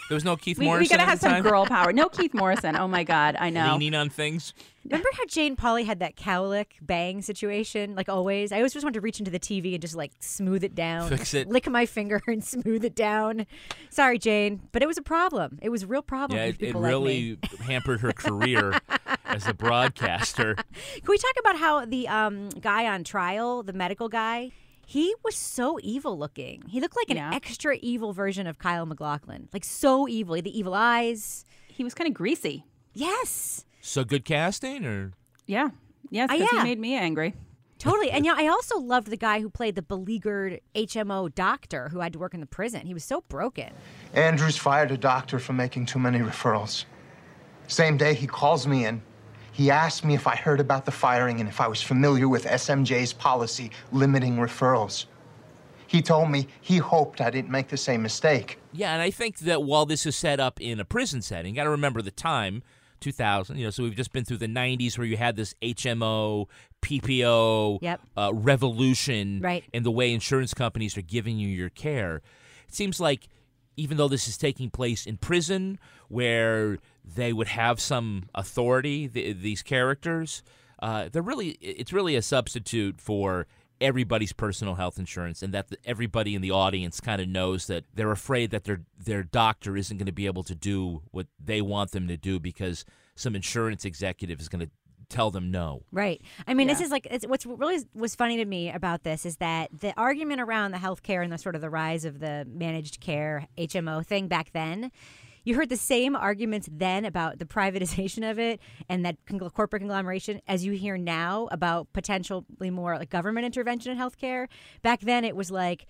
There 0.10 0.16
was 0.16 0.26
no 0.26 0.36
Keith 0.36 0.58
We, 0.58 0.66
Morrison. 0.66 0.86
we 0.86 0.98
got 0.98 1.04
to 1.04 1.10
have 1.10 1.20
some 1.20 1.32
time? 1.34 1.44
girl 1.44 1.68
power. 1.68 1.94
No 1.94 2.10
Keith 2.10 2.34
Morrison. 2.34 2.76
Oh 2.76 2.88
my 2.88 3.04
God, 3.04 3.36
I 3.40 3.52
know. 3.52 3.74
leaning 3.74 3.94
on 3.94 4.10
things. 4.10 4.54
Remember 4.86 5.10
how 5.14 5.26
Jane 5.26 5.56
Pauley 5.56 5.86
had 5.86 6.00
that 6.00 6.16
cowlick 6.16 6.68
bang 6.82 7.22
situation? 7.22 7.96
Like 7.96 8.10
always, 8.10 8.52
I 8.52 8.58
always 8.58 8.74
just 8.74 8.84
want 8.84 8.94
to 8.96 9.02
reach 9.02 9.20
into 9.20 9.30
the 9.30 9.40
TV 9.40 9.74
and 9.74 9.82
just 9.82 9.96
like 9.96 10.14
smooth 10.20 10.64
it 10.64 10.74
down, 10.74 11.10
Fix 11.10 11.34
it. 11.34 11.48
lick 11.48 11.70
my 11.70 11.86
finger 11.86 12.22
and 12.28 12.44
smooth 12.44 12.84
it 12.86 12.96
down. 12.96 13.46
Sorry, 13.90 14.18
Jane, 14.18 14.62
but 14.72 14.82
it 14.82 14.88
was 14.88 14.98
a 14.98 15.02
problem. 15.02 15.60
It 15.62 15.70
was 15.70 15.84
a 15.84 15.88
real 15.88 16.02
problem. 16.02 16.38
Yeah, 16.38 16.46
it, 16.46 16.50
it 16.56 16.60
people 16.60 16.82
like 16.82 16.90
really 16.90 17.38
hampered 17.62 18.00
her 18.02 18.14
career 18.14 18.74
as 19.26 19.48
a 19.48 19.54
broadcaster. 19.54 20.56
Can 20.96 21.04
we 21.08 21.18
talk 21.18 21.34
about 21.40 21.58
how 21.58 21.86
the 21.86 22.08
um, 22.08 22.50
guy 22.50 22.88
on 22.88 23.04
trial, 23.04 23.62
the 23.64 23.74
medical 23.74 24.08
guy, 24.10 24.52
he 24.86 25.14
was 25.24 25.36
so 25.36 25.78
evil 25.84 26.18
looking. 26.18 26.64
He 26.68 26.80
looked 26.82 26.96
like 26.96 27.12
an 27.12 27.18
Yeah. 27.18 27.32
extra 27.34 27.76
evil 27.82 28.12
version 28.14 28.48
of 28.48 28.58
Kyle 28.58 28.86
MacLachlan. 28.88 29.50
Like 29.54 29.64
so 29.66 30.08
evil. 30.08 30.36
The 30.42 30.58
evil 30.58 30.74
eyes. 30.74 31.46
He 31.68 31.84
was 31.84 31.94
kind 31.94 32.08
of 32.08 32.14
greasy. 32.16 32.64
Yes. 32.94 33.66
So 33.82 34.04
good 34.04 34.26
casting, 34.26 34.86
or 34.86 35.12
Yeah. 35.46 35.70
Yes, 36.10 36.30
Uh, 36.30 36.34
because 36.34 36.50
yeah. 36.52 36.60
he 36.60 36.70
made 36.70 36.80
me 36.80 36.96
angry. 36.96 37.34
Totally. 37.78 38.12
And 38.12 38.26
yeah, 38.26 38.36
I 38.36 38.48
also 38.48 38.78
loved 38.78 39.08
the 39.08 39.18
guy 39.18 39.40
who 39.40 39.50
played 39.50 39.76
the 39.76 39.82
beleaguered 39.82 40.60
HMO 40.76 41.34
doctor 41.34 41.90
who 41.90 42.00
had 42.00 42.14
to 42.14 42.20
work 42.20 42.34
in 42.34 42.40
the 42.40 42.46
prison. 42.46 42.86
He 42.86 42.94
was 42.94 43.04
so 43.04 43.22
broken. 43.30 43.72
Andrews 44.14 44.58
fired 44.58 44.92
a 44.92 44.98
doctor 44.98 45.40
for 45.40 45.54
making 45.54 45.86
too 45.86 46.00
many 46.00 46.20
referrals. 46.20 46.86
Same 47.68 47.98
day 47.98 48.14
he 48.14 48.28
calls 48.28 48.68
me 48.68 48.86
in. 48.86 49.02
He 49.52 49.70
asked 49.72 50.06
me 50.06 50.14
if 50.16 50.26
I 50.26 50.36
heard 50.36 50.60
about 50.60 50.86
the 50.86 50.92
firing 50.92 51.40
and 51.40 51.50
if 51.50 51.60
I 51.62 51.68
was 51.68 51.82
familiar 51.82 52.28
with 52.28 52.46
SMJ's 52.46 53.14
policy 53.14 53.72
limiting 53.92 54.38
referrals. 54.38 55.06
He 55.86 56.02
told 56.02 56.30
me 56.30 56.48
he 56.62 56.78
hoped 56.78 57.20
I 57.20 57.30
didn't 57.30 57.50
make 57.50 57.68
the 57.68 57.78
same 57.78 58.02
mistake. 58.02 58.60
Yeah, 58.72 58.94
and 58.94 59.02
I 59.02 59.10
think 59.10 59.40
that 59.40 59.64
while 59.64 59.86
this 59.86 60.06
is 60.06 60.16
set 60.16 60.40
up 60.40 60.62
in 60.62 60.80
a 60.80 60.86
prison 60.86 61.22
setting, 61.22 61.56
got 61.56 61.64
to 61.64 61.70
remember 61.72 62.02
the 62.02 62.12
time, 62.12 62.62
2000. 63.00 63.58
You 63.58 63.66
know, 63.66 63.70
so 63.70 63.84
we've 63.84 63.96
just 63.96 64.12
been 64.14 64.26
through 64.26 64.38
the 64.38 64.48
90s 64.48 64.98
where 64.98 65.08
you 65.08 65.18
had 65.18 65.36
this 65.36 65.54
HMO, 65.62 66.48
PPO 66.82 67.80
Yep. 67.82 68.02
uh, 68.18 68.32
revolution, 68.34 69.40
Right. 69.42 69.64
in 69.74 69.84
the 69.84 69.92
way 69.92 70.14
insurance 70.14 70.54
companies 70.54 70.98
are 70.98 71.02
giving 71.02 71.38
you 71.38 71.48
your 71.48 71.70
care. 71.70 72.18
It 72.68 72.74
seems 72.74 73.00
like 73.00 73.28
even 73.78 73.96
though 73.98 74.10
this 74.10 74.28
is 74.28 74.38
taking 74.38 74.70
place 74.70 75.06
in 75.06 75.16
prison, 75.18 75.80
where 76.10 76.80
they 77.06 77.32
would 77.32 77.48
have 77.48 77.80
some 77.80 78.26
authority, 78.36 79.08
th- 79.08 79.38
these 79.38 79.62
characters. 79.64 80.44
uh, 80.82 81.10
they're 81.12 81.22
really 81.22 81.58
it's 81.62 81.92
really 81.92 82.16
a 82.16 82.22
substitute 82.22 83.02
for 83.02 83.48
everybody's 83.82 84.34
personal 84.34 84.76
health 84.76 85.00
insurance 85.00 85.42
and 85.42 85.54
that 85.54 85.70
the, 85.70 85.78
everybody 85.86 86.36
in 86.36 86.42
the 86.42 86.52
audience 86.52 87.00
kind 87.00 87.22
of 87.22 87.28
knows 87.28 87.68
that 87.68 87.86
they're 87.94 88.12
afraid 88.12 88.52
that 88.52 88.66
their 88.66 88.82
their 88.98 89.24
doctor 89.24 89.78
isn't 89.78 89.98
going 89.98 90.06
to 90.06 90.12
be 90.12 90.26
able 90.26 90.44
to 90.44 90.56
do 90.56 91.02
what 91.12 91.28
they 91.44 91.62
want 91.62 91.92
them 91.92 92.08
to 92.08 92.18
do 92.18 92.40
because 92.40 92.86
some 93.16 93.36
insurance 93.36 93.86
executive 93.86 94.40
is 94.40 94.50
going 94.50 94.66
to 94.66 94.72
tell 95.10 95.32
them 95.32 95.50
no. 95.52 95.84
Right. 95.92 96.22
I 96.48 96.54
mean, 96.54 96.68
this 96.68 96.80
is 96.80 96.92
like 96.92 97.08
it's, 97.10 97.26
what's 97.26 97.46
really 97.46 97.80
was 97.94 98.16
funny 98.16 98.38
to 98.38 98.46
me 98.46 98.72
about 98.72 99.04
this 99.04 99.26
is 99.26 99.38
that 99.38 99.70
the 99.78 99.94
argument 100.00 100.40
around 100.40 100.72
the 100.72 100.78
healthcare 100.78 101.24
and 101.24 101.34
the 101.34 101.38
sort 101.38 101.56
of 101.56 101.62
the 101.62 101.70
rise 101.70 102.06
of 102.06 102.20
the 102.20 102.46
managed 102.48 103.02
care 103.02 103.48
HMO 103.58 104.06
thing 104.06 104.28
back 104.28 104.52
then. 104.54 104.92
You 105.50 105.56
heard 105.56 105.70
the 105.70 105.78
same 105.78 106.16
arguments 106.16 106.70
then 106.72 107.06
about 107.06 107.40
the 107.40 107.46
privatization 107.46 108.30
of 108.30 108.38
it 108.38 108.60
and 108.88 109.04
that 109.04 109.16
corporate 109.52 109.80
conglomeration 109.80 110.42
as 110.48 110.64
you 110.64 110.74
hear 110.74 110.96
now 110.96 111.48
about 111.50 111.92
potentially 111.92 112.70
more 112.70 113.00
like 113.00 113.10
government 113.10 113.48
intervention 113.48 113.92
in 113.92 113.98
healthcare. 113.98 114.46
Back 114.84 115.00
then, 115.00 115.26
it 115.26 115.36
was 115.36 115.50
like 115.50 115.88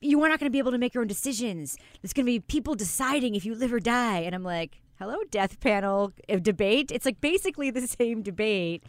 you 0.00 0.22
are 0.22 0.28
not 0.28 0.38
going 0.38 0.46
to 0.46 0.52
be 0.52 0.60
able 0.60 0.70
to 0.70 0.78
make 0.78 0.94
your 0.94 1.00
own 1.00 1.08
decisions. 1.08 1.76
There's 2.00 2.12
going 2.12 2.24
to 2.24 2.30
be 2.30 2.38
people 2.38 2.76
deciding 2.76 3.34
if 3.34 3.44
you 3.44 3.56
live 3.56 3.72
or 3.72 3.80
die. 3.80 4.20
And 4.20 4.32
I'm 4.32 4.44
like, 4.44 4.80
hello, 5.00 5.16
death 5.28 5.58
panel 5.58 6.12
uh, 6.28 6.36
debate. 6.36 6.92
It's 6.92 7.04
like 7.04 7.20
basically 7.20 7.72
the 7.72 7.88
same 7.88 8.22
debate. 8.22 8.84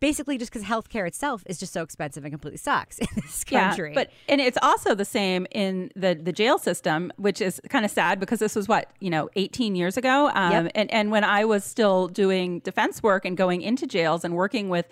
Basically, 0.00 0.38
just 0.38 0.52
because 0.52 0.66
healthcare 0.66 1.06
itself 1.06 1.42
is 1.46 1.58
just 1.58 1.72
so 1.72 1.82
expensive 1.82 2.24
and 2.24 2.32
completely 2.32 2.58
sucks 2.58 2.98
in 3.00 3.06
this 3.16 3.44
country. 3.44 3.90
Yeah, 3.90 3.94
but 3.94 4.10
and 4.28 4.40
it's 4.40 4.58
also 4.62 4.94
the 4.94 5.04
same 5.04 5.46
in 5.50 5.90
the 5.96 6.18
the 6.20 6.32
jail 6.32 6.58
system, 6.58 7.12
which 7.16 7.40
is 7.40 7.60
kind 7.68 7.84
of 7.84 7.90
sad 7.90 8.20
because 8.20 8.38
this 8.38 8.54
was 8.54 8.68
what 8.68 8.90
you 9.00 9.10
know 9.10 9.28
18 9.36 9.74
years 9.74 9.96
ago. 9.96 10.30
Um, 10.34 10.52
Yep. 10.52 10.72
And 10.74 10.90
and 10.92 11.10
when 11.10 11.24
I 11.24 11.44
was 11.44 11.64
still 11.64 12.08
doing 12.08 12.60
defense 12.60 13.02
work 13.02 13.24
and 13.24 13.36
going 13.36 13.62
into 13.62 13.86
jails 13.86 14.24
and 14.24 14.34
working 14.34 14.68
with 14.68 14.86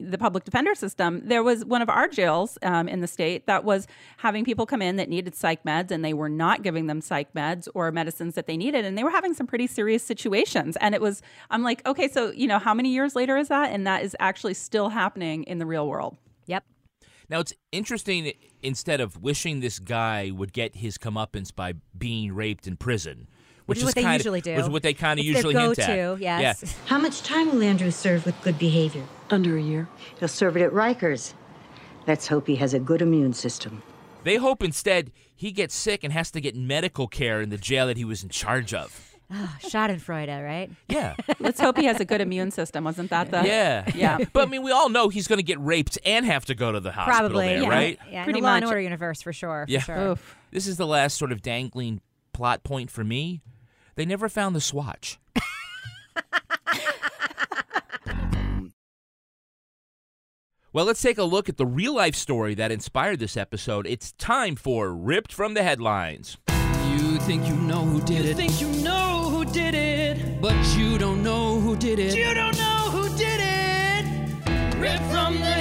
the 0.00 0.18
public 0.18 0.44
defender 0.44 0.74
system, 0.74 1.22
there 1.24 1.42
was 1.42 1.64
one 1.64 1.82
of 1.82 1.88
our 1.88 2.08
jails 2.08 2.58
um, 2.62 2.88
in 2.88 3.00
the 3.00 3.06
state 3.06 3.46
that 3.46 3.64
was 3.64 3.86
having 4.18 4.44
people 4.44 4.66
come 4.66 4.82
in 4.82 4.96
that 4.96 5.08
needed 5.08 5.34
psych 5.34 5.62
meds, 5.64 5.90
and 5.90 6.04
they 6.04 6.14
were 6.14 6.28
not 6.28 6.62
giving 6.62 6.86
them 6.86 7.00
psych 7.00 7.32
meds 7.34 7.68
or 7.74 7.92
medicines 7.92 8.34
that 8.34 8.46
they 8.46 8.56
needed, 8.56 8.84
and 8.84 8.96
they 8.96 9.04
were 9.04 9.10
having 9.10 9.34
some 9.34 9.46
pretty 9.46 9.66
serious 9.66 10.02
situations. 10.02 10.76
And 10.80 10.94
it 10.94 11.00
was, 11.00 11.22
I'm 11.50 11.62
like, 11.62 11.86
okay, 11.86 12.08
so 12.08 12.30
you 12.30 12.46
know, 12.46 12.58
how 12.58 12.74
many 12.74 12.90
years 12.90 13.14
later 13.14 13.36
is 13.36 13.48
that? 13.48 13.70
And 13.72 13.86
that 13.86 14.02
is 14.02 14.16
actually 14.18 14.54
still 14.54 14.88
happening 14.88 15.44
in 15.44 15.58
the 15.58 15.66
real 15.66 15.86
world. 15.86 16.16
Yep. 16.46 16.64
Now 17.28 17.40
it's 17.40 17.52
interesting. 17.72 18.32
Instead 18.62 19.00
of 19.00 19.22
wishing 19.22 19.60
this 19.60 19.78
guy 19.78 20.30
would 20.30 20.52
get 20.52 20.76
his 20.76 20.98
comeuppance 20.98 21.54
by 21.54 21.74
being 21.96 22.34
raped 22.34 22.66
in 22.66 22.76
prison, 22.76 23.26
Which 23.70 23.78
is 23.78 23.84
what 23.84 23.94
they 23.94 24.02
kinda, 24.02 24.16
usually 24.18 24.40
do. 24.40 24.54
was 24.56 24.68
what 24.68 24.82
they 24.82 24.92
kind 24.94 25.18
of 25.18 25.24
It's 25.24 25.32
their 25.42 25.50
usually 25.50 25.54
hint 25.66 25.78
at. 25.78 25.86
go-to, 25.96 26.22
yes. 26.22 26.62
Yeah. 26.62 26.68
How 26.86 26.98
much 26.98 27.22
time 27.22 27.50
will 27.52 27.62
Andrew 27.62 27.90
serve 27.90 28.26
with 28.26 28.40
good 28.42 28.58
behavior? 28.58 29.04
Under 29.30 29.56
a 29.56 29.62
year. 29.62 29.88
He'll 30.18 30.28
serve 30.28 30.56
it 30.56 30.62
at 30.62 30.72
Rikers. 30.72 31.34
Let's 32.06 32.26
hope 32.28 32.46
he 32.46 32.56
has 32.56 32.74
a 32.74 32.78
good 32.80 33.00
immune 33.02 33.32
system. 33.32 33.82
They 34.24 34.36
hope 34.36 34.62
instead 34.62 35.12
he 35.34 35.52
gets 35.52 35.74
sick 35.74 36.04
and 36.04 36.12
has 36.12 36.30
to 36.32 36.40
get 36.40 36.54
medical 36.56 37.06
care 37.08 37.40
in 37.40 37.48
the 37.50 37.56
jail 37.56 37.86
that 37.86 37.96
he 37.96 38.04
was 38.04 38.22
in 38.22 38.28
charge 38.28 38.74
of. 38.74 39.06
Oh, 39.32 39.56
Schadenfreude, 39.62 40.44
right? 40.44 40.70
Yeah. 40.88 41.14
Let's 41.38 41.60
hope 41.60 41.76
he 41.78 41.84
has 41.84 42.00
a 42.00 42.04
good 42.04 42.20
immune 42.20 42.50
system. 42.50 42.82
Wasn't 42.82 43.10
that 43.10 43.30
the 43.30 43.42
yeah. 43.46 43.88
yeah? 43.94 44.18
But 44.32 44.48
I 44.48 44.50
mean, 44.50 44.62
we 44.62 44.72
all 44.72 44.88
know 44.88 45.08
he's 45.08 45.28
going 45.28 45.38
to 45.38 45.44
get 45.44 45.60
raped 45.60 45.98
and 46.04 46.26
have 46.26 46.46
to 46.46 46.54
go 46.56 46.72
to 46.72 46.80
the 46.80 46.90
hospital 46.90 47.20
Probably, 47.30 47.46
there, 47.46 47.62
yeah. 47.62 47.68
right? 47.68 47.98
Yeah, 48.10 48.24
Pretty 48.24 48.38
in 48.40 48.42
the 48.42 48.48
Law 48.48 48.56
and 48.56 48.64
much. 48.64 48.70
Order 48.70 48.80
universe 48.80 49.22
for 49.22 49.32
sure. 49.32 49.66
For 49.66 49.72
Yeah. 49.72 49.80
sure. 49.80 50.18
This 50.50 50.66
is 50.66 50.78
the 50.78 50.86
last 50.86 51.16
sort 51.16 51.30
of 51.30 51.42
dangling 51.42 52.00
plot 52.32 52.64
point 52.64 52.90
for 52.90 53.04
me. 53.04 53.40
They 53.96 54.04
never 54.04 54.28
found 54.28 54.54
the 54.56 54.60
swatch. 54.60 55.18
well, 60.72 60.84
let's 60.84 61.02
take 61.02 61.18
a 61.18 61.24
look 61.24 61.48
at 61.48 61.56
the 61.56 61.66
real 61.66 61.94
life 61.94 62.14
story 62.14 62.54
that 62.54 62.70
inspired 62.72 63.18
this 63.18 63.36
episode. 63.36 63.86
It's 63.86 64.12
time 64.12 64.56
for 64.56 64.92
Ripped 64.94 65.32
from 65.32 65.54
the 65.54 65.62
Headlines. 65.62 66.36
You 66.96 67.18
think 67.20 67.46
you 67.46 67.54
know 67.54 67.84
who 67.84 68.00
did 68.02 68.24
it. 68.24 68.28
You 68.28 68.34
think 68.34 68.60
you 68.60 68.68
know 68.82 69.28
who 69.30 69.44
did 69.44 69.74
it. 69.74 70.40
But 70.40 70.56
you 70.76 70.98
don't 70.98 71.22
know 71.22 71.60
who 71.60 71.76
did 71.76 71.98
it. 71.98 72.16
You 72.16 72.34
don't 72.34 72.56
know 72.56 72.90
who 72.90 73.08
did 73.16 73.40
it. 73.40 74.04
Rip 74.76 75.00
from 75.10 75.34
the 75.34 75.59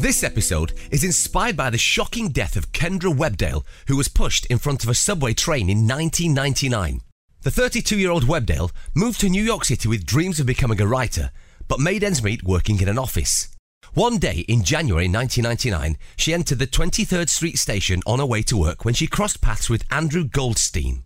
This 0.00 0.24
episode 0.24 0.72
is 0.90 1.04
inspired 1.04 1.58
by 1.58 1.68
the 1.68 1.76
shocking 1.76 2.30
death 2.30 2.56
of 2.56 2.72
Kendra 2.72 3.14
Webdale, 3.14 3.66
who 3.86 3.98
was 3.98 4.08
pushed 4.08 4.46
in 4.46 4.56
front 4.56 4.82
of 4.82 4.88
a 4.88 4.94
subway 4.94 5.34
train 5.34 5.68
in 5.68 5.86
1999. 5.86 7.02
The 7.42 7.50
32 7.50 7.98
year 7.98 8.10
old 8.10 8.24
Webdale 8.24 8.70
moved 8.94 9.20
to 9.20 9.28
New 9.28 9.44
York 9.44 9.66
City 9.66 9.88
with 9.88 10.06
dreams 10.06 10.40
of 10.40 10.46
becoming 10.46 10.80
a 10.80 10.86
writer, 10.86 11.30
but 11.68 11.80
made 11.80 12.02
ends 12.02 12.22
meet 12.22 12.42
working 12.42 12.80
in 12.80 12.88
an 12.88 12.96
office. 12.96 13.54
One 13.92 14.16
day 14.16 14.46
in 14.48 14.64
January 14.64 15.06
1999, 15.06 15.98
she 16.16 16.32
entered 16.32 16.60
the 16.60 16.66
23rd 16.66 17.28
Street 17.28 17.58
station 17.58 18.00
on 18.06 18.20
her 18.20 18.26
way 18.26 18.40
to 18.44 18.56
work 18.56 18.86
when 18.86 18.94
she 18.94 19.06
crossed 19.06 19.42
paths 19.42 19.68
with 19.68 19.84
Andrew 19.90 20.24
Goldstein. 20.24 21.04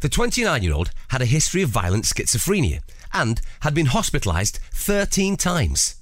The 0.00 0.10
29 0.10 0.62
year 0.62 0.74
old 0.74 0.90
had 1.08 1.22
a 1.22 1.36
history 1.36 1.62
of 1.62 1.70
violent 1.70 2.04
schizophrenia 2.04 2.82
and 3.10 3.40
had 3.60 3.72
been 3.72 3.86
hospitalized 3.86 4.58
13 4.70 5.38
times. 5.38 5.94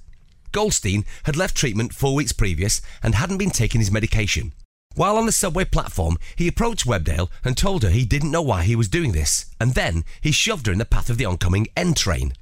Goldstein 0.53 1.03
had 1.23 1.35
left 1.35 1.57
treatment 1.57 1.93
four 1.93 2.15
weeks 2.15 2.31
previous 2.31 2.81
and 3.03 3.15
hadn't 3.15 3.39
been 3.39 3.49
taking 3.49 3.81
his 3.81 3.91
medication. 3.91 4.53
While 4.95 5.17
on 5.17 5.25
the 5.25 5.31
subway 5.31 5.65
platform, 5.65 6.17
he 6.35 6.47
approached 6.47 6.85
Webdale 6.85 7.29
and 7.43 7.57
told 7.57 7.83
her 7.83 7.89
he 7.89 8.05
didn't 8.05 8.31
know 8.31 8.43
why 8.43 8.63
he 8.63 8.75
was 8.75 8.87
doing 8.87 9.11
this, 9.11 9.47
and 9.59 9.73
then 9.73 10.05
he 10.21 10.31
shoved 10.31 10.67
her 10.67 10.71
in 10.71 10.77
the 10.77 10.85
path 10.85 11.09
of 11.09 11.17
the 11.17 11.25
oncoming 11.25 11.67
N 11.75 11.93
train. 11.95 12.33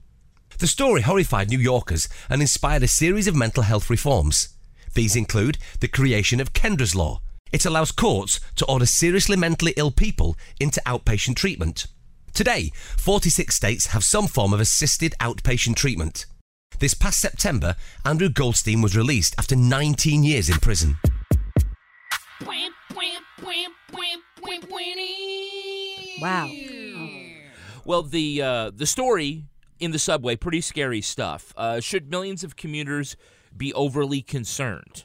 The 0.60 0.68
story 0.68 1.02
horrified 1.02 1.50
New 1.50 1.58
Yorkers 1.58 2.10
and 2.30 2.42
inspired 2.42 2.84
a 2.84 2.88
series 2.88 3.28
of 3.28 3.36
mental 3.36 3.64
health 3.64 3.90
reforms. 3.90 4.50
These 4.94 5.16
include 5.16 5.58
the 5.80 5.88
creation 5.88 6.42
of 6.42 6.54
Kendra's 6.54 6.94
Law. 6.94 7.22
It 7.54 7.66
allows 7.66 7.92
courts 7.92 8.40
to 8.58 8.66
order 8.66 8.86
seriously 8.86 9.38
mentally 9.38 9.74
ill 9.78 9.92
people 9.92 10.38
into 10.60 10.82
outpatient 10.86 11.38
treatment. 11.38 11.88
Today, 12.34 12.72
46 12.98 13.56
states 13.56 13.88
have 13.88 14.04
some 14.04 14.28
form 14.28 14.54
of 14.54 14.60
assisted 14.60 15.16
outpatient 15.20 15.78
treatment. 15.78 16.26
This 16.80 16.94
past 16.96 17.20
September, 17.20 17.76
Andrew 18.06 18.30
Goldstein 18.30 18.82
was 18.82 18.96
released 18.98 19.36
after 19.38 19.56
19 19.56 20.24
years 20.24 20.50
in 20.50 20.58
prison. 20.58 20.98
Wow. 26.22 26.50
Well, 27.86 28.04
the 28.04 28.42
uh, 28.42 28.72
the 28.76 28.86
story 28.86 29.46
in 29.80 29.92
the 29.92 30.00
subway, 30.00 30.36
pretty 30.36 30.62
scary 30.62 31.02
stuff. 31.02 31.54
Uh, 31.58 31.80
should 31.80 32.10
millions 32.12 32.44
of 32.44 32.56
commuters 32.56 33.16
be 33.56 33.74
overly 33.74 34.22
concerned? 34.22 35.04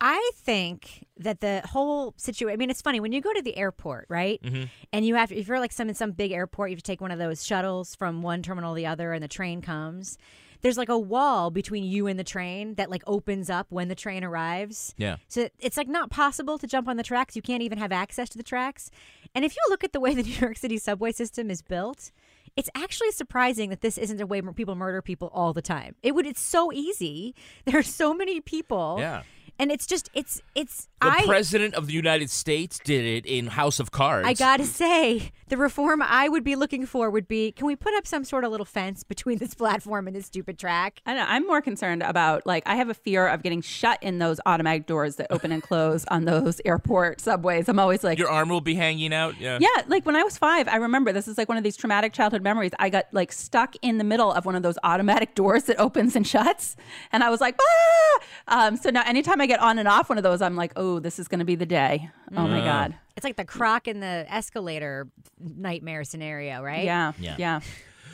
I 0.00 0.30
think 0.36 1.06
that 1.18 1.40
the 1.40 1.62
whole 1.64 2.14
situation. 2.16 2.52
I 2.52 2.56
mean, 2.56 2.70
it's 2.70 2.82
funny 2.82 3.00
when 3.00 3.12
you 3.12 3.20
go 3.20 3.32
to 3.32 3.42
the 3.42 3.56
airport, 3.56 4.06
right? 4.08 4.40
Mhm. 4.42 4.68
And 4.92 5.06
you 5.06 5.14
have, 5.16 5.32
if 5.32 5.48
you're 5.48 5.58
like 5.60 5.72
some 5.72 5.88
in 5.88 5.94
some 5.94 6.12
big 6.12 6.30
airport, 6.30 6.70
you 6.70 6.76
have 6.76 6.82
to 6.82 6.86
take 6.86 7.00
one 7.00 7.10
of 7.10 7.18
those 7.18 7.44
shuttles 7.44 7.94
from 7.96 8.22
one 8.22 8.42
terminal 8.42 8.74
to 8.74 8.76
the 8.76 8.86
other, 8.86 9.12
and 9.12 9.22
the 9.22 9.28
train 9.28 9.60
comes. 9.62 10.18
There's 10.64 10.78
like 10.78 10.88
a 10.88 10.98
wall 10.98 11.50
between 11.50 11.84
you 11.84 12.06
and 12.06 12.18
the 12.18 12.24
train 12.24 12.76
that 12.76 12.90
like 12.90 13.02
opens 13.06 13.50
up 13.50 13.66
when 13.68 13.88
the 13.88 13.94
train 13.94 14.24
arrives. 14.24 14.94
Yeah. 14.96 15.16
So 15.28 15.50
it's 15.60 15.76
like 15.76 15.88
not 15.88 16.08
possible 16.08 16.56
to 16.56 16.66
jump 16.66 16.88
on 16.88 16.96
the 16.96 17.02
tracks. 17.02 17.36
You 17.36 17.42
can't 17.42 17.62
even 17.62 17.76
have 17.76 17.92
access 17.92 18.30
to 18.30 18.38
the 18.38 18.42
tracks. 18.42 18.90
And 19.34 19.44
if 19.44 19.54
you 19.54 19.60
look 19.68 19.84
at 19.84 19.92
the 19.92 20.00
way 20.00 20.14
the 20.14 20.22
New 20.22 20.32
York 20.32 20.56
City 20.56 20.78
subway 20.78 21.12
system 21.12 21.50
is 21.50 21.60
built, 21.60 22.12
it's 22.56 22.70
actually 22.74 23.10
surprising 23.10 23.68
that 23.68 23.82
this 23.82 23.98
isn't 23.98 24.22
a 24.22 24.26
way 24.26 24.40
where 24.40 24.54
people 24.54 24.74
murder 24.74 25.02
people 25.02 25.30
all 25.34 25.52
the 25.52 25.60
time. 25.60 25.96
It 26.02 26.14
would. 26.14 26.24
It's 26.24 26.40
so 26.40 26.72
easy. 26.72 27.34
There 27.66 27.78
are 27.78 27.82
so 27.82 28.14
many 28.14 28.40
people. 28.40 28.96
Yeah. 29.00 29.22
And 29.58 29.70
it's 29.70 29.86
just 29.86 30.10
it's 30.14 30.42
it's 30.54 30.88
The 31.00 31.08
I 31.08 31.22
president 31.26 31.74
of 31.74 31.86
the 31.86 31.92
United 31.92 32.30
States 32.30 32.80
did 32.82 33.04
it 33.04 33.26
in 33.26 33.48
House 33.48 33.78
of 33.78 33.90
Cards. 33.92 34.26
I 34.26 34.34
gotta 34.34 34.64
say, 34.64 35.30
the 35.48 35.56
reform 35.56 36.02
I 36.02 36.28
would 36.28 36.42
be 36.42 36.56
looking 36.56 36.86
for 36.86 37.08
would 37.10 37.28
be: 37.28 37.52
can 37.52 37.66
we 37.66 37.76
put 37.76 37.94
up 37.94 38.06
some 38.06 38.24
sort 38.24 38.44
of 38.44 38.50
little 38.50 38.66
fence 38.66 39.04
between 39.04 39.38
this 39.38 39.54
platform 39.62 40.06
and 40.08 40.16
this 40.16 40.26
stupid 40.26 40.58
track? 40.58 41.00
I 41.06 41.14
know. 41.14 41.24
I'm 41.26 41.46
more 41.46 41.60
concerned 41.60 42.02
about 42.02 42.46
like 42.46 42.64
I 42.66 42.76
have 42.76 42.88
a 42.88 42.94
fear 42.94 43.28
of 43.28 43.42
getting 43.42 43.60
shut 43.60 44.02
in 44.02 44.18
those 44.18 44.40
automatic 44.46 44.86
doors 44.86 45.16
that 45.16 45.28
open 45.30 45.52
and 45.52 45.62
close 45.68 46.04
on 46.08 46.24
those 46.24 46.60
airport 46.64 47.20
subways. 47.20 47.68
I'm 47.68 47.78
always 47.78 48.02
like, 48.02 48.18
Your 48.18 48.30
arm 48.30 48.48
will 48.48 48.60
be 48.60 48.74
hanging 48.74 49.12
out. 49.12 49.40
Yeah. 49.40 49.58
yeah, 49.60 49.82
like 49.86 50.04
when 50.04 50.16
I 50.16 50.24
was 50.24 50.36
five, 50.36 50.66
I 50.66 50.76
remember 50.76 51.12
this 51.12 51.28
is 51.28 51.38
like 51.38 51.48
one 51.48 51.58
of 51.58 51.64
these 51.64 51.76
traumatic 51.76 52.12
childhood 52.12 52.42
memories. 52.42 52.72
I 52.78 52.88
got 52.90 53.06
like 53.12 53.30
stuck 53.30 53.76
in 53.82 53.98
the 53.98 54.04
middle 54.04 54.32
of 54.32 54.46
one 54.46 54.56
of 54.56 54.62
those 54.62 54.78
automatic 54.82 55.34
doors 55.36 55.64
that 55.64 55.78
opens 55.78 56.16
and 56.16 56.26
shuts, 56.26 56.74
and 57.12 57.22
I 57.22 57.30
was 57.30 57.40
like, 57.40 57.58
ah! 57.60 58.66
Um, 58.66 58.76
so 58.76 58.90
now 58.90 59.02
anytime 59.06 59.40
I 59.40 59.43
get 59.46 59.60
on 59.60 59.78
and 59.78 59.88
off 59.88 60.08
one 60.08 60.18
of 60.18 60.24
those, 60.24 60.40
I'm 60.42 60.56
like, 60.56 60.72
oh, 60.76 60.98
this 61.00 61.18
is 61.18 61.28
going 61.28 61.38
to 61.40 61.44
be 61.44 61.54
the 61.54 61.66
day. 61.66 62.10
Oh 62.36 62.46
my 62.46 62.60
Mm. 62.60 62.64
god. 62.64 62.94
It's 63.16 63.24
like 63.24 63.36
the 63.36 63.44
croc 63.44 63.86
in 63.88 64.00
the 64.00 64.26
escalator 64.28 65.08
nightmare 65.38 66.04
scenario, 66.04 66.62
right? 66.62 66.84
Yeah. 66.84 67.12
Yeah. 67.18 67.36
Yeah. 67.38 67.60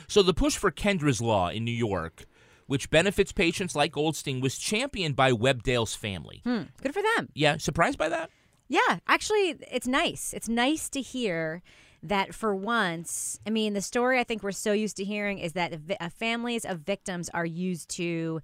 So 0.09 0.23
the 0.23 0.35
push 0.35 0.57
for 0.57 0.71
Kendra's 0.71 1.21
Law 1.21 1.49
in 1.49 1.65
New 1.65 1.71
York, 1.73 2.25
which 2.67 2.91
benefits 2.91 3.33
patients 3.33 3.75
like 3.75 3.93
Goldstein, 3.93 4.41
was 4.41 4.59
championed 4.59 5.17
by 5.17 5.33
Webdale's 5.33 5.95
family. 5.95 6.41
Hmm. 6.45 6.63
Good 6.83 6.93
for 6.95 7.03
them. 7.03 7.29
Yeah, 7.35 7.57
surprised 7.59 7.97
by 7.99 8.09
that? 8.09 8.31
Yeah, 8.69 8.99
actually, 9.09 9.57
it's 9.71 9.87
nice. 9.87 10.33
It's 10.33 10.49
nice 10.49 10.89
to 10.91 11.01
hear 11.01 11.63
that 12.03 12.35
for 12.35 12.55
once, 12.55 13.39
I 13.47 13.51
mean, 13.51 13.73
the 13.75 13.83
story 13.83 14.19
I 14.19 14.25
think 14.25 14.43
we're 14.43 14.53
so 14.53 14.73
used 14.73 14.97
to 14.99 15.05
hearing 15.05 15.39
is 15.39 15.53
that 15.55 15.75
vi- 15.75 15.97
uh, 16.01 16.09
families 16.09 16.65
of 16.65 16.79
victims 16.81 17.29
are 17.35 17.45
used 17.45 17.89
to 17.97 18.41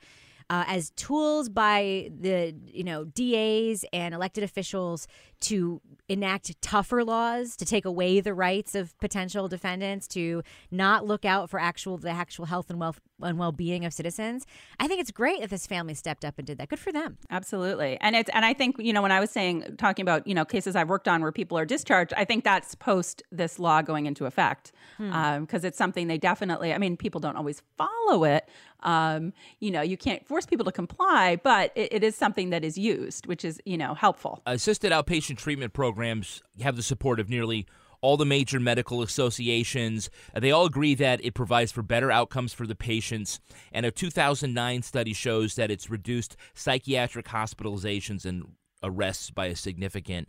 uh, 0.49 0.65
as 0.67 0.91
tools 0.91 1.49
by 1.49 2.11
the 2.21 2.55
you 2.67 2.85
know 2.85 3.05
DAs 3.05 3.85
and 3.93 4.15
elected 4.15 4.45
officials 4.45 5.09
to 5.41 5.81
enact 6.09 6.61
tougher 6.63 7.05
laws 7.05 7.57
to 7.57 7.65
take 7.65 7.85
away 7.85 8.21
the 8.21 8.33
rights 8.33 8.75
of 8.75 8.97
potential 8.99 9.49
defendants 9.49 10.07
to 10.07 10.43
not 10.71 11.05
look 11.05 11.25
out 11.25 11.51
for 11.51 11.59
actual 11.59 11.99
the 11.99 12.11
actual 12.11 12.45
health 12.45 12.71
and 12.71 12.79
wealth 12.79 13.01
and 13.23 13.39
well-being 13.39 13.85
of 13.85 13.93
citizens. 13.93 14.47
I 14.79 14.87
think 14.87 15.01
it's 15.01 15.11
great 15.11 15.41
that 15.41 15.51
this 15.51 15.67
family 15.67 15.95
stepped 15.95 16.25
up 16.25 16.35
and 16.39 16.47
did 16.47 16.59
that. 16.59 16.69
Good 16.69 16.79
for 16.79 16.93
them. 16.93 17.17
Absolutely. 17.31 17.99
And 18.01 18.15
it's 18.15 18.31
and 18.33 18.45
I 18.45 18.53
think, 18.53 18.77
you 18.79 18.93
know, 18.93 19.03
when 19.03 19.13
I 19.13 19.21
was 19.21 19.31
saying 19.31 19.77
talking 19.79 20.03
about, 20.03 20.27
you 20.27 20.35
know, 20.35 20.45
cases 20.45 20.77
I've 20.77 20.89
worked 20.89 21.09
on 21.09 21.23
where 21.23 21.33
people 21.33 21.59
are 21.59 21.65
discharged, 21.65 22.13
I 22.17 22.25
think 22.25 22.45
that's 22.45 22.75
post 22.75 23.23
this 23.33 23.59
law 23.59 23.83
going 23.83 24.07
into 24.07 24.27
effect. 24.27 24.73
Hmm. 24.99 25.41
because 25.41 25.65
it's 25.65 25.77
something 25.77 26.07
they 26.07 26.19
definitely 26.19 26.73
I 26.73 26.79
mean, 26.79 26.97
people 26.97 27.21
don't 27.21 27.37
always 27.37 27.63
follow 27.77 28.25
it. 28.25 28.49
Um, 28.81 29.33
you 29.59 29.71
know, 29.71 29.81
you 29.83 29.97
can't 29.97 30.27
force 30.27 30.47
people 30.47 30.65
to 30.65 30.73
comply, 30.73 31.37
but 31.37 31.73
it, 31.75 31.93
it 31.95 32.05
is 32.05 32.15
something 32.15 32.51
that 32.51 32.63
is 32.63 32.79
used, 32.79 33.27
which 33.27 33.45
is, 33.45 33.61
you 33.65 33.77
know, 33.77 33.95
helpful. 33.95 34.43
Assisted 34.47 34.93
outpatient 34.93 35.26
treatment 35.35 35.73
programs 35.73 36.43
have 36.61 36.77
the 36.77 36.83
support 36.83 37.19
of 37.19 37.29
nearly 37.29 37.67
all 38.01 38.17
the 38.17 38.25
major 38.27 38.61
medical 38.61 39.03
associations. 39.03 40.11
Uh, 40.35 40.41
They 40.41 40.51
all 40.53 40.67
agree 40.67 40.95
that 40.95 41.25
it 41.25 41.35
provides 41.35 41.73
for 41.73 41.83
better 41.83 42.13
outcomes 42.13 42.53
for 42.53 42.67
the 42.67 42.75
patients. 42.77 43.41
And 43.73 43.85
a 43.87 43.91
2009 43.91 44.83
study 44.83 45.13
shows 45.13 45.57
that 45.57 45.71
it's 45.71 45.91
reduced 45.91 46.37
psychiatric 46.55 47.27
hospitalizations 47.27 48.25
and 48.25 48.45
arrests 48.83 49.31
by 49.31 49.47
a 49.47 49.57
significant 49.57 50.29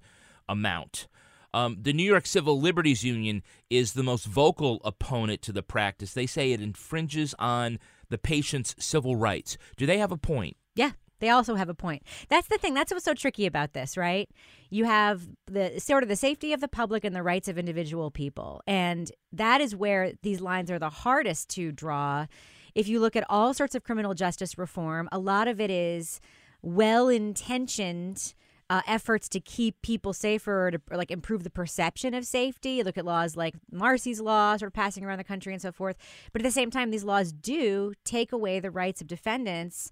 amount. 0.50 1.08
Um, 1.54 1.78
the 1.82 1.94
New 1.94 2.04
York 2.04 2.26
Civil 2.26 2.60
Liberties 2.60 3.04
Union 3.04 3.42
is 3.70 3.94
the 3.94 4.04
most 4.04 4.26
vocal 4.26 4.82
opponent 4.84 5.42
to 5.44 5.52
the 5.52 5.64
practice. 5.64 6.14
They 6.14 6.26
say 6.26 6.52
it 6.52 6.62
infringes 6.62 7.34
on 7.40 7.80
the 8.10 8.18
patient's 8.18 8.76
civil 8.80 9.16
rights. 9.16 9.58
Do 9.76 9.86
they 9.86 9.98
have 9.98 10.12
a 10.12 10.18
point? 10.18 10.58
Yeah, 10.76 10.92
they 11.20 11.30
also 11.30 11.56
have 11.56 11.70
a 11.70 11.74
point. 11.74 12.04
That's 12.30 12.48
the 12.48 12.58
thing. 12.58 12.74
That's 12.74 12.92
what's 12.92 13.06
so 13.06 13.14
tricky 13.14 13.46
about 13.46 13.74
this, 13.74 13.98
right? 13.98 14.30
You 14.70 14.86
have 14.86 15.22
the 15.46 15.80
sort 15.80 16.04
of 16.04 16.10
the 16.10 16.16
safety 16.16 16.54
of 16.54 16.62
the 16.62 16.68
public 16.68 17.04
and 17.04 17.16
the 17.16 17.24
rights 17.24 17.48
of 17.48 17.58
individual 17.58 18.12
people. 18.12 18.62
And 18.68 19.12
that 19.32 19.62
is 19.62 19.76
where 19.76 20.14
these 20.22 20.42
lines 20.42 20.70
are 20.70 20.80
the 20.80 20.90
hardest 20.90 21.50
to 21.52 21.72
draw. 21.72 22.28
If 22.76 22.88
you 22.88 23.00
look 23.00 23.16
at 23.16 23.26
all 23.30 23.54
sorts 23.54 23.76
of 23.76 23.84
criminal 23.84 24.14
justice 24.14 24.58
reform, 24.58 25.10
a 25.12 25.20
lot 25.20 25.48
of 25.48 25.60
it 25.60 25.72
is 25.72 26.20
well 26.62 27.10
intentioned. 27.10 28.34
Uh, 28.70 28.82
efforts 28.86 29.30
to 29.30 29.40
keep 29.40 29.82
people 29.82 30.12
safer 30.12 30.68
or 30.68 30.72
to 30.72 30.82
or 30.92 30.98
like 30.98 31.10
improve 31.10 31.46
the 31.46 31.50
perception 31.50 32.14
of 32.14 32.26
safety. 32.26 32.72
You 32.72 32.84
look 32.84 32.98
at 32.98 33.06
laws 33.06 33.38
like 33.38 33.56
Marsy's 33.72 34.20
law, 34.20 34.58
sort 34.58 34.68
of 34.68 34.74
passing 34.74 35.06
around 35.06 35.20
the 35.20 35.24
country 35.24 35.54
and 35.54 35.62
so 35.62 35.72
forth. 35.72 35.96
But 36.34 36.42
at 36.42 36.44
the 36.44 36.52
same 36.52 36.70
time, 36.70 36.92
these 36.92 37.06
laws 37.06 37.32
do 37.32 37.94
take 38.04 38.34
away 38.34 38.60
the 38.60 38.70
rights 38.70 39.00
of 39.00 39.08
defendants 39.08 39.90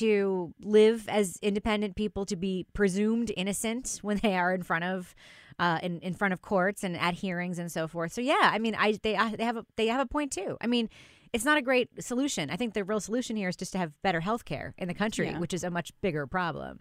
to 0.00 0.52
live 0.62 1.08
as 1.08 1.38
independent 1.42 1.96
people, 1.96 2.24
to 2.26 2.36
be 2.36 2.66
presumed 2.72 3.32
innocent 3.36 3.98
when 4.02 4.18
they 4.18 4.36
are 4.36 4.54
in 4.54 4.62
front 4.62 4.84
of. 4.84 5.14
Uh, 5.58 5.78
in, 5.82 6.00
in 6.00 6.12
front 6.12 6.34
of 6.34 6.42
courts 6.42 6.84
and 6.84 6.98
at 6.98 7.14
hearings 7.14 7.58
and 7.58 7.72
so 7.72 7.88
forth. 7.88 8.12
So 8.12 8.20
yeah, 8.20 8.50
I 8.52 8.58
mean, 8.58 8.74
I 8.74 8.98
they 9.02 9.16
I, 9.16 9.34
they 9.36 9.44
have 9.44 9.56
a 9.56 9.64
they 9.76 9.86
have 9.86 10.00
a 10.02 10.04
point 10.04 10.30
too. 10.30 10.58
I 10.60 10.66
mean, 10.66 10.90
it's 11.32 11.46
not 11.46 11.56
a 11.56 11.62
great 11.62 11.88
solution. 12.04 12.50
I 12.50 12.56
think 12.56 12.74
the 12.74 12.84
real 12.84 13.00
solution 13.00 13.36
here 13.36 13.48
is 13.48 13.56
just 13.56 13.72
to 13.72 13.78
have 13.78 13.92
better 14.02 14.20
health 14.20 14.44
care 14.44 14.74
in 14.76 14.86
the 14.86 14.92
country, 14.92 15.28
Yeah. 15.28 15.38
which 15.38 15.54
is 15.54 15.64
a 15.64 15.70
much 15.70 15.92
bigger 16.02 16.26
problem. 16.26 16.80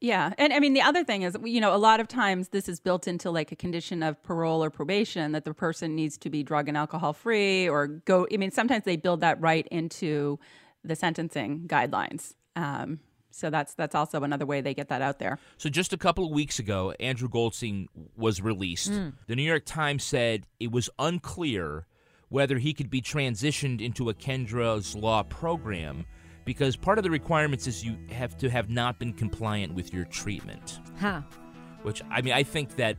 Yeah. 0.00 0.32
And 0.38 0.54
I 0.54 0.58
mean, 0.58 0.72
the 0.72 0.80
other 0.80 1.04
thing 1.04 1.20
is, 1.20 1.36
you 1.44 1.60
know, 1.60 1.74
a 1.74 1.76
lot 1.76 2.00
of 2.00 2.08
times 2.08 2.48
this 2.48 2.66
is 2.66 2.80
built 2.80 3.06
into 3.06 3.30
like 3.30 3.52
a 3.52 3.56
condition 3.56 4.02
of 4.02 4.22
parole 4.22 4.64
or 4.64 4.70
probation 4.70 5.32
that 5.32 5.44
the 5.44 5.52
person 5.52 5.94
needs 5.94 6.16
to 6.18 6.30
be 6.30 6.42
drug 6.42 6.66
and 6.68 6.78
alcohol 6.78 7.12
free 7.12 7.68
or 7.68 7.88
go. 7.88 8.26
I 8.32 8.38
mean, 8.38 8.52
sometimes 8.52 8.84
they 8.84 8.96
build 8.96 9.20
that 9.20 9.38
right 9.38 9.68
into 9.70 10.38
the 10.82 10.96
sentencing 10.96 11.64
guidelines. 11.66 12.34
Um, 12.58 13.00
so 13.30 13.50
that's 13.50 13.74
that's 13.74 13.94
also 13.94 14.22
another 14.22 14.46
way 14.46 14.60
they 14.60 14.74
get 14.74 14.88
that 14.88 15.00
out 15.00 15.18
there. 15.18 15.38
So 15.58 15.68
just 15.68 15.92
a 15.92 15.96
couple 15.96 16.24
of 16.24 16.32
weeks 16.32 16.58
ago, 16.58 16.92
Andrew 16.98 17.28
Goldstein 17.28 17.88
was 18.16 18.40
released. 18.40 18.90
Mm. 18.90 19.12
The 19.26 19.36
New 19.36 19.42
York 19.42 19.64
Times 19.64 20.02
said 20.02 20.46
it 20.58 20.72
was 20.72 20.90
unclear 20.98 21.86
whether 22.30 22.58
he 22.58 22.74
could 22.74 22.90
be 22.90 23.00
transitioned 23.00 23.80
into 23.80 24.10
a 24.10 24.14
Kendra's 24.14 24.94
Law 24.94 25.22
program 25.22 26.04
because 26.44 26.76
part 26.76 26.98
of 26.98 27.04
the 27.04 27.10
requirements 27.10 27.66
is 27.66 27.84
you 27.84 27.96
have 28.10 28.36
to 28.38 28.50
have 28.50 28.68
not 28.70 28.98
been 28.98 29.12
compliant 29.12 29.74
with 29.74 29.92
your 29.92 30.04
treatment. 30.06 30.80
Huh. 30.98 31.22
Which 31.82 32.02
I 32.10 32.22
mean, 32.22 32.34
I 32.34 32.42
think 32.42 32.76
that 32.76 32.96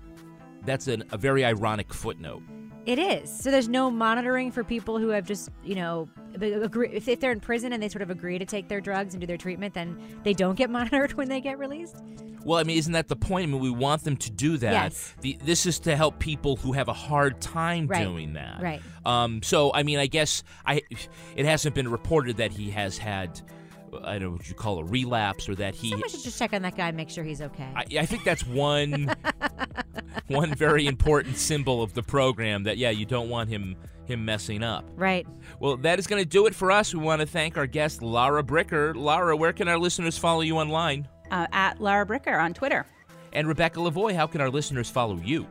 that's 0.64 0.88
an, 0.88 1.04
a 1.12 1.18
very 1.18 1.44
ironic 1.44 1.94
footnote. 1.94 2.44
It 2.90 2.98
is. 2.98 3.30
So 3.32 3.52
there's 3.52 3.70
no 3.70 3.92
monitoring 3.92 4.52
for 4.52 4.64
people 4.64 4.98
who 4.98 5.10
have 5.10 5.28
just, 5.28 5.50
you 5.64 5.76
know, 5.76 6.10
agree, 6.42 6.90
if, 6.92 7.08
if 7.08 7.20
they're 7.20 7.32
in 7.32 7.40
prison 7.40 7.72
and 7.72 7.84
they 7.84 7.88
sort 7.88 8.02
of 8.02 8.10
agree 8.10 8.40
to 8.40 8.46
take 8.46 8.68
their 8.68 8.82
drugs 8.82 9.14
and 9.14 9.22
do 9.22 9.28
their 9.28 9.38
treatment, 9.38 9.76
then 9.76 9.96
they 10.24 10.34
don't 10.34 10.56
get 10.56 10.70
monitored 10.72 11.14
when 11.14 11.30
they 11.30 11.40
get 11.40 11.60
released. 11.60 11.98
Well, 12.44 12.58
I 12.58 12.64
mean, 12.64 12.80
isn't 12.80 12.94
that 12.94 13.08
the 13.08 13.16
point? 13.16 13.44
I 13.44 13.46
mean, 13.52 13.62
we 13.62 13.70
want 13.70 14.06
them 14.06 14.18
to 14.18 14.32
do 14.32 14.58
that. 14.58 14.72
Yes. 14.72 15.14
The, 15.22 15.38
this 15.44 15.68
is 15.68 15.78
to 15.82 15.96
help 15.96 16.18
people 16.18 16.56
who 16.56 16.72
have 16.72 16.88
a 16.88 16.94
hard 16.94 17.40
time 17.42 17.86
Right. 17.86 18.04
doing 18.04 18.34
that. 18.34 18.60
Right. 18.60 18.82
Um, 19.06 19.44
so, 19.44 19.72
I 19.72 19.84
mean, 19.84 20.00
I 20.00 20.08
guess 20.08 20.42
I 20.66 20.82
it 21.36 21.46
hasn't 21.46 21.76
been 21.76 21.90
reported 21.92 22.38
that 22.38 22.52
he 22.52 22.72
has 22.72 22.98
had, 22.98 23.40
I 24.04 24.14
don't 24.18 24.22
know 24.24 24.32
what 24.38 24.50
you 24.50 24.56
call 24.56 24.80
a 24.80 24.84
relapse 24.84 25.48
or 25.48 25.54
that 25.56 25.76
he. 25.76 25.92
Someone 25.92 26.10
should 26.10 26.24
just 26.24 26.40
check 26.40 26.54
on 26.54 26.64
that 26.64 26.76
guy 26.76 26.88
and 26.88 26.98
make 26.98 27.12
sure 27.12 27.24
he's 27.24 27.42
okay. 27.42 27.70
I, 27.76 27.86
I 28.00 28.06
think 28.08 28.24
that's 28.24 28.48
one 28.48 29.14
one 30.30 30.54
very 30.56 30.88
important 30.88 31.38
symbol 31.38 31.82
of 31.82 31.94
the 31.94 32.04
program 32.04 32.64
that 32.64 32.78
yeah 32.78 32.90
you 32.90 33.06
don't 33.06 33.30
want 33.30 33.50
him 33.50 33.76
him 34.06 34.26
messing 34.26 34.64
up. 34.64 34.90
Right. 34.96 35.28
Well, 35.60 35.78
that 35.78 36.00
is 36.00 36.08
going 36.08 36.22
to 36.22 36.28
do 36.28 36.48
it 36.48 36.56
for 36.56 36.72
us. 36.72 36.94
We 36.94 37.00
want 37.00 37.22
to 37.22 37.28
thank 37.28 37.58
our 37.58 37.68
guest 37.68 38.02
Lara 38.02 38.44
Bricker. 38.44 38.96
Lara, 38.96 39.36
where 39.38 39.54
can 39.54 39.68
our 39.68 39.78
listeners 39.78 40.18
follow 40.18 40.42
you 40.42 40.58
online? 40.58 41.08
Uh, 41.32 41.46
at 41.52 41.80
Lara 41.80 42.06
Bricker 42.06 42.42
on 42.42 42.54
Twitter. 42.54 42.86
And 43.34 43.48
Rebecca 43.48 43.80
Lavoie, 43.80 44.16
how 44.16 44.26
can 44.26 44.42
our 44.42 44.50
listeners 44.50 44.90
follow 44.90 45.18
you? 45.18 45.48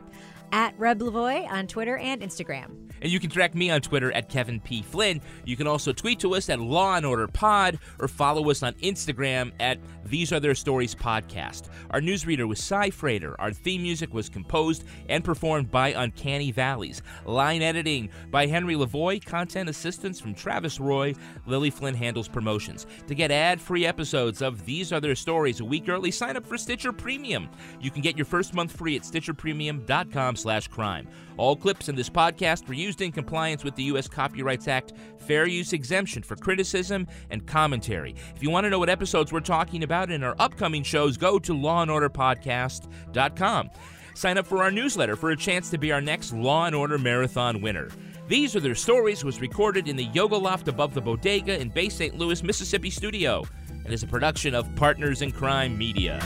At 0.51 0.77
Reb 0.77 0.99
Lavoie 0.99 1.49
on 1.49 1.67
Twitter 1.67 1.97
and 1.97 2.21
Instagram. 2.21 2.88
And 3.01 3.11
you 3.11 3.19
can 3.19 3.29
track 3.29 3.55
me 3.55 3.69
on 3.69 3.81
Twitter 3.81 4.11
at 4.11 4.29
Kevin 4.29 4.59
P. 4.59 4.81
Flynn. 4.81 5.21
You 5.45 5.55
can 5.55 5.67
also 5.67 5.93
tweet 5.93 6.19
to 6.19 6.35
us 6.35 6.49
at 6.49 6.59
Law 6.59 6.95
and 6.95 7.05
Order 7.05 7.27
Pod 7.27 7.79
or 7.99 8.07
follow 8.07 8.49
us 8.49 8.63
on 8.63 8.73
Instagram 8.75 9.51
at 9.59 9.79
These 10.05 10.31
Are 10.33 10.39
Their 10.39 10.55
Stories 10.55 10.95
Podcast. 10.95 11.69
Our 11.91 12.01
newsreader 12.01 12.47
was 12.47 12.63
Cy 12.63 12.89
Frater. 12.89 13.39
Our 13.39 13.51
theme 13.51 13.81
music 13.81 14.13
was 14.13 14.29
composed 14.29 14.83
and 15.07 15.23
performed 15.23 15.71
by 15.71 15.89
Uncanny 15.89 16.51
Valleys. 16.51 17.01
Line 17.25 17.61
editing 17.61 18.09
by 18.31 18.47
Henry 18.47 18.75
Lavoie. 18.75 19.23
Content 19.23 19.69
assistance 19.69 20.19
from 20.19 20.33
Travis 20.33 20.79
Roy. 20.79 21.13
Lily 21.45 21.69
Flynn 21.69 21.95
handles 21.95 22.27
promotions. 22.27 22.85
To 23.07 23.15
get 23.15 23.31
ad-free 23.31 23.85
episodes 23.85 24.41
of 24.41 24.65
These 24.65 24.91
Are 24.91 24.99
Their 24.99 25.15
Stories 25.15 25.59
a 25.59 25.65
week 25.65 25.89
early, 25.89 26.11
sign 26.11 26.37
up 26.37 26.45
for 26.45 26.57
Stitcher 26.57 26.91
Premium. 26.91 27.49
You 27.79 27.91
can 27.91 28.01
get 28.01 28.17
your 28.17 28.25
first 28.25 28.53
month 28.53 28.75
free 28.75 28.95
at 28.95 29.03
stitcherpremium.com 29.03 30.35
slash 30.35 30.67
crime. 30.67 31.07
All 31.39 31.55
clips 31.55 31.87
in 31.87 31.95
this 31.95 32.09
podcast 32.09 32.67
were 32.67 32.73
used 32.73 32.99
in 32.99 33.13
compliance 33.13 33.63
with 33.63 33.75
the 33.75 33.83
U.S. 33.83 34.09
Copyrights 34.09 34.67
Act 34.67 34.91
fair 35.17 35.47
use 35.47 35.71
exemption 35.71 36.21
for 36.21 36.35
criticism 36.35 37.07
and 37.29 37.47
commentary. 37.47 38.13
If 38.35 38.43
you 38.43 38.49
want 38.49 38.65
to 38.65 38.69
know 38.69 38.79
what 38.79 38.89
episodes 38.89 39.31
we're 39.31 39.39
talking 39.39 39.83
about 39.83 40.11
in 40.11 40.21
our 40.21 40.35
upcoming 40.37 40.83
shows, 40.83 41.15
go 41.15 41.39
to 41.39 41.53
lawandorderpodcast.com. 41.53 43.69
Sign 44.15 44.37
up 44.37 44.45
for 44.45 44.61
our 44.61 44.69
newsletter 44.69 45.15
for 45.15 45.31
a 45.31 45.37
chance 45.37 45.69
to 45.69 45.77
be 45.77 45.93
our 45.93 46.01
next 46.01 46.33
Law 46.33 46.65
and 46.65 46.75
Order 46.75 46.97
Marathon 46.97 47.61
winner. 47.61 47.87
These 48.27 48.57
Are 48.57 48.59
Their 48.59 48.75
Stories 48.75 49.23
was 49.23 49.39
recorded 49.39 49.87
in 49.87 49.95
the 49.95 50.05
Yoga 50.05 50.35
Loft 50.35 50.67
above 50.67 50.93
the 50.93 50.99
bodega 50.99 51.57
in 51.57 51.69
Bay 51.69 51.87
St. 51.87 52.17
Louis, 52.17 52.43
Mississippi 52.43 52.89
studio 52.89 53.45
and 53.85 53.93
is 53.93 54.03
a 54.03 54.07
production 54.07 54.53
of 54.53 54.75
Partners 54.75 55.21
in 55.21 55.31
Crime 55.31 55.77
Media. 55.77 56.19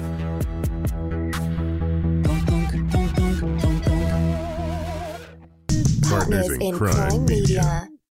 Partners 6.13 6.51
in 6.59 6.77
Crime 6.77 7.25
Media. 7.25 7.92